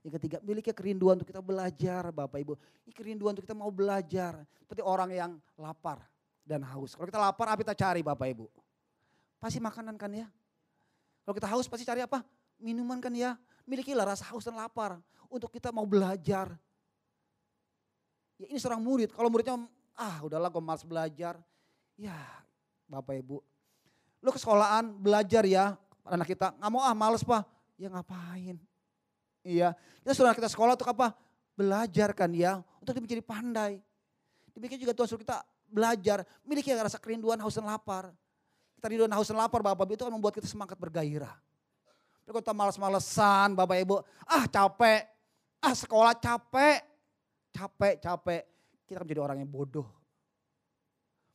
Yang 0.00 0.22
ketiga, 0.22 0.36
miliki 0.40 0.72
kerinduan 0.72 1.20
untuk 1.20 1.28
kita 1.28 1.44
belajar 1.44 2.08
Bapak 2.08 2.38
Ibu. 2.40 2.54
Ini 2.88 2.92
kerinduan 2.94 3.36
untuk 3.36 3.44
kita 3.44 3.58
mau 3.58 3.68
belajar. 3.68 4.48
Seperti 4.64 4.80
orang 4.80 5.10
yang 5.12 5.30
lapar 5.60 5.98
dan 6.46 6.62
haus. 6.62 6.96
Kalau 6.96 7.10
kita 7.10 7.20
lapar, 7.20 7.52
apa 7.52 7.60
kita 7.60 7.74
cari 7.74 8.00
Bapak 8.06 8.26
Ibu? 8.32 8.46
Pasti 9.42 9.60
makanan 9.60 9.98
kan 10.00 10.08
ya. 10.14 10.26
Kalau 11.26 11.34
kita 11.34 11.50
haus 11.50 11.66
pasti 11.66 11.84
cari 11.84 12.00
apa? 12.06 12.22
Minuman 12.62 13.02
kan 13.02 13.10
ya. 13.12 13.36
Milikilah 13.66 14.14
rasa 14.14 14.24
haus 14.30 14.46
dan 14.46 14.56
lapar. 14.56 14.96
Untuk 15.26 15.50
kita 15.50 15.74
mau 15.74 15.84
belajar. 15.84 16.54
Ya 18.38 18.46
ini 18.46 18.62
seorang 18.62 18.80
murid. 18.80 19.10
Kalau 19.10 19.26
muridnya 19.26 19.58
ah 19.96 20.20
udahlah 20.22 20.52
gue 20.52 20.62
malas 20.62 20.84
belajar. 20.84 21.40
Ya 21.96 22.14
Bapak 22.86 23.16
Ibu, 23.18 23.40
lu 24.20 24.28
ke 24.30 24.38
sekolahan 24.38 24.86
belajar 24.94 25.42
ya 25.48 25.74
anak 26.06 26.28
kita, 26.28 26.54
nggak 26.54 26.70
mau 26.70 26.84
ah 26.84 26.94
males 26.94 27.24
pak. 27.24 27.42
Ya 27.80 27.88
ngapain? 27.90 28.56
Iya, 29.46 29.74
kita 30.02 30.12
suruh 30.16 30.32
kita 30.36 30.48
sekolah 30.48 30.76
untuk 30.76 30.88
apa? 30.90 31.16
Belajar 31.56 32.12
kan 32.12 32.30
ya, 32.32 32.60
untuk 32.80 32.98
menjadi 33.00 33.22
pandai. 33.24 33.80
Demikian 34.52 34.80
juga 34.80 34.92
Tuhan 34.96 35.08
suruh 35.08 35.22
kita 35.22 35.44
belajar, 35.68 36.24
miliki 36.46 36.72
rasa 36.72 37.00
kerinduan, 37.00 37.36
haus 37.40 37.56
dan 37.56 37.68
lapar. 37.68 38.12
Kita 38.76 38.86
rinduan, 38.92 39.12
haus 39.12 39.28
dan 39.28 39.40
lapar 39.40 39.60
Bapak 39.64 39.88
Ibu 39.88 39.92
itu 39.96 40.04
akan 40.04 40.14
membuat 40.20 40.34
kita 40.36 40.48
semangat 40.48 40.76
bergairah. 40.76 41.32
Tapi 42.26 42.30
kalau 42.34 42.42
kita 42.42 42.54
malas-malesan 42.56 43.54
Bapak 43.54 43.76
Ibu, 43.82 43.96
ah 44.26 44.44
capek, 44.50 45.06
ah 45.62 45.74
sekolah 45.74 46.14
capek, 46.18 46.82
capek, 47.54 47.94
capek 48.02 48.42
kita 48.86 49.02
akan 49.02 49.06
menjadi 49.10 49.22
orang 49.22 49.38
yang 49.42 49.50
bodoh. 49.50 49.86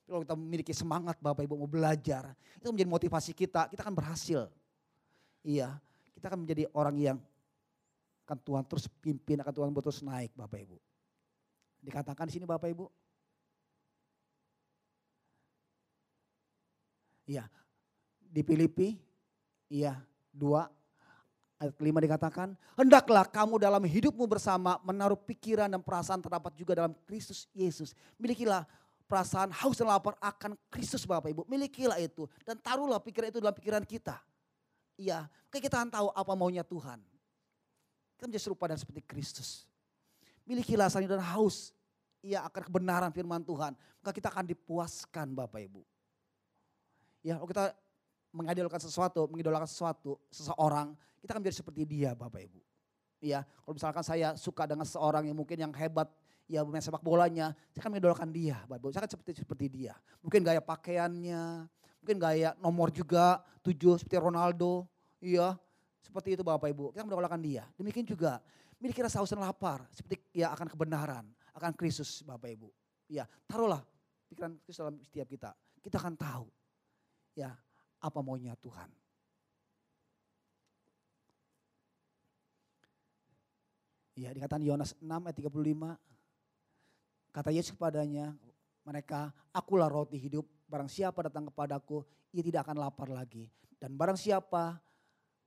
Kalau 0.07 0.23
kita 0.23 0.35
memiliki 0.39 0.73
semangat 0.75 1.19
Bapak 1.19 1.43
Ibu 1.43 1.59
mau 1.59 1.67
belajar, 1.67 2.35
itu 2.55 2.67
menjadi 2.71 2.89
motivasi 2.89 3.31
kita, 3.35 3.67
kita 3.67 3.83
akan 3.83 3.95
berhasil. 3.95 4.47
Iya, 5.43 5.75
kita 6.15 6.31
akan 6.31 6.47
menjadi 6.47 6.67
orang 6.71 6.95
yang 6.99 7.17
akan 8.27 8.37
Tuhan 8.39 8.63
terus 8.67 8.85
pimpin, 9.03 9.39
akan 9.43 9.53
Tuhan 9.55 9.69
terus 9.75 9.99
naik 10.03 10.31
Bapak 10.35 10.63
Ibu. 10.63 10.77
Dikatakan 11.83 12.27
di 12.27 12.33
sini 12.39 12.47
Bapak 12.47 12.71
Ibu. 12.71 12.85
Iya, 17.27 17.47
di 18.19 18.41
Filipi, 18.43 18.99
iya, 19.71 19.95
dua 20.31 20.67
Ayat 21.61 21.77
kelima 21.77 22.01
dikatakan, 22.01 22.57
hendaklah 22.73 23.21
kamu 23.21 23.61
dalam 23.61 23.85
hidupmu 23.85 24.25
bersama 24.25 24.81
menaruh 24.81 25.13
pikiran 25.13 25.69
dan 25.69 25.77
perasaan 25.77 26.17
terdapat 26.17 26.57
juga 26.57 26.73
dalam 26.73 26.97
Kristus 27.05 27.45
Yesus. 27.53 27.93
Milikilah 28.17 28.65
perasaan 29.05 29.53
haus 29.53 29.77
dan 29.77 29.85
lapar 29.85 30.17
akan 30.17 30.57
Kristus 30.73 31.05
Bapak 31.05 31.29
Ibu. 31.29 31.45
Milikilah 31.45 32.01
itu 32.01 32.25
dan 32.41 32.57
taruhlah 32.57 32.97
pikiran 32.97 33.29
itu 33.29 33.37
dalam 33.37 33.53
pikiran 33.53 33.85
kita. 33.85 34.17
Iya, 34.97 35.29
kita 35.53 35.85
akan 35.85 35.93
tahu 35.93 36.07
apa 36.17 36.33
maunya 36.33 36.65
Tuhan. 36.65 36.97
Kita 38.17 38.25
menjadi 38.25 38.41
serupa 38.41 38.65
dan 38.65 38.81
seperti 38.81 39.05
Kristus. 39.05 39.69
Milikilah 40.49 40.89
sani 40.89 41.05
dan 41.05 41.21
haus. 41.21 41.77
Ia 42.25 42.41
akan 42.49 42.61
kebenaran 42.73 43.13
firman 43.13 43.45
Tuhan. 43.45 43.77
Maka 44.01 44.11
kita 44.13 44.33
akan 44.33 44.49
dipuaskan 44.49 45.37
Bapak 45.37 45.61
Ibu. 45.61 45.81
Ya, 47.21 47.37
kita 47.37 47.77
mengidolakan 48.31 48.79
sesuatu, 48.79 49.27
mengidolakan 49.27 49.67
sesuatu, 49.67 50.19
seseorang, 50.31 50.95
kita 51.21 51.35
akan 51.35 51.41
menjadi 51.43 51.57
seperti 51.61 51.81
dia 51.85 52.11
Bapak 52.15 52.41
Ibu. 52.47 52.59
Ya, 53.21 53.45
kalau 53.45 53.77
misalkan 53.77 54.01
saya 54.01 54.33
suka 54.33 54.65
dengan 54.65 54.87
seseorang 54.87 55.29
yang 55.29 55.37
mungkin 55.37 55.53
yang 55.59 55.69
hebat, 55.77 56.09
ya 56.49 56.65
bermain 56.65 56.81
sepak 56.81 57.05
bolanya, 57.05 57.53
saya 57.69 57.85
akan 57.85 57.91
mengidolakan 57.93 58.29
dia 58.33 58.57
Bapak 58.65 58.81
Ibu. 58.81 58.87
Saya 58.89 59.01
akan 59.05 59.11
seperti 59.13 59.31
seperti 59.45 59.65
dia. 59.69 59.93
Mungkin 60.25 60.41
gaya 60.41 60.57
pakaiannya, 60.57 61.69
mungkin 62.01 62.17
gaya 62.17 62.57
nomor 62.57 62.89
juga, 62.89 63.45
tujuh 63.61 64.01
seperti 64.01 64.17
Ronaldo, 64.17 64.89
iya. 65.21 65.53
Seperti 66.01 66.33
itu 66.33 66.41
Bapak 66.41 66.73
Ibu, 66.73 66.97
kita 66.97 67.05
mengidolakan 67.05 67.39
dia. 67.39 67.63
Demikian 67.77 68.09
juga, 68.09 68.41
miliki 68.81 69.05
rasa 69.05 69.21
haus 69.21 69.29
dan 69.29 69.45
lapar, 69.45 69.85
seperti 69.93 70.17
ya 70.33 70.49
akan 70.49 70.65
kebenaran, 70.65 71.29
akan 71.53 71.71
Kristus 71.77 72.25
Bapak 72.25 72.49
Ibu. 72.49 72.73
Ya, 73.05 73.29
taruhlah 73.45 73.85
pikiran 74.31 74.57
Kristus 74.65 74.81
dalam 74.81 74.97
setiap 75.05 75.29
kita. 75.29 75.53
Kita 75.83 76.01
akan 76.01 76.17
tahu. 76.17 76.47
Ya, 77.37 77.53
apa 78.01 78.19
maunya 78.19 78.57
Tuhan. 78.57 78.89
Ya, 84.17 84.35
dikatakan 84.35 84.61
Yohanes 84.61 84.93
6 84.99 85.07
ayat 85.07 85.37
35. 85.37 85.97
Kata 87.31 87.49
Yesus 87.49 87.71
kepadanya, 87.71 88.35
mereka, 88.83 89.31
akulah 89.55 89.87
roti 89.87 90.19
hidup, 90.19 90.43
barang 90.67 90.91
siapa 90.91 91.31
datang 91.31 91.47
kepadaku, 91.47 92.03
ia 92.35 92.43
tidak 92.43 92.67
akan 92.67 92.77
lapar 92.81 93.07
lagi. 93.07 93.47
Dan 93.79 93.95
barang 93.95 94.19
siapa 94.19 94.77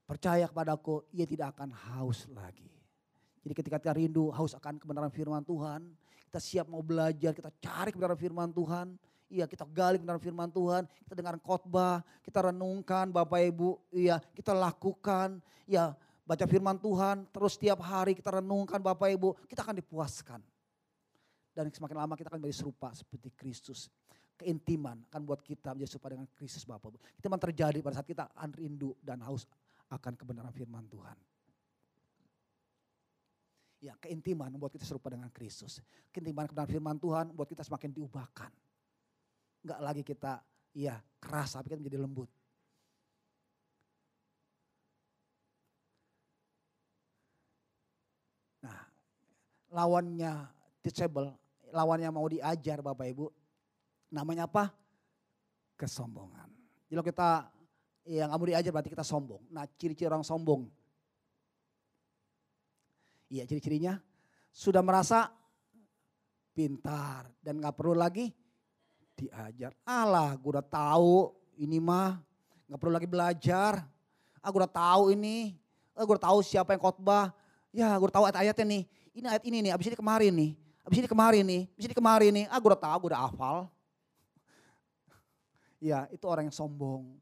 percaya 0.09 0.49
kepadaku, 0.49 1.05
ia 1.13 1.29
tidak 1.29 1.53
akan 1.55 1.71
haus 1.71 2.25
lagi. 2.33 2.73
Jadi 3.45 3.53
ketika 3.53 3.77
kita 3.77 3.93
rindu, 3.93 4.33
haus 4.33 4.57
akan 4.57 4.81
kebenaran 4.81 5.13
firman 5.13 5.45
Tuhan, 5.45 5.93
kita 6.33 6.41
siap 6.41 6.67
mau 6.67 6.81
belajar, 6.81 7.37
kita 7.37 7.53
cari 7.61 7.93
kebenaran 7.93 8.17
firman 8.17 8.49
Tuhan, 8.51 8.97
Iya 9.35 9.51
kita 9.51 9.67
gali 9.67 9.99
kebenaran 9.99 10.23
firman 10.23 10.47
Tuhan, 10.47 10.87
kita 11.03 11.19
dengar 11.19 11.35
khotbah, 11.43 12.07
kita 12.23 12.55
renungkan 12.55 13.11
Bapak 13.11 13.43
Ibu, 13.43 13.83
iya 13.91 14.23
kita 14.23 14.55
lakukan, 14.55 15.43
ya 15.67 15.91
baca 16.23 16.47
firman 16.47 16.79
Tuhan, 16.79 17.27
terus 17.35 17.59
setiap 17.59 17.83
hari 17.83 18.15
kita 18.15 18.39
renungkan 18.39 18.79
Bapak 18.79 19.11
Ibu, 19.11 19.35
kita 19.51 19.67
akan 19.67 19.83
dipuaskan. 19.83 20.39
Dan 21.51 21.67
semakin 21.67 22.07
lama 22.07 22.15
kita 22.15 22.31
akan 22.31 22.47
menjadi 22.47 22.63
serupa 22.63 22.95
seperti 22.95 23.35
Kristus. 23.35 23.91
Keintiman 24.39 25.03
akan 25.11 25.27
buat 25.27 25.43
kita 25.43 25.75
menjadi 25.75 25.99
serupa 25.99 26.15
dengan 26.15 26.31
Kristus 26.31 26.63
Bapak 26.63 26.95
Ibu. 26.95 26.99
Memang 27.27 27.41
terjadi 27.43 27.79
pada 27.83 27.99
saat 27.99 28.07
kita 28.07 28.31
rindu 28.55 28.95
dan 29.03 29.19
haus 29.27 29.51
akan 29.91 30.15
kebenaran 30.15 30.55
firman 30.55 30.87
Tuhan. 30.87 31.19
Ya, 33.83 33.99
keintiman 33.99 34.47
membuat 34.47 34.79
kita 34.79 34.87
serupa 34.87 35.11
dengan 35.11 35.27
Kristus. 35.35 35.83
Keintiman 36.15 36.47
kebenaran 36.47 36.71
firman 36.71 36.97
Tuhan 37.03 37.35
membuat 37.35 37.51
kita 37.51 37.67
semakin 37.67 37.91
diubahkan 37.91 38.55
nggak 39.65 39.81
lagi 39.81 40.03
kita 40.05 40.45
ya 40.77 41.01
keras 41.17 41.57
tapi 41.57 41.73
kita 41.73 41.81
menjadi 41.81 41.99
lembut. 42.05 42.29
Nah, 48.61 48.81
lawannya 49.73 50.33
teachable, 50.85 51.33
lawannya 51.73 52.09
mau 52.13 52.29
diajar 52.29 52.85
Bapak 52.85 53.09
Ibu, 53.09 53.27
namanya 54.13 54.45
apa? 54.45 54.69
Kesombongan. 55.81 56.49
Jadi 56.87 56.93
kalau 56.95 57.09
kita 57.09 57.31
yang 58.05 58.29
mau 58.29 58.45
diajar 58.45 58.69
berarti 58.69 58.93
kita 58.93 59.05
sombong. 59.05 59.41
Nah 59.49 59.65
ciri-ciri 59.81 60.13
orang 60.13 60.25
sombong. 60.25 60.69
Iya 63.33 63.49
ciri-cirinya 63.49 63.97
sudah 64.53 64.85
merasa 64.85 65.33
pintar 66.55 67.33
dan 67.41 67.59
nggak 67.59 67.75
perlu 67.75 67.97
lagi 67.97 68.31
diajar. 69.15 69.73
Allah, 69.87 70.35
gue 70.35 70.51
udah 70.51 70.67
tahu 70.67 71.33
ini 71.59 71.79
mah 71.79 72.19
nggak 72.67 72.79
perlu 72.81 72.93
lagi 72.93 73.09
belajar. 73.09 73.87
Ah, 74.43 74.49
gue 74.51 74.61
udah 74.61 74.75
tahu 74.75 75.15
ini. 75.15 75.57
Ah, 75.95 76.03
gue 76.03 76.15
udah 76.15 76.27
tahu 76.27 76.39
siapa 76.43 76.75
yang 76.75 76.83
khotbah. 76.83 77.31
Ya, 77.71 77.95
gue 77.97 78.07
udah 78.07 78.17
tahu 78.17 78.27
ayat-ayatnya 78.29 78.67
nih. 78.67 78.83
Ini 79.15 79.27
ayat 79.31 79.45
ini 79.47 79.59
nih, 79.63 79.73
abis 79.73 79.87
ini 79.89 79.97
kemarin 79.97 80.33
nih. 80.35 80.51
Abis 80.85 81.01
ini 81.01 81.09
kemarin 81.09 81.45
nih, 81.49 81.63
abis 81.79 81.85
ini 81.89 81.95
kemarin 81.97 82.31
nih. 82.35 82.47
Ah, 82.51 82.59
gue 82.59 82.69
udah 82.69 82.83
tahu, 82.83 82.97
gue 83.07 83.11
udah 83.15 83.23
hafal. 83.31 83.59
Ya, 85.85 86.09
itu 86.09 86.25
orang 86.25 86.49
yang 86.49 86.57
sombong. 86.57 87.21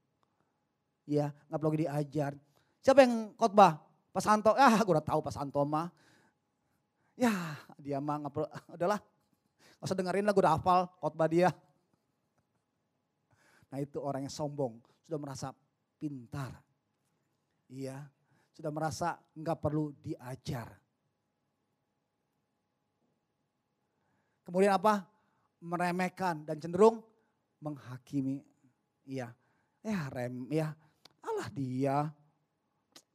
Ya, 1.02 1.34
nggak 1.50 1.58
perlu 1.58 1.70
lagi 1.74 1.82
diajar. 1.82 2.32
Siapa 2.78 3.02
yang 3.02 3.34
khotbah? 3.34 3.82
Pak 4.12 4.22
Santo, 4.22 4.54
ah 4.54 4.76
gue 4.78 4.92
udah 4.92 5.02
tahu 5.02 5.18
Pak 5.18 5.34
Santo 5.34 5.58
mah. 5.66 5.90
Ya, 7.18 7.58
dia 7.80 7.98
mah 7.98 8.22
nggak 8.22 8.32
perlu, 8.32 8.46
udahlah. 8.78 9.00
Gak 9.82 9.86
usah 9.90 9.98
dengerin 9.98 10.22
lah, 10.22 10.32
gue 10.36 10.42
udah 10.46 10.54
hafal 10.54 10.80
khotbah 11.02 11.26
dia. 11.26 11.50
Nah 13.72 13.80
itu 13.80 13.96
orang 14.04 14.28
yang 14.28 14.34
sombong, 14.34 14.76
sudah 15.00 15.16
merasa 15.16 15.48
pintar. 15.96 16.60
Iya, 17.72 18.04
sudah 18.52 18.68
merasa 18.68 19.16
nggak 19.32 19.58
perlu 19.64 19.96
diajar. 19.96 20.76
Kemudian 24.44 24.76
apa? 24.76 25.08
Meremehkan 25.64 26.44
dan 26.44 26.60
cenderung 26.60 27.00
menghakimi. 27.64 28.44
Iya, 29.08 29.32
ya 29.80 30.00
rem, 30.12 30.52
ya 30.52 30.76
Allah 31.24 31.48
dia, 31.48 32.12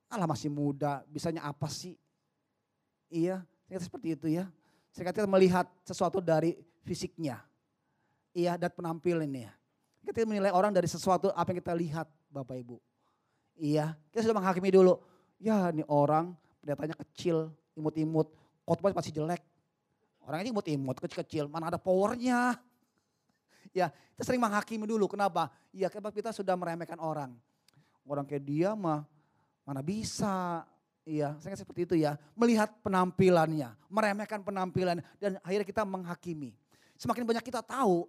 Allah 0.10 0.26
masih 0.26 0.50
muda, 0.50 1.06
bisanya 1.12 1.46
apa 1.46 1.70
sih? 1.70 1.94
Iya, 3.12 3.46
seperti 3.70 4.16
itu 4.18 4.28
ya. 4.32 4.50
Kita 4.96 5.28
melihat 5.30 5.70
sesuatu 5.86 6.18
dari 6.18 6.58
fisiknya. 6.82 7.46
Iya, 8.34 8.58
dan 8.58 8.72
penampilannya. 8.74 9.54
Kita 10.08 10.24
menilai 10.24 10.56
orang 10.56 10.72
dari 10.72 10.88
sesuatu 10.88 11.36
apa 11.36 11.52
yang 11.52 11.60
kita 11.60 11.76
lihat 11.76 12.08
Bapak 12.32 12.56
Ibu. 12.64 12.80
Iya, 13.60 13.92
kita 14.16 14.24
sudah 14.24 14.40
menghakimi 14.40 14.72
dulu. 14.72 15.04
Ya 15.36 15.68
ini 15.68 15.84
orang 15.92 16.32
kelihatannya 16.64 16.96
kecil, 16.96 17.52
imut-imut, 17.76 18.32
khotbah 18.64 18.96
masih 18.96 19.12
jelek. 19.12 19.44
Orang 20.24 20.48
ini 20.48 20.56
imut-imut, 20.56 20.96
kecil-kecil, 21.04 21.52
mana 21.52 21.68
ada 21.68 21.80
powernya. 21.80 22.56
Ya, 23.76 23.92
kita 24.16 24.24
sering 24.32 24.40
menghakimi 24.40 24.88
dulu. 24.88 25.12
Kenapa? 25.12 25.52
Ya, 25.76 25.92
kita 25.92 26.32
sudah 26.32 26.56
meremehkan 26.56 27.04
orang. 27.04 27.36
Orang 28.08 28.24
kayak 28.24 28.48
dia 28.48 28.72
mah 28.80 29.04
mana 29.68 29.84
bisa. 29.84 30.64
Iya, 31.08 31.36
saya 31.44 31.56
seperti 31.56 31.84
itu 31.88 31.96
ya. 32.00 32.16
Melihat 32.36 32.72
penampilannya, 32.80 33.76
meremehkan 33.92 34.40
penampilan 34.44 35.04
dan 35.20 35.40
akhirnya 35.44 35.68
kita 35.68 35.84
menghakimi. 35.84 36.56
Semakin 37.00 37.24
banyak 37.24 37.44
kita 37.44 37.64
tahu, 37.64 38.08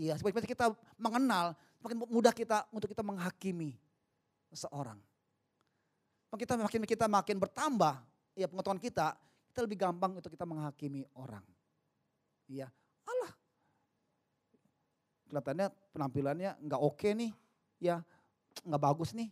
Iya, 0.00 0.16
semakin 0.16 0.48
kita 0.48 0.72
mengenal, 0.96 1.52
semakin 1.76 2.08
mudah 2.08 2.32
kita 2.32 2.64
untuk 2.72 2.88
kita 2.88 3.04
menghakimi 3.04 3.76
seseorang. 4.48 4.96
Kita 6.40 6.56
makin 6.56 6.88
kita 6.88 7.04
makin 7.04 7.36
bertambah, 7.36 8.00
ya 8.32 8.48
pengetahuan 8.48 8.80
kita, 8.80 9.12
kita 9.52 9.60
lebih 9.60 9.76
gampang 9.76 10.16
untuk 10.16 10.32
kita 10.32 10.48
menghakimi 10.48 11.04
orang. 11.12 11.44
Iya, 12.48 12.72
Allah. 13.04 13.32
Kelihatannya 15.28 15.66
penampilannya 15.92 16.50
nggak 16.64 16.80
oke 16.80 17.08
nih, 17.12 17.36
ya 17.76 18.00
nggak 18.64 18.80
bagus 18.80 19.12
nih. 19.12 19.28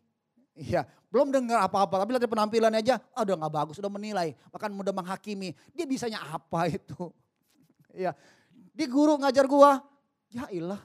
Iya, 0.52 0.84
belum 1.08 1.32
dengar 1.32 1.64
apa-apa, 1.64 2.04
tapi 2.04 2.12
lihat 2.12 2.28
penampilannya 2.28 2.84
aja, 2.84 3.00
oh, 3.16 3.24
udah 3.24 3.36
nggak 3.40 3.54
bagus, 3.56 3.80
udah 3.80 3.88
menilai, 3.88 4.36
bahkan 4.52 4.68
mudah 4.68 4.92
menghakimi. 4.92 5.56
Dia 5.72 5.88
bisanya 5.88 6.20
apa 6.28 6.68
itu? 6.76 7.08
Iya, 7.94 8.12
di 8.52 8.84
guru 8.84 9.16
ngajar 9.16 9.48
gua, 9.48 9.80
Ya 10.28 10.44
ilah, 10.52 10.80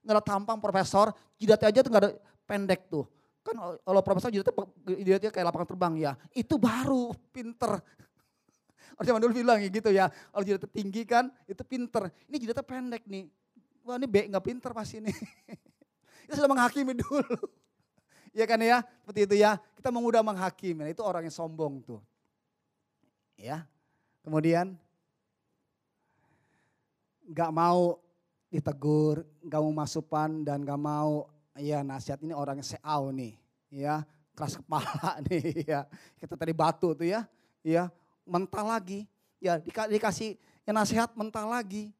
nggak 0.00 0.14
ada 0.16 0.24
tampang 0.24 0.56
profesor, 0.56 1.12
jidatnya 1.36 1.68
aja 1.68 1.80
tuh 1.84 1.90
nggak 1.92 2.04
ada 2.04 2.12
pendek 2.48 2.88
tuh. 2.88 3.04
Kan 3.44 3.56
kalau 3.56 4.00
profesor 4.04 4.32
jidatnya, 4.32 4.52
jidatnya 4.84 5.30
kayak 5.32 5.46
lapangan 5.52 5.68
terbang 5.68 5.94
ya. 6.00 6.12
Itu 6.32 6.56
baru 6.56 7.12
pinter. 7.32 7.80
Orang 8.96 9.06
zaman 9.06 9.20
dulu 9.20 9.32
bilang 9.36 9.60
gitu 9.60 9.92
ya, 9.92 10.08
kalau 10.08 10.44
jidatnya 10.44 10.70
tinggi 10.72 11.02
kan 11.04 11.28
itu 11.44 11.60
pinter. 11.64 12.08
Ini 12.28 12.36
jidatnya 12.40 12.64
pendek 12.64 13.04
nih. 13.04 13.28
Wah 13.84 13.96
ini 13.96 14.06
B 14.08 14.28
nggak 14.28 14.44
pinter 14.44 14.70
pasti 14.76 15.00
ini. 15.00 15.12
Kita 16.28 16.40
sudah 16.40 16.50
menghakimi 16.50 16.96
dulu. 16.96 17.36
Ya 18.30 18.46
kan 18.46 18.62
ya, 18.62 18.86
seperti 19.02 19.26
itu 19.26 19.34
ya. 19.42 19.58
Kita 19.74 19.90
mengudah 19.90 20.22
menghakimi, 20.22 20.86
nah, 20.86 20.90
itu 20.94 21.02
orang 21.02 21.26
yang 21.26 21.34
sombong 21.34 21.82
tuh. 21.82 21.98
Ya, 23.34 23.66
kemudian 24.22 24.78
nggak 27.26 27.50
mau 27.50 27.98
ditegur, 28.50 29.22
gak 29.46 29.62
mau 29.62 29.72
masukan 29.72 30.42
dan 30.42 30.66
gak 30.66 30.76
mau 30.76 31.30
ya 31.54 31.86
nasihat 31.86 32.18
ini 32.20 32.34
orang 32.34 32.58
yang 32.58 32.66
seau 32.66 33.14
nih, 33.14 33.38
ya 33.70 34.02
keras 34.34 34.58
kepala 34.58 35.18
nih, 35.30 35.62
ya 35.64 35.80
kita 36.18 36.34
tadi 36.34 36.50
batu 36.50 36.92
tuh 36.92 37.06
ya, 37.06 37.24
ya 37.62 37.86
mental 38.26 38.66
lagi, 38.66 39.06
ya 39.38 39.62
dikasih 39.62 40.34
ya 40.66 40.72
nasihat 40.74 41.14
mental 41.14 41.46
lagi, 41.46 41.94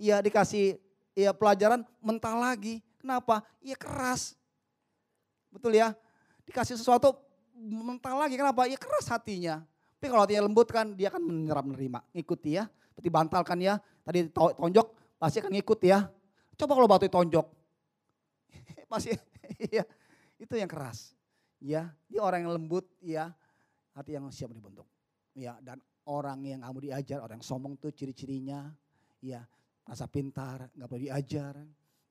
ya 0.00 0.24
dikasih 0.24 0.80
ya 1.12 1.36
pelajaran 1.36 1.84
mental 2.00 2.40
lagi, 2.40 2.80
kenapa? 2.96 3.44
Ya 3.60 3.76
keras, 3.76 4.32
betul 5.52 5.76
ya, 5.76 5.92
dikasih 6.48 6.80
sesuatu 6.80 7.20
mental 7.58 8.16
lagi, 8.16 8.40
kenapa? 8.40 8.64
Ya 8.64 8.80
keras 8.80 9.12
hatinya, 9.12 9.60
tapi 10.00 10.08
kalau 10.08 10.24
hatinya 10.24 10.48
lembut 10.48 10.72
kan 10.72 10.96
dia 10.96 11.12
akan 11.12 11.20
menyerap 11.20 11.64
menerima, 11.68 12.00
ikuti 12.16 12.56
ya, 12.56 12.64
seperti 12.96 13.12
bantalkan 13.12 13.60
ya, 13.60 13.76
tadi 14.06 14.24
tonjok 14.32 15.03
pasti 15.18 15.40
akan 15.40 15.52
ngikut 15.54 15.80
ya. 15.84 16.08
Coba 16.54 16.72
kalau 16.78 16.88
batu 16.88 17.06
tonjok. 17.10 17.46
pasti 18.92 19.14
iya. 19.70 19.84
Itu 20.38 20.54
yang 20.58 20.70
keras. 20.70 21.14
Ya, 21.64 21.88
dia 22.12 22.20
orang 22.20 22.44
yang 22.44 22.52
lembut 22.60 22.84
ya, 23.00 23.32
hati 23.96 24.12
yang 24.12 24.28
siap 24.28 24.52
dibentuk. 24.52 24.84
Ya, 25.32 25.56
dan 25.64 25.80
orang 26.04 26.44
yang 26.44 26.60
kamu 26.60 26.92
diajar, 26.92 27.24
orang 27.24 27.40
yang 27.40 27.46
sombong 27.46 27.80
tuh 27.80 27.88
ciri-cirinya 27.88 28.68
ya, 29.24 29.40
rasa 29.88 30.04
pintar, 30.04 30.68
nggak 30.76 30.88
boleh 30.88 31.08
diajar, 31.08 31.56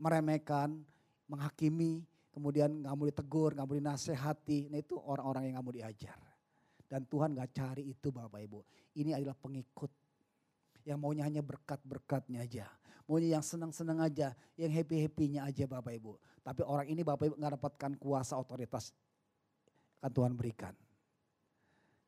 meremehkan, 0.02 0.82
menghakimi, 1.30 2.02
kemudian 2.34 2.82
nggak 2.82 2.94
mau 2.98 3.06
ditegur, 3.06 3.54
mau 3.54 3.70
dinasehati. 3.70 4.74
Nah 4.74 4.82
itu 4.82 4.98
orang-orang 4.98 5.54
yang 5.54 5.62
mau 5.62 5.74
diajar. 5.74 6.18
Dan 6.90 7.06
Tuhan 7.06 7.38
nggak 7.38 7.52
cari 7.54 7.84
itu 7.90 8.10
Bapak 8.10 8.42
Ibu. 8.42 8.60
Ini 8.98 9.18
adalah 9.18 9.38
pengikut 9.38 9.90
yang 10.86 10.98
maunya 11.00 11.26
hanya 11.26 11.42
berkat-berkatnya 11.46 12.44
aja. 12.44 12.68
Maunya 13.04 13.36
yang 13.36 13.44
senang-senang 13.44 14.00
aja, 14.00 14.32
yang 14.56 14.72
happy-happynya 14.72 15.44
aja 15.44 15.68
Bapak 15.68 15.92
Ibu. 16.00 16.16
Tapi 16.40 16.62
orang 16.64 16.88
ini 16.88 17.04
Bapak 17.04 17.28
Ibu 17.28 17.36
nggak 17.36 17.54
dapatkan 17.60 17.92
kuasa 18.00 18.40
otoritas 18.40 18.96
akan 20.04 20.12
Tuhan 20.12 20.34
berikan. 20.36 20.76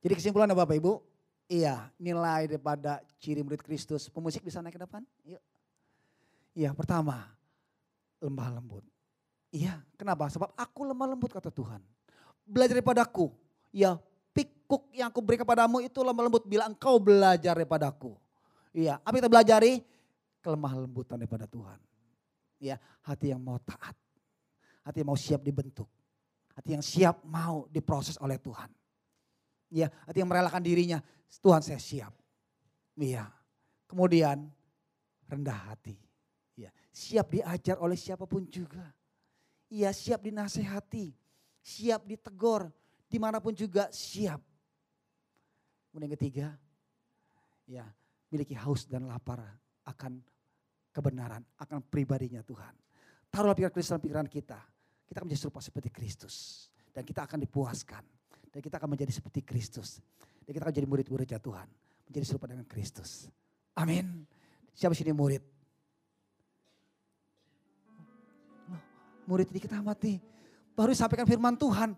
Jadi 0.03 0.13
kesimpulannya 0.19 0.55
Bapak 0.55 0.75
Ibu, 0.75 0.99
iya 1.47 1.87
nilai 1.95 2.51
daripada 2.51 2.99
ciri 3.23 3.39
murid 3.39 3.63
Kristus. 3.63 4.11
Pemusik 4.11 4.43
bisa 4.43 4.59
naik 4.59 4.75
ke 4.75 4.81
depan? 4.83 5.01
Yuk. 5.23 5.39
Iya 6.55 6.75
pertama, 6.75 7.31
lemah 8.19 8.47
lembut. 8.59 8.83
Iya 9.55 9.79
kenapa? 9.95 10.27
Sebab 10.27 10.51
aku 10.59 10.83
lemah 10.83 11.07
lembut 11.15 11.31
kata 11.31 11.47
Tuhan. 11.51 11.79
Belajar 12.43 12.75
daripada 12.75 13.07
aku. 13.07 13.31
Ya 13.71 13.95
pikuk 14.35 14.91
yang 14.91 15.07
aku 15.07 15.23
beri 15.23 15.39
kepadamu 15.39 15.79
itu 15.79 15.99
lemah 16.03 16.23
lembut 16.27 16.43
bila 16.43 16.67
engkau 16.67 16.99
belajar 16.99 17.55
daripada 17.55 17.87
aku. 17.87 18.19
Iya 18.75 18.99
apa 18.99 19.15
kita 19.15 19.31
belajari? 19.31 19.79
Kelemah 20.45 20.85
lembutan 20.85 21.17
daripada 21.17 21.49
Tuhan. 21.49 21.81
Ya 22.61 22.77
hati 23.01 23.33
yang 23.33 23.41
mau 23.41 23.57
taat. 23.57 23.97
Hati 24.85 25.01
yang 25.01 25.09
mau 25.09 25.17
siap 25.17 25.41
dibentuk. 25.41 25.89
Hati 26.53 26.77
yang 26.77 26.85
siap 26.85 27.25
mau 27.25 27.65
diproses 27.73 28.21
oleh 28.21 28.37
Tuhan. 28.37 28.69
Ya, 29.73 29.89
hati 30.05 30.21
yang 30.21 30.29
merelakan 30.29 30.61
dirinya, 30.61 31.01
Tuhan 31.41 31.59
saya 31.65 31.81
siap. 31.81 32.13
Iya. 32.95 33.27
Kemudian 33.89 34.45
rendah 35.27 35.73
hati. 35.73 35.97
Ya, 36.55 36.71
siap 36.93 37.33
diajar 37.33 37.81
oleh 37.81 37.97
siapa 37.97 38.23
pun 38.29 38.45
juga. 38.47 38.93
Iya, 39.67 39.91
siap 39.91 40.23
dinasehati, 40.23 41.11
siap 41.59 42.05
ditegur, 42.05 42.69
di 43.09 43.17
mana 43.17 43.41
pun 43.41 43.51
juga 43.51 43.89
siap. 43.89 44.39
Kemudian 45.89 46.07
yang 46.07 46.15
ketiga, 46.15 46.47
ya 47.65 47.83
miliki 48.29 48.55
haus 48.55 48.85
dan 48.87 49.09
lapar 49.09 49.41
akan 49.83 50.21
kebenaran, 50.95 51.43
akan 51.59 51.83
pribadinya 51.91 52.39
Tuhan. 52.39 52.71
Taruhlah 53.27 53.51
pikiran 53.51 53.73
Kristus 53.75 53.91
dalam 53.91 54.03
pikiran 54.07 54.27
kita 54.31 54.59
kita 55.05 55.21
akan 55.21 55.27
menjadi 55.29 55.41
serupa 55.47 55.61
seperti 55.61 55.89
Kristus. 55.93 56.67
Dan 56.89 57.05
kita 57.05 57.23
akan 57.27 57.39
dipuaskan. 57.45 58.03
Dan 58.49 58.59
kita 58.63 58.81
akan 58.81 58.89
menjadi 58.97 59.11
seperti 59.13 59.45
Kristus. 59.45 60.01
Dan 60.43 60.51
kita 60.55 60.65
akan 60.65 60.75
jadi 60.75 60.87
murid-muridnya 60.89 61.37
Tuhan. 61.37 61.67
Menjadi 62.09 62.25
serupa 62.25 62.49
dengan 62.49 62.65
Kristus. 62.65 63.29
Amin. 63.77 64.25
Siapa 64.73 64.97
sini 64.97 65.13
murid? 65.13 65.43
murid 69.25 69.49
kita 69.49 69.81
mati. 69.81 70.21
Baru 70.77 70.93
disampaikan 70.93 71.25
firman 71.25 71.57
Tuhan. 71.57 71.97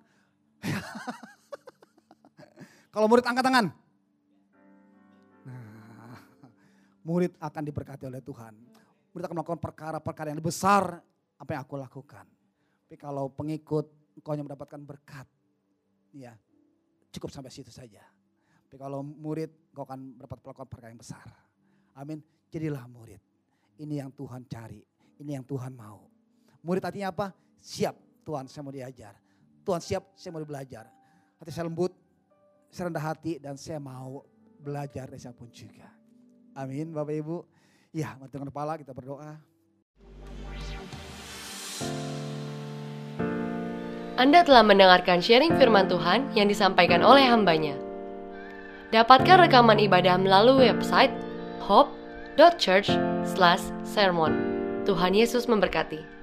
Kalau 2.95 3.07
murid 3.11 3.27
angkat 3.27 3.43
tangan. 3.43 3.65
Nah, 5.43 6.15
murid 7.03 7.35
akan 7.35 7.63
diberkati 7.67 8.07
oleh 8.07 8.23
Tuhan. 8.23 8.55
Murid 9.17 9.33
akan 9.33 9.41
melakukan 9.41 9.57
perkara-perkara 9.57 10.29
yang 10.29 10.37
besar 10.37 11.01
apa 11.41 11.49
yang 11.57 11.65
aku 11.65 11.73
lakukan. 11.73 12.21
Tapi 12.85 13.01
kalau 13.01 13.33
pengikut 13.33 13.89
engkau 14.13 14.29
hanya 14.37 14.45
mendapatkan 14.45 14.77
berkat, 14.77 15.25
ya 16.13 16.37
cukup 17.09 17.33
sampai 17.33 17.49
situ 17.49 17.73
saja. 17.73 18.05
Tapi 18.69 18.77
kalau 18.77 19.01
murid 19.01 19.73
engkau 19.73 19.89
akan 19.89 20.21
mendapat 20.21 20.37
melakukan 20.37 20.69
perkara 20.69 20.93
yang 20.93 21.01
besar. 21.01 21.25
Amin. 21.97 22.21
Jadilah 22.53 22.85
murid. 22.85 23.17
Ini 23.81 24.05
yang 24.05 24.13
Tuhan 24.13 24.45
cari. 24.45 24.85
Ini 25.17 25.41
yang 25.41 25.45
Tuhan 25.49 25.73
mau. 25.73 26.05
Murid 26.61 26.85
artinya 26.85 27.09
apa? 27.09 27.33
Siap 27.57 28.21
Tuhan 28.21 28.45
saya 28.45 28.61
mau 28.61 28.69
diajar. 28.69 29.17
Tuhan 29.65 29.81
siap 29.81 30.13
saya 30.13 30.29
mau 30.29 30.45
belajar. 30.45 30.85
Hati 31.41 31.49
saya 31.49 31.65
lembut, 31.65 31.89
saya 32.69 32.93
rendah 32.93 33.01
hati 33.01 33.41
dan 33.41 33.57
saya 33.57 33.81
mau 33.81 34.21
belajar 34.61 35.09
dari 35.09 35.17
siapa 35.17 35.41
pun 35.41 35.49
juga. 35.49 35.89
Amin 36.53 36.93
Bapak 36.93 37.17
Ibu. 37.17 37.56
Ya, 37.95 38.19
mari 38.19 38.31
kepala 38.31 38.75
kita 38.75 38.91
berdoa. 38.91 39.39
Anda 44.17 44.41
telah 44.41 44.65
mendengarkan 44.65 45.21
sharing 45.21 45.53
firman 45.61 45.85
Tuhan 45.85 46.33
yang 46.33 46.49
disampaikan 46.49 47.05
oleh 47.05 47.29
hambanya. 47.29 47.77
Dapatkan 48.89 49.45
rekaman 49.45 49.77
ibadah 49.77 50.17
melalui 50.17 50.73
website 50.73 51.13
hope.church/sermon. 51.61 54.33
Tuhan 54.89 55.13
Yesus 55.13 55.45
memberkati. 55.45 56.16